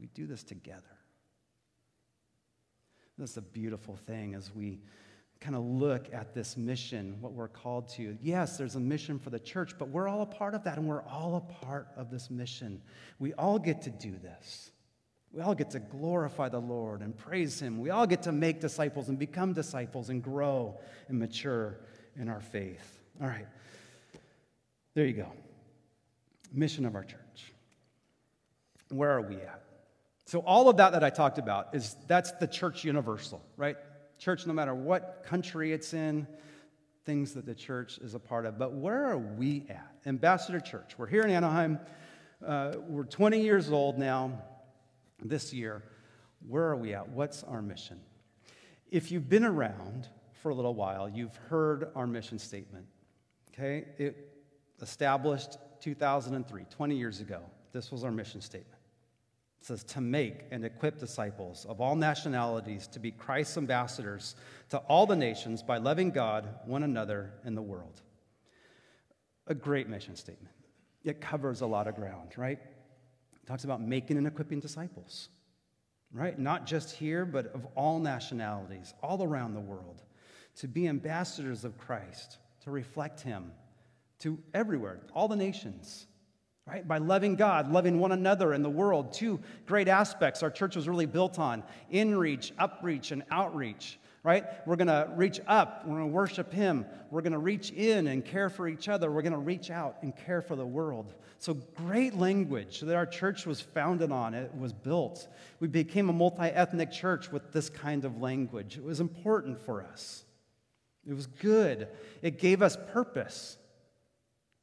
We 0.00 0.06
do 0.06 0.26
this 0.26 0.44
together. 0.44 0.82
That's 3.18 3.36
a 3.36 3.42
beautiful 3.42 3.96
thing 3.96 4.34
as 4.34 4.54
we 4.54 4.80
kind 5.42 5.56
of 5.56 5.64
look 5.64 6.06
at 6.12 6.34
this 6.34 6.56
mission, 6.56 7.16
what 7.20 7.32
we're 7.32 7.48
called 7.48 7.88
to. 7.88 8.16
Yes, 8.22 8.56
there's 8.56 8.76
a 8.76 8.80
mission 8.80 9.18
for 9.18 9.30
the 9.30 9.40
church, 9.40 9.76
but 9.76 9.88
we're 9.88 10.06
all 10.06 10.22
a 10.22 10.26
part 10.26 10.54
of 10.54 10.64
that, 10.64 10.78
and 10.78 10.86
we're 10.86 11.02
all 11.02 11.36
a 11.36 11.64
part 11.64 11.88
of 11.96 12.10
this 12.10 12.30
mission. 12.30 12.80
We 13.18 13.32
all 13.34 13.58
get 13.58 13.82
to 13.82 13.90
do 13.90 14.12
this. 14.22 14.70
We 15.32 15.40
all 15.40 15.54
get 15.54 15.70
to 15.70 15.80
glorify 15.80 16.48
the 16.48 16.60
Lord 16.60 17.00
and 17.00 17.16
praise 17.16 17.58
Him. 17.60 17.80
We 17.80 17.90
all 17.90 18.06
get 18.06 18.22
to 18.24 18.32
make 18.32 18.60
disciples 18.60 19.08
and 19.08 19.18
become 19.18 19.52
disciples 19.52 20.10
and 20.10 20.22
grow 20.22 20.78
and 21.08 21.18
mature 21.18 21.80
in 22.16 22.28
our 22.28 22.40
faith. 22.40 23.00
All 23.20 23.26
right. 23.26 23.46
There 24.94 25.06
you 25.06 25.14
go. 25.14 25.32
Mission 26.52 26.86
of 26.86 26.94
our 26.94 27.04
church. 27.04 27.52
Where 28.90 29.10
are 29.10 29.22
we 29.22 29.36
at? 29.36 29.62
So 30.26 30.40
all 30.40 30.68
of 30.68 30.76
that 30.76 30.92
that 30.92 31.02
I 31.02 31.10
talked 31.10 31.38
about 31.38 31.74
is 31.74 31.96
that's 32.06 32.30
the 32.32 32.46
church 32.46 32.84
universal, 32.84 33.42
right? 33.56 33.76
Church 34.22 34.46
no 34.46 34.52
matter 34.52 34.72
what 34.72 35.24
country 35.26 35.72
it's 35.72 35.94
in, 35.94 36.28
things 37.04 37.32
that 37.32 37.44
the 37.44 37.56
church 37.56 37.98
is 37.98 38.14
a 38.14 38.20
part 38.20 38.46
of. 38.46 38.56
But 38.56 38.72
where 38.72 39.04
are 39.06 39.18
we 39.18 39.66
at? 39.68 39.96
Ambassador 40.06 40.60
Church. 40.60 40.94
We're 40.96 41.08
here 41.08 41.22
in 41.22 41.30
Anaheim. 41.30 41.80
Uh, 42.46 42.74
we're 42.86 43.02
20 43.02 43.40
years 43.40 43.72
old 43.72 43.98
now 43.98 44.40
this 45.24 45.52
year, 45.52 45.82
where 46.46 46.68
are 46.68 46.76
we 46.76 46.94
at? 46.94 47.08
What's 47.08 47.42
our 47.42 47.60
mission? 47.60 47.98
If 48.92 49.10
you've 49.10 49.28
been 49.28 49.44
around 49.44 50.06
for 50.34 50.50
a 50.50 50.54
little 50.54 50.76
while, 50.76 51.08
you've 51.08 51.34
heard 51.48 51.90
our 51.96 52.06
mission 52.06 52.38
statement. 52.38 52.86
Okay? 53.52 53.86
It 53.98 54.38
established 54.80 55.56
2003, 55.80 56.64
20 56.70 56.96
years 56.96 57.20
ago. 57.20 57.40
This 57.72 57.90
was 57.90 58.04
our 58.04 58.12
mission 58.12 58.40
statement. 58.40 58.81
It 59.62 59.66
says 59.66 59.84
to 59.84 60.00
make 60.00 60.46
and 60.50 60.64
equip 60.64 60.98
disciples 60.98 61.66
of 61.68 61.80
all 61.80 61.94
nationalities 61.94 62.88
to 62.88 62.98
be 62.98 63.12
Christ's 63.12 63.56
ambassadors 63.56 64.34
to 64.70 64.78
all 64.78 65.06
the 65.06 65.14
nations 65.14 65.62
by 65.62 65.76
loving 65.76 66.10
God, 66.10 66.48
one 66.64 66.82
another, 66.82 67.30
and 67.44 67.56
the 67.56 67.62
world. 67.62 68.02
A 69.46 69.54
great 69.54 69.88
mission 69.88 70.16
statement. 70.16 70.52
It 71.04 71.20
covers 71.20 71.60
a 71.60 71.66
lot 71.66 71.86
of 71.86 71.94
ground, 71.94 72.32
right? 72.36 72.58
It 72.60 73.46
talks 73.46 73.62
about 73.62 73.80
making 73.80 74.16
and 74.16 74.26
equipping 74.26 74.58
disciples, 74.58 75.28
right? 76.12 76.36
Not 76.36 76.66
just 76.66 76.96
here, 76.96 77.24
but 77.24 77.54
of 77.54 77.64
all 77.76 78.00
nationalities, 78.00 78.94
all 79.00 79.22
around 79.22 79.54
the 79.54 79.60
world, 79.60 80.02
to 80.56 80.66
be 80.66 80.88
ambassadors 80.88 81.64
of 81.64 81.78
Christ, 81.78 82.38
to 82.64 82.72
reflect 82.72 83.20
Him 83.20 83.52
to 84.18 84.40
everywhere, 84.54 85.02
all 85.14 85.28
the 85.28 85.36
nations, 85.36 86.08
right? 86.66 86.86
By 86.86 86.98
loving 86.98 87.36
God, 87.36 87.72
loving 87.72 87.98
one 87.98 88.12
another 88.12 88.54
in 88.54 88.62
the 88.62 88.70
world. 88.70 89.12
Two 89.12 89.40
great 89.66 89.88
aspects 89.88 90.42
our 90.42 90.50
church 90.50 90.76
was 90.76 90.88
really 90.88 91.06
built 91.06 91.38
on 91.38 91.62
inreach, 91.92 92.52
upreach, 92.54 93.10
and 93.12 93.24
outreach 93.30 93.98
right? 94.24 94.44
We're 94.66 94.76
going 94.76 94.88
to 94.88 95.10
reach 95.16 95.40
up, 95.46 95.84
we're 95.84 95.98
going 95.98 96.10
to 96.10 96.14
worship 96.14 96.52
Him, 96.52 96.86
we're 97.10 97.22
going 97.22 97.32
to 97.32 97.38
reach 97.38 97.70
in 97.70 98.06
and 98.06 98.24
care 98.24 98.48
for 98.48 98.68
each 98.68 98.88
other, 98.88 99.10
we're 99.10 99.22
going 99.22 99.32
to 99.32 99.38
reach 99.38 99.70
out 99.70 99.96
and 100.02 100.16
care 100.16 100.42
for 100.42 100.56
the 100.56 100.66
world. 100.66 101.12
So, 101.38 101.54
great 101.54 102.14
language 102.14 102.80
that 102.80 102.94
our 102.94 103.06
church 103.06 103.46
was 103.46 103.60
founded 103.60 104.12
on, 104.12 104.34
it 104.34 104.54
was 104.54 104.72
built. 104.72 105.26
We 105.58 105.68
became 105.68 106.08
a 106.08 106.12
multi 106.12 106.44
ethnic 106.44 106.92
church 106.92 107.32
with 107.32 107.52
this 107.52 107.68
kind 107.68 108.04
of 108.04 108.20
language. 108.20 108.76
It 108.76 108.84
was 108.84 109.00
important 109.00 109.64
for 109.64 109.82
us, 109.82 110.24
it 111.06 111.14
was 111.14 111.26
good, 111.26 111.88
it 112.22 112.38
gave 112.38 112.62
us 112.62 112.76
purpose. 112.92 113.58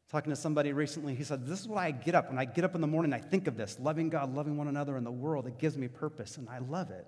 Talking 0.09 0.31
to 0.31 0.35
somebody 0.35 0.73
recently, 0.73 1.13
he 1.13 1.23
said, 1.23 1.45
This 1.45 1.59
is 1.59 1.67
what 1.67 1.77
I 1.77 1.91
get 1.91 2.15
up. 2.15 2.29
When 2.29 2.39
I 2.39 2.45
get 2.45 2.63
up 2.63 2.73
in 2.73 2.81
the 2.81 2.87
morning, 2.87 3.13
I 3.13 3.19
think 3.19 3.47
of 3.47 3.57
this 3.57 3.77
loving 3.79 4.09
God, 4.09 4.33
loving 4.33 4.57
one 4.57 4.67
another 4.67 4.97
in 4.97 5.03
the 5.03 5.11
world. 5.11 5.45
It 5.45 5.59
gives 5.59 5.77
me 5.77 5.87
purpose, 5.87 6.37
and 6.37 6.49
I 6.49 6.57
love 6.59 6.89
it. 6.89 7.05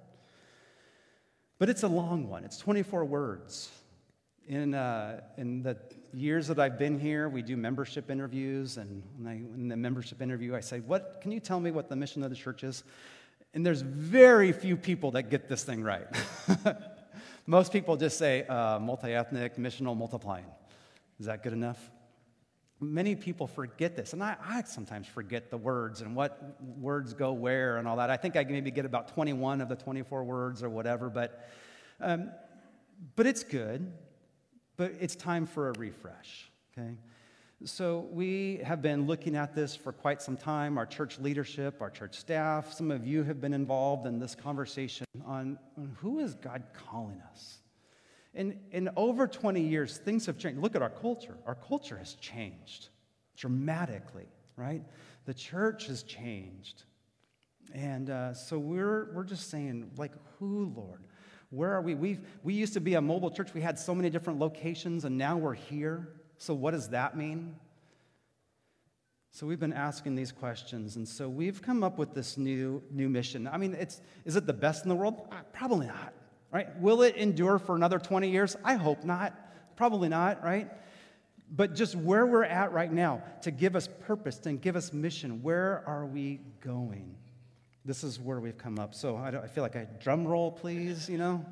But 1.57 1.69
it's 1.69 1.83
a 1.83 1.87
long 1.87 2.27
one, 2.27 2.43
it's 2.43 2.57
24 2.57 3.05
words. 3.05 3.69
In, 4.47 4.73
uh, 4.73 5.21
in 5.37 5.61
the 5.61 5.77
years 6.13 6.47
that 6.47 6.59
I've 6.59 6.77
been 6.77 6.99
here, 6.99 7.29
we 7.29 7.41
do 7.41 7.55
membership 7.55 8.09
interviews. 8.09 8.77
And 8.77 9.03
I, 9.27 9.33
in 9.33 9.67
the 9.67 9.77
membership 9.77 10.21
interview, 10.21 10.55
I 10.55 10.59
say, 10.59 10.79
what, 10.79 11.21
Can 11.21 11.31
you 11.31 11.39
tell 11.39 11.59
me 11.59 11.71
what 11.71 11.89
the 11.89 11.95
mission 11.95 12.23
of 12.23 12.29
the 12.29 12.35
church 12.35 12.63
is? 12.63 12.83
And 13.53 13.65
there's 13.65 13.81
very 13.81 14.51
few 14.51 14.77
people 14.77 15.11
that 15.11 15.23
get 15.23 15.49
this 15.49 15.63
thing 15.63 15.83
right. 15.83 16.05
Most 17.47 17.73
people 17.73 17.97
just 17.97 18.17
say 18.17 18.43
uh, 18.45 18.77
multi 18.79 19.13
ethnic, 19.13 19.55
missional, 19.57 19.97
multiplying. 19.97 20.45
Is 21.19 21.25
that 21.25 21.41
good 21.43 21.53
enough? 21.53 21.91
Many 22.81 23.15
people 23.15 23.45
forget 23.45 23.95
this, 23.95 24.13
and 24.13 24.23
I, 24.23 24.35
I, 24.43 24.63
sometimes 24.63 25.05
forget 25.07 25.51
the 25.51 25.57
words 25.57 26.01
and 26.01 26.15
what 26.15 26.59
words 26.79 27.13
go 27.13 27.31
where 27.31 27.77
and 27.77 27.87
all 27.87 27.97
that. 27.97 28.09
I 28.09 28.17
think 28.17 28.35
I 28.35 28.43
maybe 28.43 28.71
get 28.71 28.85
about 28.85 29.09
21 29.09 29.61
of 29.61 29.69
the 29.69 29.75
24 29.75 30.23
words 30.23 30.63
or 30.63 30.69
whatever, 30.69 31.07
but, 31.09 31.47
um, 31.99 32.31
but 33.15 33.27
it's 33.27 33.43
good. 33.43 33.91
But 34.77 34.95
it's 34.99 35.15
time 35.15 35.45
for 35.45 35.69
a 35.69 35.73
refresh, 35.73 36.49
okay? 36.75 36.95
So 37.65 38.07
we 38.11 38.61
have 38.63 38.81
been 38.81 39.05
looking 39.05 39.35
at 39.35 39.53
this 39.53 39.75
for 39.75 39.91
quite 39.91 40.19
some 40.19 40.35
time. 40.35 40.79
Our 40.79 40.87
church 40.87 41.19
leadership, 41.19 41.79
our 41.81 41.91
church 41.91 42.15
staff, 42.15 42.73
some 42.73 42.89
of 42.89 43.05
you 43.05 43.21
have 43.21 43.39
been 43.39 43.53
involved 43.53 44.07
in 44.07 44.17
this 44.17 44.33
conversation 44.33 45.05
on, 45.23 45.59
on 45.77 45.95
who 45.99 46.17
is 46.17 46.33
God 46.33 46.63
calling 46.73 47.21
us? 47.31 47.59
In, 48.33 48.59
in 48.71 48.89
over 48.95 49.27
20 49.27 49.61
years, 49.61 49.97
things 49.97 50.25
have 50.25 50.37
changed. 50.37 50.61
Look 50.61 50.75
at 50.75 50.81
our 50.81 50.89
culture. 50.89 51.35
Our 51.45 51.55
culture 51.55 51.97
has 51.97 52.13
changed 52.15 52.89
dramatically, 53.35 54.27
right? 54.55 54.83
The 55.25 55.33
church 55.33 55.87
has 55.87 56.03
changed. 56.03 56.83
And 57.73 58.09
uh, 58.09 58.33
so 58.33 58.57
we're, 58.57 59.11
we're 59.13 59.25
just 59.25 59.49
saying, 59.49 59.91
like, 59.97 60.13
who, 60.39 60.71
Lord? 60.75 61.01
Where 61.49 61.73
are 61.73 61.81
we? 61.81 61.95
we 61.95 62.19
we 62.43 62.53
used 62.53 62.73
to 62.73 62.79
be 62.79 62.93
a 62.93 63.01
mobile 63.01 63.29
church. 63.29 63.53
We 63.53 63.59
had 63.59 63.77
so 63.77 63.93
many 63.93 64.09
different 64.09 64.39
locations, 64.39 65.03
and 65.03 65.17
now 65.17 65.35
we're 65.35 65.53
here. 65.53 66.07
So, 66.37 66.53
what 66.53 66.71
does 66.71 66.89
that 66.89 67.17
mean? 67.17 67.55
So, 69.31 69.45
we've 69.45 69.59
been 69.59 69.73
asking 69.73 70.15
these 70.15 70.31
questions, 70.31 70.95
and 70.95 71.05
so 71.05 71.27
we've 71.27 71.61
come 71.61 71.83
up 71.83 71.97
with 71.97 72.13
this 72.13 72.37
new, 72.37 72.81
new 72.89 73.09
mission. 73.09 73.49
I 73.49 73.57
mean, 73.57 73.73
it's, 73.73 73.99
is 74.23 74.37
it 74.37 74.45
the 74.45 74.53
best 74.53 74.83
in 74.83 74.89
the 74.89 74.95
world? 74.95 75.27
Uh, 75.29 75.41
probably 75.51 75.87
not 75.87 76.13
right? 76.51 76.79
Will 76.79 77.01
it 77.01 77.15
endure 77.15 77.59
for 77.59 77.75
another 77.75 77.99
20 77.99 78.29
years? 78.29 78.55
I 78.63 78.75
hope 78.75 79.03
not. 79.03 79.33
Probably 79.75 80.09
not, 80.09 80.43
right? 80.43 80.69
But 81.53 81.75
just 81.75 81.95
where 81.95 82.25
we're 82.25 82.43
at 82.43 82.71
right 82.71 82.91
now 82.91 83.23
to 83.41 83.51
give 83.51 83.75
us 83.75 83.87
purpose 84.01 84.39
and 84.45 84.61
give 84.61 84.75
us 84.75 84.93
mission, 84.93 85.43
where 85.43 85.83
are 85.85 86.05
we 86.05 86.39
going? 86.61 87.15
This 87.83 88.03
is 88.03 88.19
where 88.19 88.39
we've 88.39 88.57
come 88.57 88.79
up. 88.79 88.93
So 88.93 89.17
I, 89.17 89.29
I 89.29 89.47
feel 89.47 89.63
like 89.63 89.75
a 89.75 89.87
drum 89.99 90.27
roll, 90.27 90.51
please, 90.51 91.09
you 91.09 91.17
know? 91.17 91.45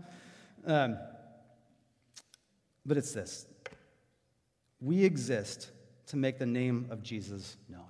Um, 0.65 0.97
But 2.85 2.97
it's 2.97 3.13
this 3.13 3.45
we 4.81 5.03
exist 5.03 5.71
to 6.07 6.17
make 6.17 6.39
the 6.39 6.45
name 6.45 6.87
of 6.89 7.03
Jesus 7.03 7.57
known. 7.69 7.83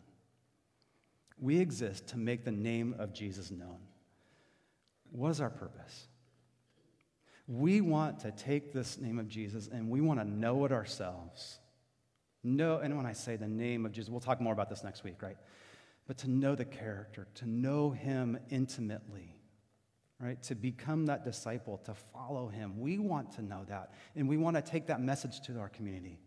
We 1.40 1.60
exist 1.60 2.08
to 2.08 2.18
make 2.18 2.44
the 2.44 2.52
name 2.52 2.96
of 3.00 3.14
Jesus 3.14 3.50
known. 3.50 3.78
What 5.12 5.30
is 5.30 5.40
our 5.40 5.50
purpose? 5.50 6.09
We 7.50 7.82
want 7.82 8.20
to 8.20 8.32
take 8.32 8.72
this 8.72 9.00
name 9.00 9.18
of 9.18 9.28
Jesus 9.28 9.68
and 9.68 9.90
we 9.90 10.02
want 10.02 10.20
to 10.20 10.26
know 10.26 10.66
it 10.66 10.72
ourselves. 10.72 11.58
Know, 12.44 12.78
and 12.78 12.96
when 12.96 13.08
I 13.08 13.14
say 13.14 13.38
the 13.38 13.48
name 13.48 13.88
of 13.88 13.92
Jesus, 13.92 14.10
we'll 14.10 14.20
talk 14.20 14.40
more 14.40 14.54
about 14.54 14.70
this 14.70 14.84
next 14.84 15.04
week, 15.04 15.24
right? 15.24 15.36
But 16.08 16.20
to 16.20 16.30
know 16.30 16.54
the 16.54 16.64
character, 16.64 17.28
to 17.36 17.50
know 17.50 17.90
him 17.90 18.38
intimately, 18.50 19.36
right? 20.22 20.42
To 20.44 20.56
become 20.56 21.08
that 21.08 21.26
disciple, 21.26 21.80
to 21.86 21.96
follow 22.14 22.50
him. 22.50 22.80
We 22.80 23.00
want 23.00 23.32
to 23.34 23.42
know 23.42 23.66
that. 23.68 23.94
And 24.16 24.30
we 24.30 24.38
want 24.38 24.56
to 24.56 24.62
take 24.62 24.88
that 24.88 25.02
message 25.02 25.42
to 25.48 25.60
our 25.60 25.70
community. 25.70 26.20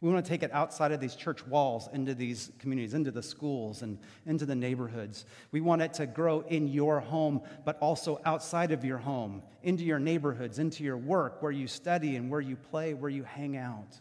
We 0.00 0.08
want 0.08 0.24
to 0.24 0.28
take 0.28 0.44
it 0.44 0.52
outside 0.52 0.92
of 0.92 1.00
these 1.00 1.16
church 1.16 1.44
walls 1.44 1.88
into 1.92 2.14
these 2.14 2.52
communities, 2.60 2.94
into 2.94 3.10
the 3.10 3.22
schools 3.22 3.82
and 3.82 3.98
into 4.26 4.46
the 4.46 4.54
neighborhoods. 4.54 5.26
We 5.50 5.60
want 5.60 5.82
it 5.82 5.94
to 5.94 6.06
grow 6.06 6.40
in 6.42 6.68
your 6.68 7.00
home, 7.00 7.40
but 7.64 7.78
also 7.80 8.20
outside 8.24 8.70
of 8.70 8.84
your 8.84 8.98
home, 8.98 9.42
into 9.64 9.82
your 9.82 9.98
neighborhoods, 9.98 10.60
into 10.60 10.84
your 10.84 10.96
work, 10.96 11.42
where 11.42 11.50
you 11.50 11.66
study 11.66 12.14
and 12.14 12.30
where 12.30 12.40
you 12.40 12.54
play, 12.54 12.94
where 12.94 13.10
you 13.10 13.24
hang 13.24 13.56
out. 13.56 13.98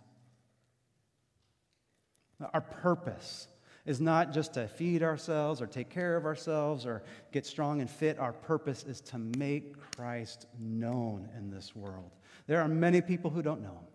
Our 2.53 2.61
purpose 2.61 3.47
is 3.87 3.99
not 3.99 4.33
just 4.33 4.53
to 4.53 4.67
feed 4.67 5.01
ourselves 5.01 5.63
or 5.63 5.65
take 5.65 5.89
care 5.89 6.15
of 6.15 6.25
ourselves 6.25 6.85
or 6.85 7.01
get 7.31 7.43
strong 7.47 7.81
and 7.81 7.89
fit. 7.89 8.19
Our 8.19 8.33
purpose 8.33 8.83
is 8.83 9.01
to 9.01 9.17
make 9.17 9.73
Christ 9.95 10.45
known 10.59 11.27
in 11.35 11.49
this 11.49 11.75
world. 11.75 12.11
There 12.45 12.61
are 12.61 12.67
many 12.67 13.01
people 13.01 13.31
who 13.31 13.41
don't 13.41 13.63
know 13.63 13.69
him. 13.69 13.87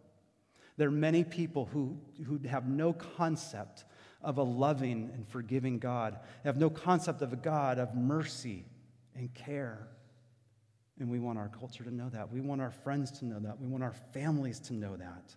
There 0.76 0.88
are 0.88 0.92
many 0.92 1.24
people 1.24 1.66
who, 1.66 1.98
who 2.26 2.40
have 2.48 2.68
no 2.68 2.92
concept 2.92 3.84
of 4.22 4.38
a 4.38 4.42
loving 4.42 5.10
and 5.14 5.28
forgiving 5.28 5.78
God, 5.78 6.18
have 6.44 6.56
no 6.56 6.70
concept 6.70 7.22
of 7.22 7.32
a 7.32 7.36
God 7.36 7.78
of 7.78 7.94
mercy 7.94 8.64
and 9.14 9.32
care. 9.34 9.88
And 10.98 11.10
we 11.10 11.18
want 11.18 11.38
our 11.38 11.48
culture 11.48 11.84
to 11.84 11.94
know 11.94 12.08
that. 12.10 12.32
We 12.32 12.40
want 12.40 12.60
our 12.60 12.70
friends 12.70 13.10
to 13.18 13.24
know 13.24 13.40
that. 13.40 13.60
We 13.60 13.66
want 13.66 13.82
our 13.82 13.94
families 14.12 14.60
to 14.60 14.74
know 14.74 14.96
that. 14.96 15.34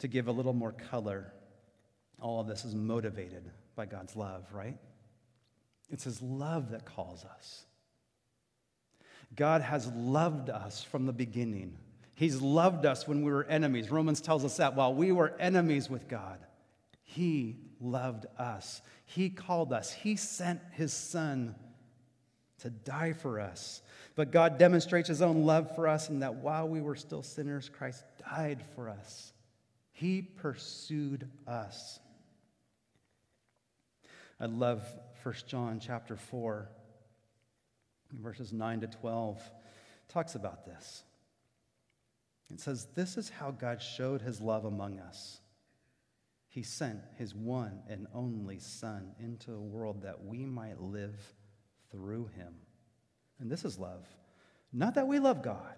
To 0.00 0.08
give 0.08 0.28
a 0.28 0.32
little 0.32 0.52
more 0.52 0.72
color, 0.72 1.32
all 2.20 2.40
of 2.40 2.46
this 2.46 2.64
is 2.64 2.74
motivated 2.74 3.50
by 3.76 3.86
God's 3.86 4.16
love, 4.16 4.44
right? 4.52 4.76
It's 5.88 6.04
His 6.04 6.20
love 6.20 6.70
that 6.70 6.84
calls 6.84 7.24
us. 7.24 7.64
God 9.36 9.60
has 9.60 9.86
loved 9.88 10.50
us 10.50 10.82
from 10.82 11.06
the 11.06 11.12
beginning. 11.12 11.76
He's 12.14 12.40
loved 12.40 12.86
us 12.86 13.06
when 13.06 13.22
we 13.22 13.30
were 13.30 13.44
enemies. 13.44 13.90
Romans 13.90 14.22
tells 14.22 14.44
us 14.44 14.56
that 14.56 14.74
while 14.74 14.94
we 14.94 15.12
were 15.12 15.34
enemies 15.38 15.90
with 15.90 16.08
God, 16.08 16.38
He 17.02 17.56
loved 17.78 18.24
us. 18.38 18.80
He 19.04 19.28
called 19.28 19.72
us. 19.72 19.92
He 19.92 20.16
sent 20.16 20.60
His 20.72 20.94
Son 20.94 21.54
to 22.60 22.70
die 22.70 23.12
for 23.12 23.38
us. 23.38 23.82
But 24.14 24.32
God 24.32 24.58
demonstrates 24.58 25.08
His 25.08 25.20
own 25.20 25.44
love 25.44 25.74
for 25.74 25.86
us 25.86 26.08
in 26.08 26.20
that 26.20 26.36
while 26.36 26.66
we 26.66 26.80
were 26.80 26.96
still 26.96 27.22
sinners, 27.22 27.68
Christ 27.68 28.02
died 28.30 28.62
for 28.74 28.88
us. 28.88 29.34
He 29.92 30.22
pursued 30.22 31.28
us. 31.46 32.00
I 34.40 34.46
love 34.46 34.82
1 35.22 35.34
John 35.46 35.80
chapter 35.80 36.16
4 36.16 36.68
verses 38.20 38.52
9 38.52 38.80
to 38.80 38.86
12 38.86 39.40
talks 40.08 40.34
about 40.34 40.64
this. 40.64 41.04
It 42.52 42.60
says, 42.60 42.86
This 42.94 43.16
is 43.16 43.28
how 43.28 43.50
God 43.50 43.82
showed 43.82 44.22
his 44.22 44.40
love 44.40 44.64
among 44.64 44.98
us. 45.00 45.40
He 46.48 46.62
sent 46.62 47.00
his 47.18 47.34
one 47.34 47.80
and 47.88 48.06
only 48.14 48.58
Son 48.58 49.12
into 49.18 49.50
the 49.50 49.60
world 49.60 50.02
that 50.02 50.24
we 50.24 50.46
might 50.46 50.80
live 50.80 51.34
through 51.90 52.30
him. 52.36 52.54
And 53.40 53.50
this 53.50 53.64
is 53.64 53.78
love. 53.78 54.06
Not 54.72 54.94
that 54.94 55.06
we 55.06 55.18
love 55.18 55.42
God, 55.42 55.74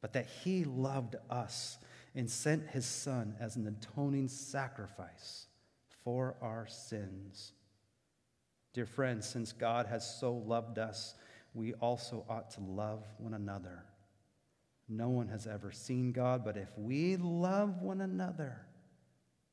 but 0.00 0.12
that 0.12 0.26
he 0.26 0.64
loved 0.64 1.16
us 1.30 1.78
and 2.14 2.28
sent 2.28 2.68
his 2.68 2.84
Son 2.84 3.34
as 3.40 3.56
an 3.56 3.66
atoning 3.66 4.28
sacrifice 4.28 5.46
for 6.04 6.36
our 6.42 6.66
sins. 6.66 7.52
Dear 8.74 8.86
friends, 8.86 9.26
since 9.26 9.52
God 9.52 9.86
has 9.86 10.18
so 10.18 10.32
loved 10.34 10.78
us, 10.78 11.14
we 11.54 11.74
also 11.74 12.24
ought 12.28 12.50
to 12.52 12.60
love 12.60 13.04
one 13.18 13.34
another. 13.34 13.84
No 14.88 15.08
one 15.08 15.28
has 15.28 15.46
ever 15.46 15.70
seen 15.70 16.12
God, 16.12 16.44
but 16.44 16.56
if 16.56 16.68
we 16.76 17.16
love 17.16 17.82
one 17.82 18.00
another, 18.00 18.66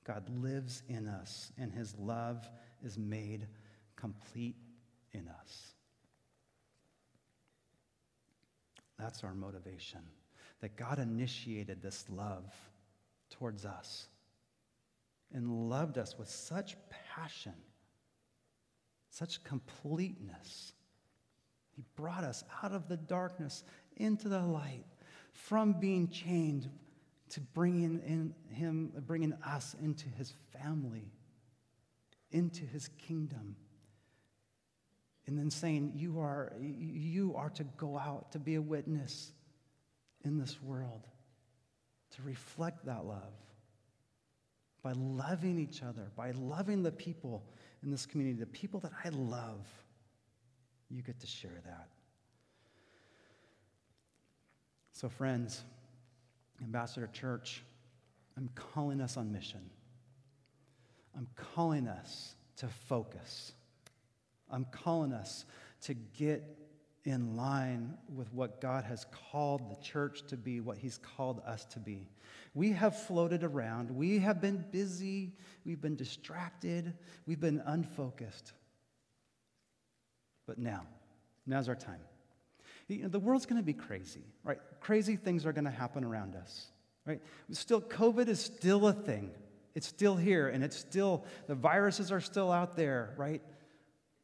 God 0.05 0.29
lives 0.41 0.83
in 0.87 1.07
us, 1.07 1.51
and 1.57 1.71
his 1.71 1.95
love 1.97 2.47
is 2.83 2.97
made 2.97 3.47
complete 3.95 4.55
in 5.11 5.27
us. 5.27 5.73
That's 8.97 9.23
our 9.23 9.33
motivation. 9.33 10.01
That 10.61 10.77
God 10.77 10.99
initiated 10.99 11.81
this 11.81 12.05
love 12.09 12.53
towards 13.29 13.65
us 13.65 14.07
and 15.33 15.69
loved 15.69 15.97
us 15.97 16.17
with 16.17 16.29
such 16.29 16.77
passion, 17.13 17.55
such 19.09 19.43
completeness 19.43 20.73
he 21.76 21.84
brought 21.95 22.23
us 22.23 22.43
out 22.63 22.71
of 22.71 22.88
the 22.88 22.97
darkness 22.97 23.63
into 23.97 24.30
the 24.30 24.39
light, 24.39 24.86
from 25.34 25.73
being 25.73 26.07
chained 26.07 26.69
to 27.30 27.41
bringing 27.41 28.01
in 28.05 28.34
him, 28.53 28.91
bringing 29.05 29.34
us 29.45 29.76
into 29.82 30.07
his 30.09 30.34
family, 30.53 31.11
into 32.32 32.65
his 32.65 32.89
kingdom. 32.97 33.55
And 35.28 35.38
then 35.38 35.49
saying, 35.49 35.93
you 35.95 36.19
are, 36.19 36.53
you 36.61 37.36
are 37.36 37.49
to 37.51 37.63
go 37.63 37.97
out 37.97 38.32
to 38.34 38.39
be 38.39 38.55
a 38.55 38.61
witness 38.61 39.34
in 40.23 40.38
this 40.38 40.61
world, 40.61 41.07
to 42.15 42.21
reflect 42.21 42.86
that 42.86 43.05
love 43.05 43.34
by 44.84 44.91
loving 44.93 45.57
each 45.57 45.82
other, 45.82 46.11
by 46.15 46.30
loving 46.32 46.84
the 46.84 46.91
people 46.91 47.43
in 47.84 47.89
this 47.89 48.05
community, 48.05 48.39
the 48.39 48.45
people 48.45 48.80
that 48.82 48.91
I 49.03 49.09
love 49.09 49.67
you 50.89 51.01
get 51.01 51.19
to 51.19 51.27
share 51.27 51.61
that. 51.65 51.89
So, 54.91 55.09
friends, 55.09 55.63
Ambassador 56.61 57.09
Church, 57.11 57.63
I'm 58.38 58.49
calling 58.55 59.01
us 59.01 59.17
on 59.17 59.31
mission. 59.31 59.69
I'm 61.15 61.27
calling 61.36 61.88
us 61.88 62.36
to 62.57 62.67
focus. 62.67 63.53
I'm 64.49 64.65
calling 64.71 65.11
us 65.11 65.45
to 65.81 65.93
get 65.93 66.43
in 67.03 67.36
line 67.36 67.93
with 68.13 68.33
what 68.33 68.59
God 68.59 68.83
has 68.83 69.05
called 69.31 69.69
the 69.69 69.81
church 69.83 70.23
to 70.27 70.38
be, 70.38 70.59
what 70.59 70.77
He's 70.77 70.97
called 70.97 71.41
us 71.45 71.65
to 71.65 71.79
be. 71.79 72.07
We 72.53 72.71
have 72.71 72.97
floated 72.97 73.43
around. 73.43 73.91
We 73.91 74.19
have 74.19 74.41
been 74.41 74.65
busy. 74.71 75.33
We've 75.65 75.81
been 75.81 75.95
distracted. 75.95 76.93
We've 77.25 77.39
been 77.39 77.61
unfocused. 77.65 78.53
But 80.47 80.57
now, 80.57 80.83
now's 81.45 81.69
our 81.69 81.75
time. 81.75 82.01
You 82.87 83.03
know, 83.03 83.07
the 83.07 83.19
world's 83.19 83.45
going 83.45 83.59
to 83.59 83.65
be 83.65 83.73
crazy, 83.73 84.23
right? 84.43 84.59
Crazy 84.79 85.15
things 85.15 85.45
are 85.45 85.53
going 85.53 85.65
to 85.65 85.71
happen 85.71 86.03
around 86.03 86.35
us, 86.35 86.67
right? 87.05 87.19
Still, 87.51 87.81
COVID 87.81 88.27
is 88.27 88.39
still 88.39 88.87
a 88.87 88.93
thing. 88.93 89.31
It's 89.73 89.87
still 89.87 90.15
here, 90.15 90.47
and 90.47 90.63
it's 90.63 90.77
still, 90.77 91.25
the 91.47 91.55
viruses 91.55 92.11
are 92.11 92.21
still 92.21 92.51
out 92.51 92.77
there, 92.77 93.13
right? 93.17 93.41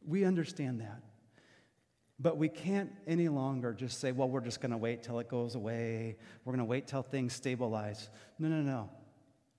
We 0.08 0.24
understand 0.24 0.82
that. 0.82 1.02
But 2.20 2.38
we 2.38 2.50
can't 2.50 2.92
any 3.08 3.30
longer 3.30 3.74
just 3.74 4.00
say, 4.00 4.12
well, 4.12 4.30
we're 4.30 4.42
just 4.42 4.62
going 4.62 4.72
to 4.72 4.78
wait 4.78 5.02
till 5.02 5.18
it 5.20 5.28
goes 5.28 5.56
away. 5.56 6.18
We're 6.46 6.52
going 6.54 6.60
to 6.60 6.66
wait 6.66 6.86
till 6.86 7.02
things 7.02 7.34
stabilize. 7.34 8.10
No, 8.38 8.48
no, 8.48 8.62
no. 8.62 8.90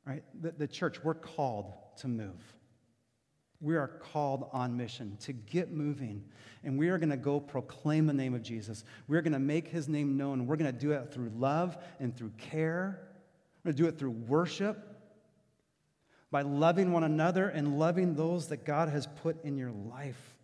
Right? 0.07 0.23
The, 0.41 0.53
the 0.53 0.69
church, 0.69 1.03
we're 1.03 1.15
called 1.15 1.73
to 1.99 2.09
move 2.09 2.41
we 3.63 3.77
are 3.77 3.89
called 3.89 4.49
on 4.53 4.77
mission 4.77 5.17
to 5.21 5.33
get 5.33 5.73
moving. 5.73 6.25
And 6.65 6.79
we 6.79 6.89
are 6.89 6.99
going 6.99 7.11
to 7.11 7.17
go 7.17 7.41
proclaim 7.41 8.07
the 8.07 8.13
name 8.13 8.35
of 8.35 8.43
Jesus. 8.43 8.85
We're 9.09 9.23
going 9.23 9.33
to 9.33 9.39
make 9.39 9.69
his 9.69 9.89
name 9.89 10.17
known. 10.17 10.47
We're 10.47 10.57
going 10.57 10.73
to 10.73 10.79
do 10.79 10.93
it 10.93 11.13
through 11.13 11.31
love 11.37 11.77
and 11.99 12.15
through 12.15 12.33
care. 12.39 13.09
We're 13.65 13.71
going 13.71 13.77
to 13.77 13.83
do 13.83 13.89
it 13.89 13.99
through 13.99 14.11
worship, 14.11 14.89
by 16.33 16.43
loving 16.43 16.93
one 16.93 17.05
another 17.05 17.49
and 17.49 17.79
loving 17.79 18.15
those 18.15 18.49
that 18.49 18.65
God 18.65 18.89
has 18.89 19.07
put 19.23 19.45
in 19.45 19.59
your 19.59 19.71
life. 19.71 20.35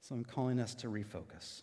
So 0.00 0.14
I'm 0.14 0.24
calling 0.24 0.58
us 0.58 0.74
to 0.76 0.88
refocus, 0.88 1.62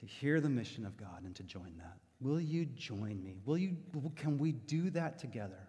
to 0.00 0.06
hear 0.06 0.40
the 0.40 0.50
mission 0.50 0.84
of 0.84 0.96
God 0.98 1.24
and 1.24 1.34
to 1.36 1.42
join 1.42 1.78
that. 1.78 1.96
Will 2.20 2.40
you 2.40 2.66
join 2.66 3.22
me? 3.24 3.38
Will 3.46 3.58
you, 3.58 3.76
can 4.16 4.38
we 4.38 4.52
do 4.52 4.90
that 4.90 5.18
together? 5.18 5.68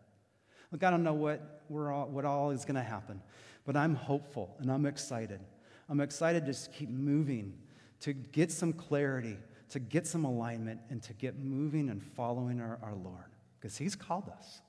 Look, 0.76 0.84
I 0.84 0.90
don't 0.90 1.06
know 1.06 1.14
what, 1.14 1.62
we're 1.70 1.90
all, 1.90 2.08
what 2.08 2.26
all 2.26 2.52
is 2.52 2.66
going 2.66 2.76
to 2.76 2.84
happen, 2.84 3.22
but 3.64 3.78
I'm 3.78 3.96
hopeful 3.96 4.58
and 4.60 4.70
I'm 4.70 4.86
excited. 4.86 5.40
I'm 5.88 6.02
excited 6.02 6.42
to 6.42 6.52
just 6.52 6.74
keep 6.74 6.90
moving 6.90 7.54
to 8.02 8.12
get 8.12 8.52
some 8.52 8.74
clarity, 8.74 9.38
to 9.70 9.80
get 9.80 10.06
some 10.06 10.26
alignment, 10.26 10.82
and 10.90 11.02
to 11.04 11.14
get 11.14 11.40
moving 11.40 11.88
and 11.88 12.04
following 12.04 12.60
our, 12.60 12.78
our 12.84 12.94
Lord 12.94 13.32
because 13.58 13.78
He's 13.78 13.96
called 13.96 14.28
us 14.28 14.60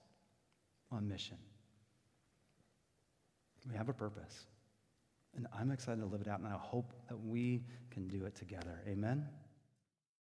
on 0.92 1.08
mission. 1.08 1.38
We 3.68 3.76
have 3.76 3.88
a 3.88 3.92
purpose. 3.92 4.46
And 5.34 5.48
I'm 5.58 5.72
excited 5.72 6.02
to 6.02 6.06
live 6.06 6.20
it 6.20 6.28
out, 6.28 6.38
and 6.38 6.46
I 6.46 6.56
hope 6.56 6.92
that 7.08 7.18
we 7.18 7.64
can 7.90 8.06
do 8.06 8.26
it 8.26 8.36
together. 8.36 8.80
Amen. 8.86 9.26